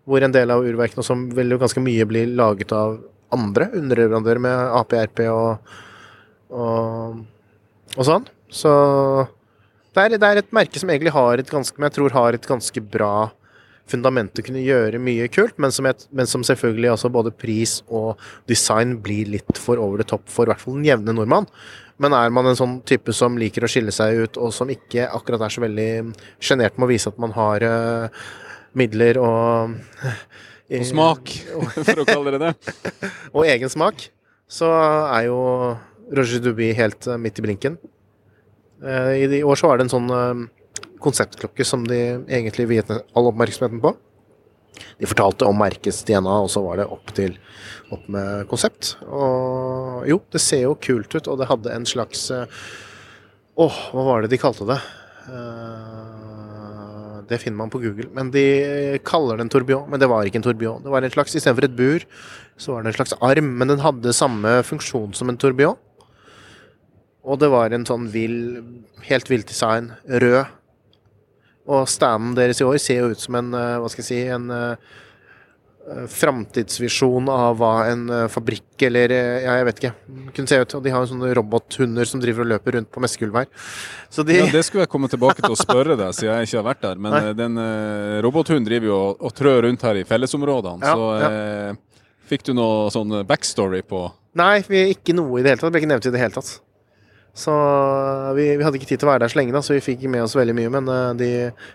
Hvor 0.07 0.22
en 0.22 0.32
del 0.32 0.53
av 0.55 0.64
urverkene 0.64 1.05
som 1.05 1.26
vel 1.34 1.57
ganske 1.59 1.82
mye 1.82 2.05
blir 2.09 2.30
laget 2.39 2.72
av 2.72 3.01
andre 3.35 3.70
underleverandører 3.74 4.43
med 4.43 4.77
APRP 4.83 5.24
og, 5.33 5.72
og, 6.55 7.24
og 7.97 8.07
sånn. 8.07 8.29
Så 8.53 8.72
det 9.97 10.05
er, 10.05 10.18
det 10.20 10.29
er 10.29 10.43
et 10.43 10.55
merke 10.55 10.81
som 10.81 10.93
egentlig 10.93 11.14
har 11.16 11.41
et 11.41 11.51
ganske, 11.51 11.77
men 11.79 11.89
jeg 11.89 11.99
tror 11.99 12.16
har 12.16 12.37
et 12.37 12.49
ganske 12.49 12.83
bra 12.93 13.14
fundament 13.87 14.39
å 14.39 14.43
kunne 14.43 14.64
gjøre 14.64 14.99
mye 15.03 15.29
kult, 15.31 15.55
men 15.62 15.72
som, 15.74 15.87
et, 15.87 16.07
men 16.11 16.27
som 16.29 16.43
selvfølgelig 16.47 16.91
også 16.93 17.11
både 17.14 17.33
pris 17.35 17.79
og 17.87 18.20
design 18.51 18.97
blir 19.03 19.31
litt 19.37 19.61
for 19.62 19.79
over 19.83 20.03
the 20.03 20.09
top 20.09 20.27
for 20.31 20.47
i 20.47 20.53
hvert 20.53 20.62
fall 20.62 20.79
den 20.79 20.89
jevne 20.89 21.14
nordmann. 21.14 21.47
Men 22.03 22.12
er 22.12 22.33
man 22.35 22.51
en 22.51 22.59
sånn 22.59 22.81
type 22.85 23.14
som 23.16 23.39
liker 23.41 23.64
å 23.64 23.70
skille 23.70 23.95
seg 23.95 24.24
ut, 24.24 24.41
og 24.43 24.53
som 24.53 24.70
ikke 24.72 25.07
akkurat 25.16 25.47
er 25.47 25.55
så 25.55 25.62
veldig 25.64 25.91
sjenert 26.43 26.77
med 26.77 26.89
å 26.89 26.91
vise 26.91 27.12
at 27.12 27.22
man 27.22 27.33
har 27.37 27.64
uh, 27.64 28.27
midler 28.77 29.20
og 29.22 29.79
Og 30.67 30.87
smak, 30.89 31.31
for 31.87 32.03
å 32.03 32.07
kalle 32.09 32.33
det 32.35 32.41
det. 32.43 32.53
og 33.37 33.45
egen 33.47 33.71
smak, 33.71 34.09
så 34.51 34.71
er 35.12 35.29
jo 35.29 35.39
Roger 36.14 36.43
Duby 36.43 36.73
helt 36.79 37.07
eh, 37.11 37.19
midt 37.23 37.39
i 37.39 37.45
blinken. 37.47 37.77
Eh, 38.83 39.12
I 39.23 39.29
de- 39.31 39.45
år 39.47 39.59
så 39.59 39.71
var 39.71 39.79
det 39.79 39.87
en 39.87 39.95
sånn 39.95 40.11
eh, 40.11 40.43
konseptklokke 41.03 41.64
som 41.67 41.85
de 41.87 42.01
egentlig 42.27 42.67
viet 42.71 42.91
all 42.91 43.31
oppmerksomheten 43.31 43.83
på. 43.85 43.95
De 45.01 45.09
fortalte 45.09 45.47
om 45.49 45.57
merkets 45.57 46.03
DNA, 46.05 46.35
og 46.45 46.51
så 46.53 46.61
var 46.64 46.83
det 46.83 46.89
opp 46.93 47.09
til 47.17 47.39
opp 47.95 48.05
med 48.12 48.45
konsept. 48.51 48.97
Og 49.07 50.03
jo, 50.11 50.19
det 50.35 50.43
ser 50.43 50.67
jo 50.67 50.75
kult 50.83 51.14
ut, 51.17 51.31
og 51.33 51.39
det 51.41 51.49
hadde 51.49 51.73
en 51.79 51.87
slags 51.89 52.27
eh, 52.35 52.45
Åh, 53.57 53.77
hva 53.95 54.03
var 54.05 54.21
det 54.27 54.35
de 54.35 54.39
kalte 54.43 54.67
det? 54.69 54.77
Eh, 55.33 56.16
det 57.29 57.41
finner 57.43 57.59
man 57.59 57.72
på 57.72 57.81
Google. 57.83 58.09
Men 58.14 58.31
de 58.35 58.45
kaller 59.07 59.39
det 59.39 59.47
en 59.47 59.53
tourbillon, 59.53 59.89
men 59.91 60.01
det 60.03 60.09
var 60.11 60.27
ikke 60.27 60.41
en 60.41 60.47
tourbillon. 60.47 60.85
Det 60.85 60.93
var 60.93 61.05
en 61.05 61.14
slags, 61.14 61.35
Istedenfor 61.37 61.66
et 61.68 61.77
bur, 61.79 62.07
så 62.57 62.72
var 62.72 62.85
det 62.85 62.93
en 62.93 62.99
slags 62.99 63.16
arm, 63.20 63.51
men 63.59 63.72
den 63.72 63.83
hadde 63.85 64.14
samme 64.16 64.59
funksjon 64.66 65.14
som 65.16 65.33
en 65.33 65.41
tourbillon. 65.41 65.79
Og 67.27 67.41
det 67.43 67.51
var 67.51 67.74
en 67.74 67.87
sånn 67.87 68.07
vill, 68.12 68.39
helt 69.09 69.31
vilt 69.31 69.49
design, 69.51 69.91
rød. 70.07 70.47
Og 71.66 71.89
standen 71.91 72.37
deres 72.39 72.62
i 72.62 72.66
år 72.66 72.79
ser 72.79 73.03
jo 73.03 73.11
ut 73.11 73.22
som 73.22 73.35
en, 73.41 73.51
eh, 73.59 73.79
hva 73.83 73.91
skal 73.91 74.05
jeg 74.05 74.11
si, 74.12 74.20
en 74.31 74.51
eh, 74.55 74.95
framtidsvisjon 76.11 77.28
av 77.30 77.61
hva 77.61 77.72
en 77.93 78.09
eh, 78.11 78.24
fabrikk 78.32 78.82
eller 78.89 79.12
eh, 79.14 79.45
ja, 79.45 79.55
jeg 79.61 79.66
vet 79.68 79.80
ikke, 79.80 79.93
kunne 80.34 80.51
se 80.51 80.59
ut. 80.59 80.74
Og 80.78 80.84
de 80.84 80.93
har 80.95 81.05
jo 81.05 81.11
sånne 81.12 81.30
robothunder 81.39 82.09
som 82.11 82.22
driver 82.22 82.43
og 82.43 82.51
løper 82.55 82.78
rundt 82.78 82.91
på 82.93 83.03
messegulvet 83.05 83.47
her. 83.47 83.70
Så 84.11 84.24
de 84.26 84.41
Ja, 84.41 84.49
det 84.51 84.64
skulle 84.66 84.87
jeg 84.87 84.93
komme 84.93 85.11
tilbake 85.12 85.45
til 85.45 85.55
å 85.55 85.59
spørre 85.59 85.99
deg, 85.99 86.14
siden 86.16 86.41
jeg 86.41 86.51
ikke 86.51 86.61
har 86.61 86.68
vært 86.72 86.84
der. 86.89 87.03
Men 87.07 87.16
Nei. 87.16 87.22
eh, 87.22 87.37
den 87.39 87.61
uh, 87.62 88.18
robothunden 88.26 88.66
driver 88.66 88.91
jo 88.91 88.99
og, 88.99 89.24
og 89.28 89.37
trør 89.39 89.62
rundt 89.68 89.87
her 89.87 90.01
i 90.01 90.07
fellesområdene. 90.09 90.91
Ja, 90.91 90.95
så 90.99 91.30
eh, 91.30 92.07
fikk 92.26 92.49
du 92.49 92.55
noe 92.59 92.91
sånn 92.95 93.20
backstory 93.28 93.84
på 93.87 94.09
Nei, 94.37 94.61
vi 94.68 94.82
ikke 94.93 95.14
noe 95.16 95.39
i 95.39 95.45
det 95.45 95.55
hele 95.55 95.62
tatt. 95.62 95.70
Det 95.70 95.72
ble 95.72 95.80
ikke 95.80 95.93
nevnt 95.95 96.07
i 96.11 96.12
det 96.12 96.20
hele 96.20 96.34
tatt. 96.34 96.51
Så 97.37 97.53
vi, 98.32 98.47
vi 98.57 98.64
hadde 98.64 98.78
ikke 98.78 98.89
tid 98.89 99.03
til 99.03 99.11
å 99.11 99.11
være 99.11 99.26
der 99.26 99.32
så 99.32 99.37
lenge, 99.37 99.53
da, 99.53 99.61
så 99.61 99.74
vi 99.74 99.84
fikk 99.84 100.07
med 100.09 100.24
oss 100.24 100.34
veldig 100.39 100.55
mye. 100.57 100.72
Men 100.72 100.87
eh, 100.89 101.09
de, 101.20 101.30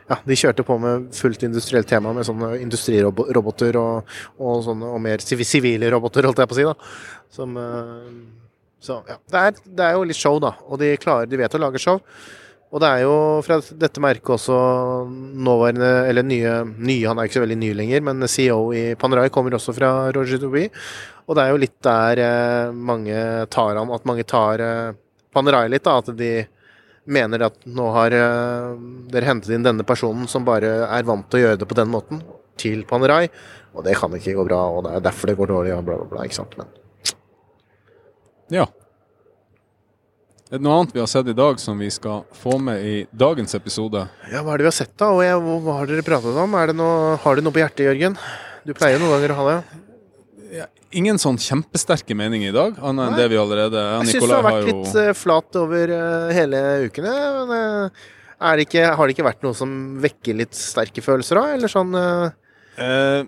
ja, 0.10 0.18
de 0.26 0.38
kjørte 0.42 0.66
på 0.66 0.78
med 0.82 1.12
fullt 1.14 1.46
industrielt 1.46 1.90
tema 1.92 2.14
med 2.18 2.26
sånne 2.26 2.56
industriroboter 2.64 3.78
og, 3.78 4.14
og, 4.40 4.56
sånne, 4.66 4.90
og 4.90 5.04
mer 5.06 5.22
sivile 5.22 5.92
roboter, 5.94 6.26
holdt 6.26 6.42
jeg 6.42 6.50
på 6.50 6.58
å 6.58 6.60
si. 6.60 6.66
da. 6.66 6.74
Som, 7.38 7.60
eh, 7.62 8.08
så 8.82 9.04
ja, 9.06 9.20
det 9.30 9.44
er, 9.48 9.60
det 9.78 9.86
er 9.86 10.00
jo 10.00 10.08
litt 10.10 10.18
show, 10.18 10.42
da. 10.42 10.56
Og 10.66 10.82
de 10.82 10.96
klarer, 11.02 11.30
de 11.30 11.40
vet 11.44 11.60
å 11.60 11.62
lage 11.62 11.84
show. 11.84 12.02
Og 12.72 12.80
det 12.82 12.88
er 12.88 13.04
jo 13.04 13.16
fra 13.44 13.60
dette 13.62 14.02
merket 14.02 14.34
også 14.34 14.58
nåværende, 15.46 15.92
eller 16.08 16.24
nye, 16.24 16.54
nye 16.80 17.08
Han 17.10 17.20
er 17.20 17.28
ikke 17.28 17.38
så 17.42 17.44
veldig 17.44 17.60
ny 17.60 17.72
lenger, 17.78 18.04
men 18.08 18.26
CEO 18.32 18.72
i 18.74 18.84
Panerai 18.98 19.30
kommer 19.30 19.58
også 19.58 19.76
fra 19.78 19.92
Roger 20.16 20.40
Duby. 20.42 20.66
Og 21.28 21.38
det 21.38 21.44
er 21.44 21.54
jo 21.54 21.62
litt 21.62 21.78
der 21.86 22.26
eh, 22.26 22.74
mange 22.74 23.22
tar 23.54 23.78
han, 23.78 23.92
at 23.94 24.08
mange 24.08 24.26
tar 24.26 24.64
eh, 24.66 25.00
Panerai 25.34 25.68
litt, 25.72 25.86
da. 25.88 25.98
At 26.02 26.12
de 26.18 26.32
mener 27.12 27.48
at 27.48 27.56
nå 27.66 27.88
har 27.96 28.14
eh, 28.16 28.74
dere 29.12 29.30
hentet 29.30 29.54
inn 29.56 29.66
denne 29.66 29.86
personen 29.88 30.28
som 30.30 30.46
bare 30.48 30.74
er 30.86 31.08
vant 31.08 31.26
til 31.32 31.40
å 31.40 31.44
gjøre 31.46 31.62
det 31.62 31.70
på 31.70 31.78
den 31.80 31.90
måten, 31.94 32.22
til 32.62 32.84
Panerai. 32.90 33.26
Og 33.74 33.86
det 33.88 33.96
kan 33.98 34.14
ikke 34.14 34.36
gå 34.38 34.46
bra, 34.50 34.60
og 34.70 34.86
det 34.86 34.98
er 34.98 35.08
derfor 35.08 35.32
det 35.32 35.38
går 35.40 35.50
dårlig, 35.54 35.74
og 35.78 35.88
bla, 35.88 35.98
bla, 36.02 36.10
bla. 36.12 36.28
Ikke 36.28 36.42
sant. 36.42 36.56
Men 36.60 36.70
Ja. 38.52 38.68
Er 40.52 40.60
det 40.60 40.66
noe 40.66 40.82
annet 40.82 40.92
vi 40.92 41.00
har 41.00 41.08
sett 41.08 41.30
i 41.32 41.34
dag 41.38 41.62
som 41.64 41.80
vi 41.80 41.88
skal 41.96 42.26
få 42.36 42.58
med 42.60 42.82
i 42.84 42.96
dagens 43.16 43.56
episode? 43.56 44.02
ja, 44.28 44.42
hva 44.44 44.52
er 44.52 44.60
det 44.60 44.66
vi 44.66 44.68
har 44.68 44.76
sett, 44.76 44.92
da? 45.00 45.08
Og 45.16 45.24
jeg, 45.24 45.38
hva 45.40 45.78
har 45.78 45.88
dere 45.88 46.04
pratet 46.04 46.36
om? 46.44 46.58
Er 46.60 46.68
det 46.68 46.76
noe, 46.76 47.16
har 47.24 47.40
du 47.40 47.42
noe 47.46 47.56
på 47.56 47.62
hjertet, 47.64 47.86
Jørgen? 47.88 48.18
Du 48.68 48.74
pleier 48.76 48.98
jo 48.98 49.06
noen 49.06 49.16
ganger 49.16 49.32
å 49.32 49.38
ha 49.40 49.46
det. 49.48 49.80
Ingen 50.92 51.20
sånn 51.22 51.38
kjempesterke 51.40 52.16
meninger 52.20 52.50
i 52.52 52.56
dag, 52.56 52.80
annet 52.84 53.12
enn 53.14 53.20
det 53.20 53.28
vi 53.32 53.38
allerede 53.40 53.80
Jeg 53.80 54.10
syns 54.12 54.26
du 54.28 54.34
har 54.34 54.44
vært 54.44 54.58
har 54.58 54.66
jo 54.66 54.72
litt 54.72 54.98
eh, 55.00 55.12
flat 55.16 55.56
over 55.62 55.94
eh, 55.96 56.32
hele 56.36 56.60
ukene. 56.90 57.14
Men 57.48 57.54
eh, 57.56 58.56
det 58.58 58.66
ikke, 58.68 58.88
har 58.98 59.08
det 59.08 59.16
ikke 59.16 59.28
vært 59.30 59.46
noe 59.46 59.56
som 59.56 59.76
vekker 60.04 60.36
litt 60.42 60.58
sterke 60.58 61.04
følelser, 61.06 61.40
da? 61.40 61.56
Eller 61.56 61.72
sånn 61.72 61.96
eh, 61.96 63.22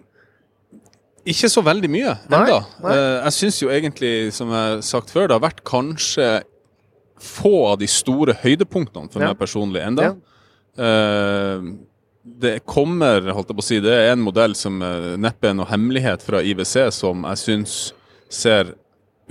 ikke 1.23 1.47
så 1.47 1.63
veldig 1.63 1.87
mye 1.91 2.17
ennå. 2.27 2.57
Jeg 2.83 3.35
syns 3.37 3.61
jo 3.61 3.71
egentlig, 3.71 4.11
som 4.35 4.51
jeg 4.51 4.73
har 4.73 4.83
sagt 4.83 5.13
før, 5.13 5.29
det 5.31 5.37
har 5.37 5.45
vært 5.45 5.63
kanskje 5.67 6.27
få 7.23 7.53
av 7.71 7.79
de 7.79 7.87
store 7.87 8.35
høydepunktene 8.43 9.07
for 9.11 9.23
Ja. 9.23 9.31
meg 9.31 9.39
personlig 9.39 9.79
enda. 9.85 10.09
Ja. 10.11 10.15
Eh, 10.83 11.67
det 12.23 12.59
kommer, 12.65 13.25
holdt 13.35 13.49
jeg 13.51 13.57
på 13.57 13.63
å 13.63 13.65
si, 13.67 13.79
det 13.83 13.91
er 13.91 14.13
en 14.13 14.23
modell 14.23 14.53
som 14.55 14.77
eh, 14.81 15.13
neppe 15.19 15.49
er 15.49 15.57
noe 15.57 15.67
hemmelighet 15.67 16.23
fra 16.23 16.39
IWC, 16.39 16.87
som 16.95 17.25
jeg 17.27 17.41
syns 17.41 17.73
ser 18.31 18.71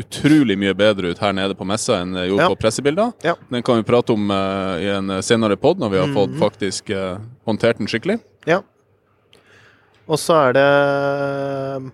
utrolig 0.01 0.57
mye 0.61 0.75
bedre 0.77 1.13
ut 1.13 1.21
her 1.21 1.33
nede 1.37 1.57
på 1.57 1.67
messa 1.69 1.99
enn 2.01 2.15
det 2.17 2.27
gjorde 2.29 2.45
Ja. 2.47 2.51
på 2.53 2.61
pressebilder. 2.61 3.13
Ja. 3.25 3.35
Den 3.53 3.65
kan 3.65 3.77
vi 3.81 3.85
prate 3.89 4.13
om 4.15 4.31
uh, 4.33 4.77
i 4.81 4.89
en 4.93 5.19
senere 5.25 5.57
pod, 5.61 5.81
når 5.81 5.93
vi 5.93 6.01
har 6.01 6.13
fått 6.17 6.37
faktisk 6.41 6.93
uh, 6.97 7.21
håndtert 7.49 7.81
den 7.81 7.89
skikkelig. 7.93 8.19
Ja. 8.49 8.63
Og 10.09 10.19
så 10.19 10.39
er 10.49 10.57
det 10.57 11.91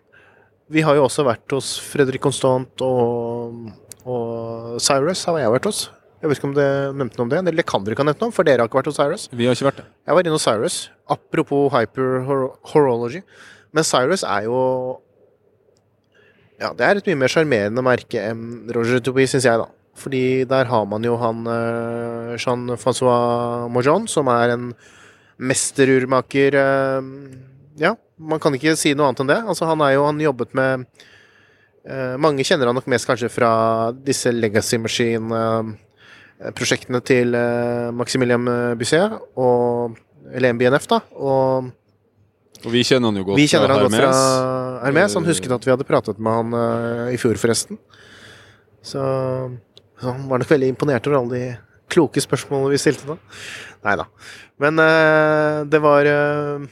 Vi 0.70 0.82
har 0.84 0.94
jo 0.98 1.06
også 1.06 1.24
vært 1.26 1.50
hos 1.52 1.74
Fredrik 1.80 2.20
Constant 2.22 2.82
og, 2.84 3.70
og 4.04 4.78
Cyrus 4.84 5.24
har 5.28 5.38
jeg 5.40 5.54
vært 5.54 5.68
hos. 5.70 5.84
Jeg 6.18 6.30
vet 6.30 6.40
ikke 6.40 6.48
om 6.48 6.54
det 6.56 6.68
nevnte 6.98 7.18
noe 7.18 7.26
om 7.28 7.30
det. 7.30 7.38
Eller 7.44 7.60
det 7.60 7.66
kan 7.68 7.84
dere 7.84 7.94
ikke 7.94 8.02
ha 8.02 8.08
nevnt 8.10 8.22
noe 8.22 8.32
om, 8.32 8.34
for 8.34 8.46
dere 8.46 8.64
har 8.64 8.70
ikke 8.70 8.80
vært 8.80 8.90
hos 8.90 8.98
Cyrus. 8.98 9.26
Vi 9.30 9.46
har 9.46 9.54
ikke 9.54 9.68
vært 9.68 9.82
det. 9.82 9.86
Jeg 10.08 10.16
var 10.18 10.26
inne 10.26 10.34
hos 10.34 10.46
Cyrus. 10.48 10.78
Apropos 11.14 11.68
hyper-horology. 11.74 13.22
Men 13.76 13.86
Cyrus 13.86 14.24
er 14.26 14.48
jo 14.48 14.60
Ja, 16.58 16.72
det 16.74 16.82
er 16.86 16.98
et 16.98 17.06
mye 17.06 17.20
mer 17.20 17.30
sjarmerende 17.30 17.84
merke 17.86 18.22
enn 18.32 18.66
Roger 18.74 18.98
Duby, 18.98 19.28
syns 19.30 19.46
jeg, 19.46 19.60
da. 19.60 19.68
Fordi 19.98 20.44
der 20.50 20.66
har 20.70 20.86
man 20.90 21.04
jo 21.06 21.14
han 21.18 21.46
eh, 21.46 22.32
Jean-Francois 22.38 23.68
Mojon, 23.70 24.08
som 24.10 24.30
er 24.30 24.54
en 24.56 24.72
mesterurmaker 25.38 26.58
eh, 26.58 27.12
Ja, 27.78 27.94
man 28.18 28.42
kan 28.42 28.54
ikke 28.58 28.74
si 28.78 28.94
noe 28.98 29.06
annet 29.06 29.22
enn 29.22 29.30
det. 29.30 29.38
Altså, 29.46 29.68
han 29.70 29.82
er 29.86 29.94
jo 29.94 30.06
Han 30.08 30.22
jobbet 30.22 30.54
med 30.58 30.86
eh, 31.86 32.16
Mange 32.18 32.46
kjenner 32.46 32.70
han 32.70 32.78
nok 32.78 32.90
mest 32.90 33.06
kanskje 33.06 33.30
fra 33.30 33.52
disse 33.94 34.34
Legacy 34.34 34.82
Machine-prosjektene 36.38 37.00
til 37.02 37.34
eh, 37.34 37.88
Maximilian 37.94 38.46
Busset, 38.78 39.14
og 39.36 39.98
eller 40.28 40.54
MBNF, 40.54 40.86
da. 40.90 41.00
Og 41.16 41.70
Og 42.64 42.72
vi 42.72 42.82
kjenner 42.82 43.10
han 43.10 43.20
jo 43.20 43.24
godt 43.24 43.38
vi 43.38 43.46
kjenner 43.46 43.70
han 43.70 43.84
godt 43.86 43.96
fra 43.96 44.12
Hermes. 44.84 45.14
Han 45.14 45.24
Eh, 45.24 45.30
husket 45.30 45.52
at 45.54 45.64
vi 45.66 45.70
hadde 45.70 45.86
pratet 45.86 46.18
med 46.18 46.32
han 46.32 46.54
uh, 46.54 47.12
i 47.12 47.16
fjor, 47.16 47.38
forresten. 47.38 47.78
Så, 48.82 49.00
så 49.98 50.10
han 50.10 50.28
var 50.28 50.38
nok 50.38 50.50
veldig 50.50 50.68
imponert 50.74 51.06
over 51.06 51.20
alle 51.20 51.38
de 51.38 51.56
kloke 51.88 52.20
spørsmålene 52.20 52.74
vi 52.74 52.80
stilte 52.82 53.06
da. 53.06 53.16
Nei 53.86 53.94
da. 53.96 54.08
Men 54.58 54.82
uh, 54.82 55.64
det 55.70 55.80
var 55.82 56.10
uh, 56.10 56.66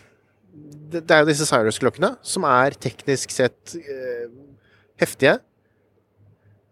det, 0.90 1.02
det 1.06 1.14
er 1.14 1.22
jo 1.22 1.30
disse 1.30 1.46
Cyrus-klokkene 1.48 2.14
som 2.26 2.46
er 2.48 2.76
teknisk 2.78 3.32
sett 3.34 3.74
eh, 3.78 4.28
heftige. 5.00 5.38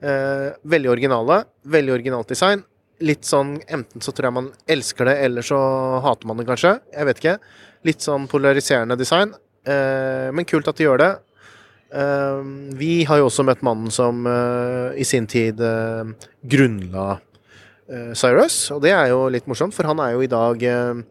Eh, 0.04 0.50
veldig 0.62 0.92
originale. 0.92 1.42
Veldig 1.76 1.94
originalt 1.96 2.30
design. 2.30 2.64
Litt 3.02 3.26
sånn 3.26 3.56
Enten 3.66 4.02
så 4.04 4.12
tror 4.14 4.28
jeg 4.28 4.36
man 4.36 4.50
elsker 4.70 5.08
det, 5.10 5.16
eller 5.26 5.42
så 5.46 5.58
hater 6.04 6.28
man 6.30 6.38
det 6.38 6.46
kanskje. 6.46 6.76
Jeg 6.94 7.08
vet 7.08 7.20
ikke. 7.22 7.36
Litt 7.88 8.04
sånn 8.04 8.28
polariserende 8.30 8.96
design. 9.00 9.34
Eh, 9.66 10.30
men 10.34 10.46
kult 10.46 10.68
at 10.70 10.78
de 10.78 10.86
gjør 10.86 11.02
det. 11.02 11.10
Eh, 11.94 12.40
vi 12.78 12.92
har 13.08 13.20
jo 13.20 13.26
også 13.28 13.44
møtt 13.46 13.64
mannen 13.66 13.90
som 13.94 14.24
eh, 14.30 14.94
i 15.00 15.06
sin 15.08 15.26
tid 15.30 15.60
eh, 15.62 16.14
grunnla 16.54 17.08
eh, 17.90 18.12
Cyrus, 18.18 18.56
og 18.74 18.82
det 18.86 18.94
er 18.94 19.10
jo 19.12 19.26
litt 19.32 19.46
morsomt, 19.50 19.74
for 19.76 19.86
han 19.90 20.00
er 20.02 20.14
jo 20.14 20.24
i 20.24 20.30
dag 20.30 20.64
eh, 20.70 21.02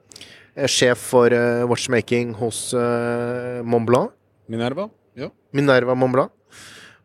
sjef 0.69 1.07
for 1.13 1.33
watchmaking 1.69 2.35
hos 2.39 2.67
eh, 2.77 3.61
Montblanc. 3.65 4.11
Minerva? 4.51 4.89
Ja. 5.17 5.31
Minerva 5.55 5.95
Montblanc. 5.97 6.33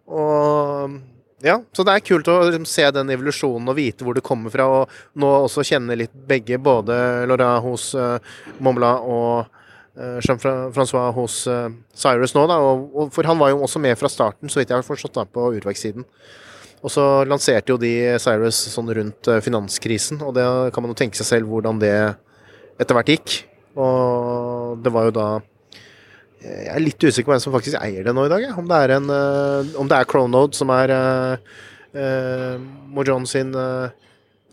Og 0.09 0.99
ja, 1.45 1.61
så 1.73 1.85
det 1.87 1.95
er 1.95 2.03
kult 2.03 2.29
å 2.31 2.41
liksom, 2.49 2.67
se 2.67 2.87
den 2.95 3.13
evolusjonen 3.15 3.71
og 3.71 3.79
vite 3.79 4.07
hvor 4.07 4.17
det 4.17 4.25
kommer 4.27 4.51
fra, 4.51 4.67
og 4.67 5.21
nå 5.21 5.29
også 5.45 5.67
kjenne 5.67 5.99
litt 5.99 6.15
begge, 6.29 6.59
både 6.59 6.97
Laura 7.31 7.53
hos 7.63 7.93
uh, 7.95 8.19
Montblanc 8.59 9.07
og 9.07 9.47
uh, 9.47 10.19
Jean-Francois 10.25 11.15
hos 11.15 11.39
uh, 11.47 11.69
Cyrus 11.95 12.35
nå, 12.35 12.49
da. 12.51 12.59
Og, 12.59 12.89
og, 12.91 13.15
for 13.15 13.29
han 13.31 13.39
var 13.39 13.53
jo 13.53 13.63
også 13.69 13.83
med 13.83 13.95
fra 14.01 14.11
starten, 14.11 14.51
så 14.51 14.61
vidt 14.61 14.75
jeg 14.75 14.81
har 14.81 14.87
forstått, 14.87 15.15
da, 15.21 15.27
på 15.31 15.51
urverkssiden. 15.61 16.07
Og 16.83 16.93
så 16.95 17.05
lanserte 17.27 17.73
jo 17.73 17.79
de 17.81 17.93
Cyrus 18.23 18.59
sånn 18.71 18.91
rundt 18.95 19.31
eh, 19.31 19.41
finanskrisen, 19.43 20.21
og 20.23 20.37
det 20.37 20.45
kan 20.75 20.85
man 20.85 20.93
jo 20.93 20.99
tenke 21.01 21.19
seg 21.19 21.27
selv 21.27 21.51
hvordan 21.51 21.81
det 21.83 21.95
etter 22.79 22.95
hvert 22.95 23.11
gikk. 23.11 23.35
Og 23.79 24.79
det 24.85 24.93
var 24.95 25.09
jo 25.09 25.15
da 25.17 25.29
jeg 26.43 26.75
er 26.75 26.85
litt 26.85 27.03
usikker 27.03 27.29
på 27.29 27.35
hvem 27.35 27.43
som 27.43 27.55
faktisk 27.55 27.79
eier 27.81 28.07
det 28.07 28.15
nå 28.15 28.27
i 28.27 28.33
dag. 28.33 28.45
Ja. 28.45 28.57
Om 28.61 28.69
det 28.71 28.83
er, 28.85 28.97
en, 28.99 29.09
eh, 29.11 29.73
om 29.81 29.89
det 29.91 29.99
er 29.99 30.11
Cronode 30.11 30.59
som 30.59 30.71
er 30.75 30.93
uh, 30.95 32.61
Mojon 32.95 33.27
sin 33.27 33.51
uh, 33.57 33.89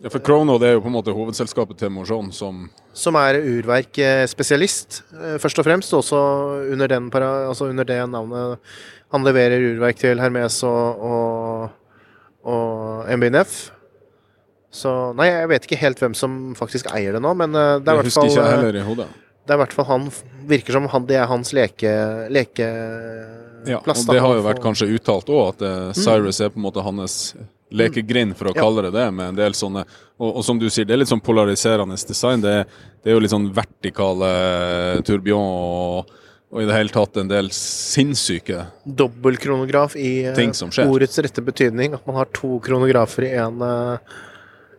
ja, 0.03 0.11
for 0.11 0.19
Cronode 0.19 0.67
er 0.67 0.75
jo 0.75 0.81
på 0.83 0.89
en 0.91 0.95
måte 0.97 1.13
hovedselskapet 1.15 1.79
til 1.79 1.89
Mojon 1.93 2.27
som 2.35 2.67
Som 2.93 3.15
er 3.19 3.39
urverkspesialist, 3.39 5.03
eh, 5.13 5.37
først 5.39 5.59
og 5.59 5.65
fremst. 5.65 5.93
Også 5.93 6.17
under, 6.71 6.87
den, 6.87 7.09
altså 7.13 7.65
under 7.65 7.83
det 7.83 8.09
navnet. 8.09 8.59
Han 9.11 9.23
leverer 9.23 9.59
urverk 9.59 9.97
til 9.97 10.19
Hermes 10.19 10.63
og, 10.63 10.99
og, 10.99 11.69
og 12.43 13.17
MBNF. 13.17 13.71
Så 14.71 15.13
Nei, 15.15 15.29
jeg 15.31 15.49
vet 15.49 15.65
ikke 15.65 15.79
helt 15.79 15.99
hvem 15.99 16.13
som 16.13 16.55
faktisk 16.55 16.89
eier 16.91 17.15
det 17.15 17.21
nå, 17.23 17.33
men 17.33 17.55
eh, 17.55 17.77
det 17.79 17.87
er 17.87 17.95
i 17.95 18.01
hvert 18.01 18.11
fall 18.11 18.27
ikke 18.27 18.33
husker 18.33 18.43
ikke 18.43 18.57
heller 18.57 18.79
i 18.81 18.83
hodet. 18.83 19.07
Det 19.45 19.53
er 19.53 19.59
i 19.59 19.61
hvert 19.61 19.75
fall 19.77 19.89
han 19.89 20.07
Virker 20.45 20.77
som 20.77 20.87
han, 20.91 21.05
det 21.09 21.17
er 21.17 21.29
hans 21.29 21.53
leke... 21.57 21.91
lekeplass. 22.29 23.65
Ja, 23.65 23.79
og 23.81 24.09
det 24.11 24.21
har 24.21 24.35
jo 24.37 24.43
vært 24.45 24.61
kanskje 24.61 24.91
uttalt 24.93 25.29
òg, 25.33 25.55
at 25.55 25.63
eh, 25.65 25.93
Cyrus 25.97 26.37
er 26.37 26.51
på 26.53 26.59
en 26.61 26.65
måte 26.67 26.83
hans 26.85 27.33
lekegrind, 27.73 28.35
for 28.37 28.51
å 28.51 28.53
kalle 28.53 28.83
det 28.85 28.91
det, 28.93 29.07
med 29.15 29.31
en 29.31 29.39
del 29.39 29.55
sånne 29.57 29.81
og, 30.15 30.29
og 30.29 30.43
som 30.47 30.59
du 30.59 30.67
sier, 30.69 30.85
det 30.87 30.95
er 30.95 31.01
litt 31.01 31.11
sånn 31.11 31.23
polariserende 31.23 31.97
design. 32.07 32.43
Det, 32.43 32.53
det 33.03 33.11
er 33.11 33.17
jo 33.17 33.23
litt 33.23 33.33
sånn 33.33 33.49
vertikale 33.55 34.29
tourbillon 35.07 35.49
og, 35.49 36.13
og 36.53 36.61
i 36.61 36.67
det 36.69 36.77
hele 36.77 36.93
tatt 36.93 37.19
en 37.19 37.31
del 37.31 37.49
sinnssyke 37.55 38.67
dobbeltkronograf 38.85 39.97
i 39.99 40.13
Ting 40.37 40.55
som 40.55 40.71
skjer. 40.71 40.87
ordets 40.87 41.19
rette 41.19 41.43
betydning. 41.43 41.97
At 41.97 42.07
man 42.07 42.21
har 42.21 42.31
to 42.37 42.61
kronografer 42.63 43.27
i 43.27 43.33
en, 43.43 43.59
eh, 43.65 44.15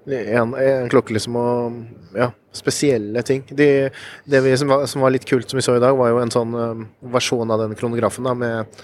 En, 0.07 0.53
en 0.55 0.89
klokke 0.93 1.15
liksom 1.17 1.35
og 1.41 1.79
Ja, 2.15 2.29
spesielle 2.55 3.23
ting. 3.27 3.43
De, 3.51 3.91
det 4.25 4.41
vi, 4.45 4.53
som, 4.57 4.69
var, 4.71 4.85
som 4.87 5.03
var 5.03 5.11
litt 5.13 5.27
kult, 5.29 5.51
som 5.51 5.59
vi 5.59 5.65
så 5.67 5.75
i 5.77 5.83
dag, 5.83 5.97
var 5.99 6.13
jo 6.13 6.21
en 6.23 6.31
sånn 6.33 6.55
um, 6.55 6.85
versjon 7.13 7.51
av 7.53 7.65
den 7.65 7.75
kronografen 7.77 8.25
da, 8.25 8.33
med 8.39 8.79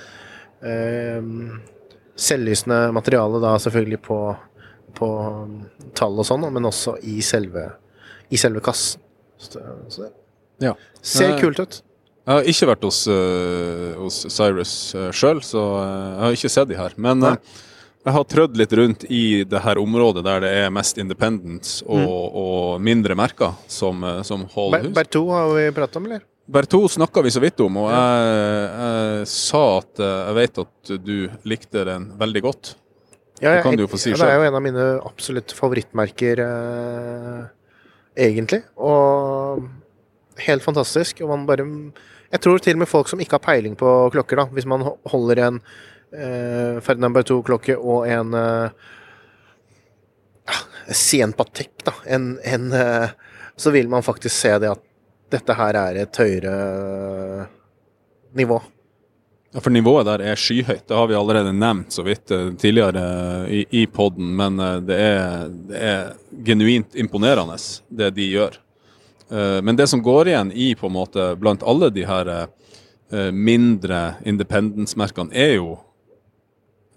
um, 0.61 1.61
selvlysende 2.19 2.91
materiale 2.93 3.41
da 3.43 3.55
selvfølgelig 3.63 4.01
på, 4.05 4.19
på 4.99 5.09
tall 5.97 6.19
og 6.21 6.29
sånn, 6.29 6.45
men 6.53 6.69
også 6.69 6.99
i 7.09 7.21
selve, 7.25 7.69
i 8.29 8.41
selve 8.41 8.61
kassen. 8.65 9.01
Så, 9.41 9.63
så 9.89 10.05
det 10.07 10.13
Ja. 10.69 10.75
ser 11.03 11.33
Eh, 11.33 11.41
kult 11.41 11.59
ut. 11.59 11.81
Jeg 12.23 12.35
har 12.37 12.45
ikke 12.53 12.69
vært 12.71 12.85
hos, 12.87 13.01
uh, 13.11 13.95
hos 13.99 14.21
Cyrus 14.31 14.75
uh, 14.95 15.09
sjøl, 15.11 15.41
så 15.43 15.63
uh, 15.81 15.87
jeg 15.89 16.21
har 16.23 16.37
ikke 16.37 16.53
sett 16.55 16.69
de 16.71 16.77
her. 16.79 16.93
Men 16.97 17.19
Nei. 17.25 17.37
Jeg 18.05 18.13
har 18.17 18.25
trødd 18.27 18.57
litt 18.59 18.73
rundt 18.75 19.05
i 19.11 19.45
det 19.47 19.61
her 19.63 19.79
området 19.79 20.25
der 20.27 20.41
det 20.43 20.51
er 20.65 20.71
mest 20.75 20.99
independence 20.99 21.85
og, 21.87 21.99
Mm. 22.03 22.09
og 22.43 22.81
mindre 22.83 23.15
merker 23.15 23.53
som, 23.71 24.03
øh, 24.05 24.23
som 24.27 24.45
holder 24.55 24.89
Ber-. 24.89 24.95
Bertou 25.03 25.31
har 25.31 25.49
vi 25.55 25.71
pratet 25.77 25.97
om, 25.97 26.05
eller? 26.11 26.21
Bertou 26.53 26.89
snakka 26.91 27.23
vi 27.23 27.31
så 27.31 27.41
vidt 27.41 27.61
om, 27.63 27.77
og 27.85 27.91
jeg, 27.93 28.71
jeg 28.83 29.27
sa 29.31 29.63
at 29.79 30.01
øh, 30.03 30.27
jeg 30.27 30.35
vet 30.41 30.59
at 30.59 30.95
du 31.07 31.29
likte 31.45 31.85
den 31.87 32.09
veldig 32.19 32.43
godt. 32.43 32.75
Ja, 33.43 33.57
Det 33.57 33.63
kan 33.63 33.77
du 33.79 33.83
jo 33.85 33.89
få 33.91 33.99
si 33.99 34.11
ja, 34.11 34.17
Det 34.17 34.27
er 34.29 34.37
jo 34.39 34.49
en 34.51 34.55
av 34.55 34.63
mine 34.63 34.85
absolutt 35.07 35.51
favorittmerker, 35.55 36.39
eh, 36.43 37.47
egentlig. 38.27 38.63
Og 38.79 39.65
helt 40.47 40.63
fantastisk. 40.63 41.23
Og 41.23 41.29
man 41.33 41.47
bare 41.47 41.65
Jeg 42.33 42.41
tror 42.41 42.59
til 42.59 42.73
og 42.75 42.79
med 42.79 42.89
folk 42.89 43.09
som 43.09 43.21
ikke 43.21 43.37
har 43.37 43.45
peiling 43.45 43.75
på 43.77 44.11
klokker, 44.15 44.37
da, 44.37 44.45
hvis 44.47 44.65
man 44.67 44.81
holder 45.11 45.39
en 45.49 45.57
eh, 45.61 45.92
Ferdinand 46.13 47.15
Bertou-klokke 47.17 47.77
og 47.81 48.05
en 48.11 48.35
uh, 48.37 48.69
Sien 50.93 51.33
Patek, 51.33 51.71
da, 51.85 51.95
en, 52.07 52.39
en 52.45 52.73
eh, 52.73 53.09
så 53.57 53.71
vil 53.71 53.89
man 53.89 54.03
faktisk 54.03 54.35
se 54.35 54.59
det 54.59 54.71
at 54.73 54.83
dette 55.33 55.55
her 55.57 55.77
er 55.79 55.99
et 56.03 56.19
høyere 56.19 57.47
nivå. 58.37 58.59
Ja, 59.53 59.61
For 59.61 59.73
nivået 59.73 60.09
der 60.09 60.25
er 60.25 60.41
skyhøyt. 60.41 60.87
Det 60.89 60.97
har 60.97 61.07
vi 61.09 61.17
allerede 61.17 61.53
nevnt 61.53 61.93
så 61.93 62.05
vidt 62.07 62.31
eh, 62.33 62.51
tidligere 62.59 63.05
eh, 63.05 63.53
i, 63.61 63.63
i 63.83 63.87
poden, 63.87 64.33
men 64.37 64.59
eh, 64.61 64.81
det 64.89 64.99
er, 64.99 65.47
det 65.71 65.85
er 65.93 66.03
genuint 66.45 66.99
imponerende, 66.99 67.57
det 67.89 68.11
de 68.17 68.29
gjør. 68.33 68.59
Eh, 69.31 69.61
Men 69.63 69.77
det 69.79 69.87
som 69.93 70.03
går 70.03 70.33
igjen 70.33 70.53
i 70.53 70.73
på 70.75 70.91
en 70.91 70.97
måte 70.97 71.31
blant 71.41 71.63
alle 71.63 71.93
de 71.95 72.05
her 72.09 72.33
eh, 72.35 73.31
mindre 73.33 74.15
independence-merkene, 74.25 75.33
er 75.33 75.55
jo 75.61 75.77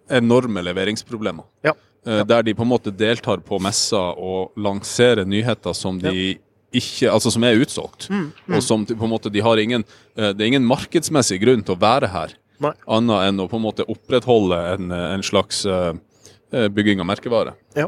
enorme 0.09 0.61
leveringsproblemer. 0.63 1.43
Ja. 1.63 1.73
Eh, 2.05 2.23
Der 2.23 2.43
de 2.43 2.53
på 2.53 2.61
en 2.61 2.69
måte 2.69 2.91
deltar 2.95 3.37
på 3.41 3.59
messer 3.61 4.17
og 4.19 4.51
lanserer 4.57 5.25
nyheter 5.25 5.73
som 5.73 5.97
de 5.99 6.37
ikke, 6.75 7.07
altså 7.09 7.31
som 7.31 7.43
er 7.43 7.55
utsolgt. 7.55 8.09
Mm, 8.09 8.31
Og 8.55 8.61
som 8.63 8.85
på 8.85 9.03
en 9.03 9.09
måte 9.09 9.31
de 9.31 9.39
har 9.39 9.57
ingen 9.57 9.83
eh, 10.17 10.33
Det 10.33 10.41
er 10.41 10.47
ingen 10.51 10.65
markedsmessig 10.67 11.39
grunn 11.41 11.63
til 11.63 11.75
å 11.75 11.79
være 11.79 12.07
her, 12.11 12.33
Nei. 12.59 12.73
annet 12.87 13.29
enn 13.29 13.39
å 13.39 13.47
på 13.49 13.55
en 13.57 13.63
måte 13.63 13.85
opprettholde 13.87 14.59
en, 14.73 14.91
eh, 14.91 15.13
en 15.15 15.23
slags 15.23 15.65
eh, 15.65 15.93
bygging 16.51 16.99
av 16.99 17.07
merkevare. 17.07 17.53
Ja. 17.75 17.87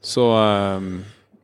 Så 0.00 0.24
eh, 0.32 0.80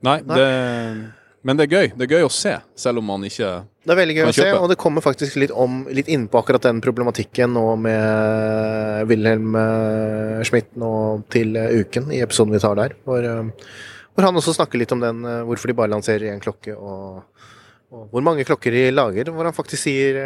Nei, 0.06 0.20
Nei. 0.22 0.36
det 0.36 1.12
Men 1.42 1.56
det 1.56 1.66
er 1.66 1.76
gøy. 1.76 1.92
Det 1.96 2.06
er 2.10 2.18
gøy 2.18 2.24
å 2.26 2.32
se, 2.32 2.56
selv 2.76 2.98
om 2.98 3.04
man 3.06 3.22
ikke 3.26 3.64
Det 3.86 3.94
er 3.94 3.98
veldig 4.00 4.14
gøy 4.16 4.24
å 4.26 4.34
se, 4.34 4.46
og 4.58 4.64
det 4.72 4.76
kommer 4.82 5.02
faktisk 5.04 5.36
litt, 5.38 5.52
om, 5.54 5.84
litt 5.94 6.08
inn 6.10 6.24
på 6.30 6.40
akkurat 6.40 6.64
den 6.64 6.80
problematikken 6.82 7.52
nå 7.54 7.62
med 7.78 9.06
Wilhelm 9.06 9.54
eh, 9.60 10.42
Schmidt 10.48 10.72
nå 10.82 10.90
til 11.30 11.54
eh, 11.54 11.76
uken, 11.84 12.10
i 12.10 12.18
episoden 12.24 12.56
vi 12.56 12.62
tar 12.64 12.74
der. 12.80 12.96
Hvor, 13.06 13.22
eh, 13.22 13.70
hvor 14.10 14.26
han 14.26 14.40
også 14.42 14.56
snakker 14.56 14.82
litt 14.82 14.94
om 14.96 15.04
den, 15.04 15.22
hvorfor 15.46 15.70
de 15.70 15.78
bare 15.78 15.92
lanserer 15.94 16.32
én 16.32 16.42
klokke, 16.42 16.74
og, 16.74 17.46
og 17.94 18.10
hvor 18.10 18.26
mange 18.26 18.48
klokker 18.48 18.74
de 18.74 18.88
lager. 18.90 19.30
Hvor 19.30 19.46
han 19.46 19.54
faktisk 19.54 19.86
sier 19.86 20.18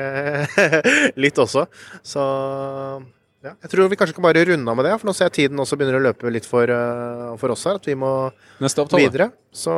litt 1.26 1.44
også. 1.44 1.66
Så 2.00 2.24
ja, 3.44 3.52
jeg 3.52 3.74
tror 3.74 3.92
vi 3.92 4.00
kanskje 4.00 4.16
kan 4.16 4.24
bare 4.24 4.48
runde 4.48 4.72
av 4.72 4.80
med 4.80 4.88
det, 4.88 4.96
for 4.96 5.10
nå 5.10 5.18
ser 5.18 5.28
jeg 5.28 5.36
tiden 5.42 5.60
også 5.60 5.76
begynner 5.76 6.00
å 6.00 6.04
løpe 6.08 6.32
litt 6.32 6.48
for, 6.48 6.72
for 7.36 7.52
oss 7.52 7.68
her. 7.68 7.76
At 7.76 7.92
vi 7.92 8.00
må 8.08 8.14
videre. 8.96 9.34
Så 9.52 9.76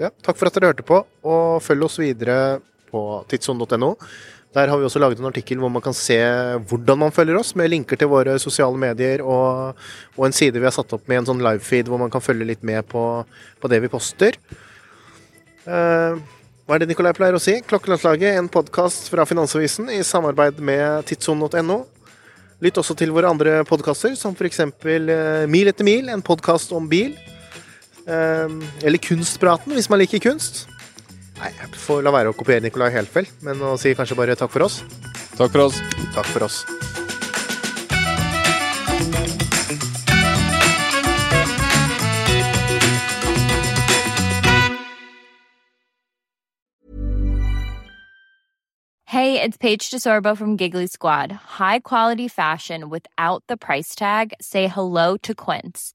ja, 0.00 0.10
takk 0.24 0.38
for 0.38 0.50
at 0.50 0.56
dere 0.56 0.72
hørte 0.72 0.86
på, 0.86 1.00
og 1.26 1.62
følg 1.64 1.86
oss 1.86 1.98
videre 2.02 2.60
på 2.90 3.02
tidsson.no. 3.30 3.94
Der 4.54 4.70
har 4.70 4.78
vi 4.78 4.86
også 4.86 5.00
laget 5.02 5.18
en 5.18 5.26
artikkel 5.26 5.58
hvor 5.58 5.72
man 5.72 5.82
kan 5.82 5.96
se 5.98 6.16
hvordan 6.70 7.00
man 7.00 7.14
følger 7.14 7.40
oss, 7.40 7.56
med 7.58 7.72
linker 7.72 7.98
til 7.98 8.10
våre 8.12 8.36
sosiale 8.38 8.78
medier 8.78 9.24
og, 9.24 9.80
og 10.14 10.28
en 10.28 10.36
side 10.36 10.60
vi 10.60 10.68
har 10.68 10.74
satt 10.74 10.94
opp 10.94 11.08
med 11.10 11.22
en 11.22 11.32
sånn 11.32 11.42
livefeed 11.42 11.90
hvor 11.90 11.98
man 11.98 12.12
kan 12.12 12.22
følge 12.22 12.46
litt 12.52 12.62
med 12.62 12.86
på, 12.86 13.02
på 13.58 13.70
det 13.72 13.82
vi 13.82 13.90
poster. 13.90 14.38
Eh, 15.66 16.22
hva 16.64 16.76
er 16.76 16.84
det 16.84 16.88
Nikolai 16.92 17.12
pleier 17.16 17.36
å 17.36 17.42
si? 17.42 17.58
Klokkelandslaget, 17.66 18.38
en 18.38 18.46
podkast 18.52 19.10
fra 19.12 19.26
Finansavisen 19.28 19.90
i 19.92 19.98
samarbeid 20.06 20.62
med 20.64 21.02
tidsson.no. 21.10 21.82
Lytt 22.64 22.78
også 22.80 22.94
til 22.96 23.10
våre 23.12 23.28
andre 23.28 23.58
podkaster, 23.68 24.14
som 24.16 24.32
f.eks. 24.38 24.62
Uh, 24.70 25.44
Mil 25.50 25.68
etter 25.68 25.84
mil, 25.84 26.08
en 26.08 26.22
podkast 26.24 26.72
om 26.72 26.86
bil. 26.88 27.18
Eh, 28.06 28.48
eller 28.84 28.98
Kunstpraten, 28.98 29.72
hvis 29.72 29.90
man 29.90 29.98
liker 30.02 30.20
kunst. 30.22 30.66
Nei, 31.40 31.50
jeg 31.50 31.74
får 31.82 32.04
la 32.06 32.12
være 32.14 32.30
å 32.30 32.36
kopiere 32.36 32.62
Nicolai 32.62 32.92
Helfeld, 32.94 33.30
men 33.42 33.62
å 33.64 33.74
si 33.80 33.94
kanskje 33.96 34.16
bare 34.18 34.36
takk 34.38 34.52
for 34.54 34.68
oss. 34.68 34.82
Takk 35.34 35.50
for 35.50 35.66
oss. 35.66 35.80
Takk 36.14 36.28
for 36.30 36.46
oss. 36.46 36.62
Hey, 49.14 49.40
it's 49.40 49.56
Paige 49.56 49.90
DeSorbo 49.90 50.36
from 50.36 50.56
Giggly 50.56 50.86
Squad. 50.88 51.32
High 51.32 51.78
quality 51.80 52.26
fashion 52.28 52.90
without 52.90 53.44
the 53.46 53.56
price 53.56 53.94
tag. 53.94 54.34
Say 54.40 54.66
hello 54.66 55.16
to 55.18 55.34
Quince. 55.34 55.94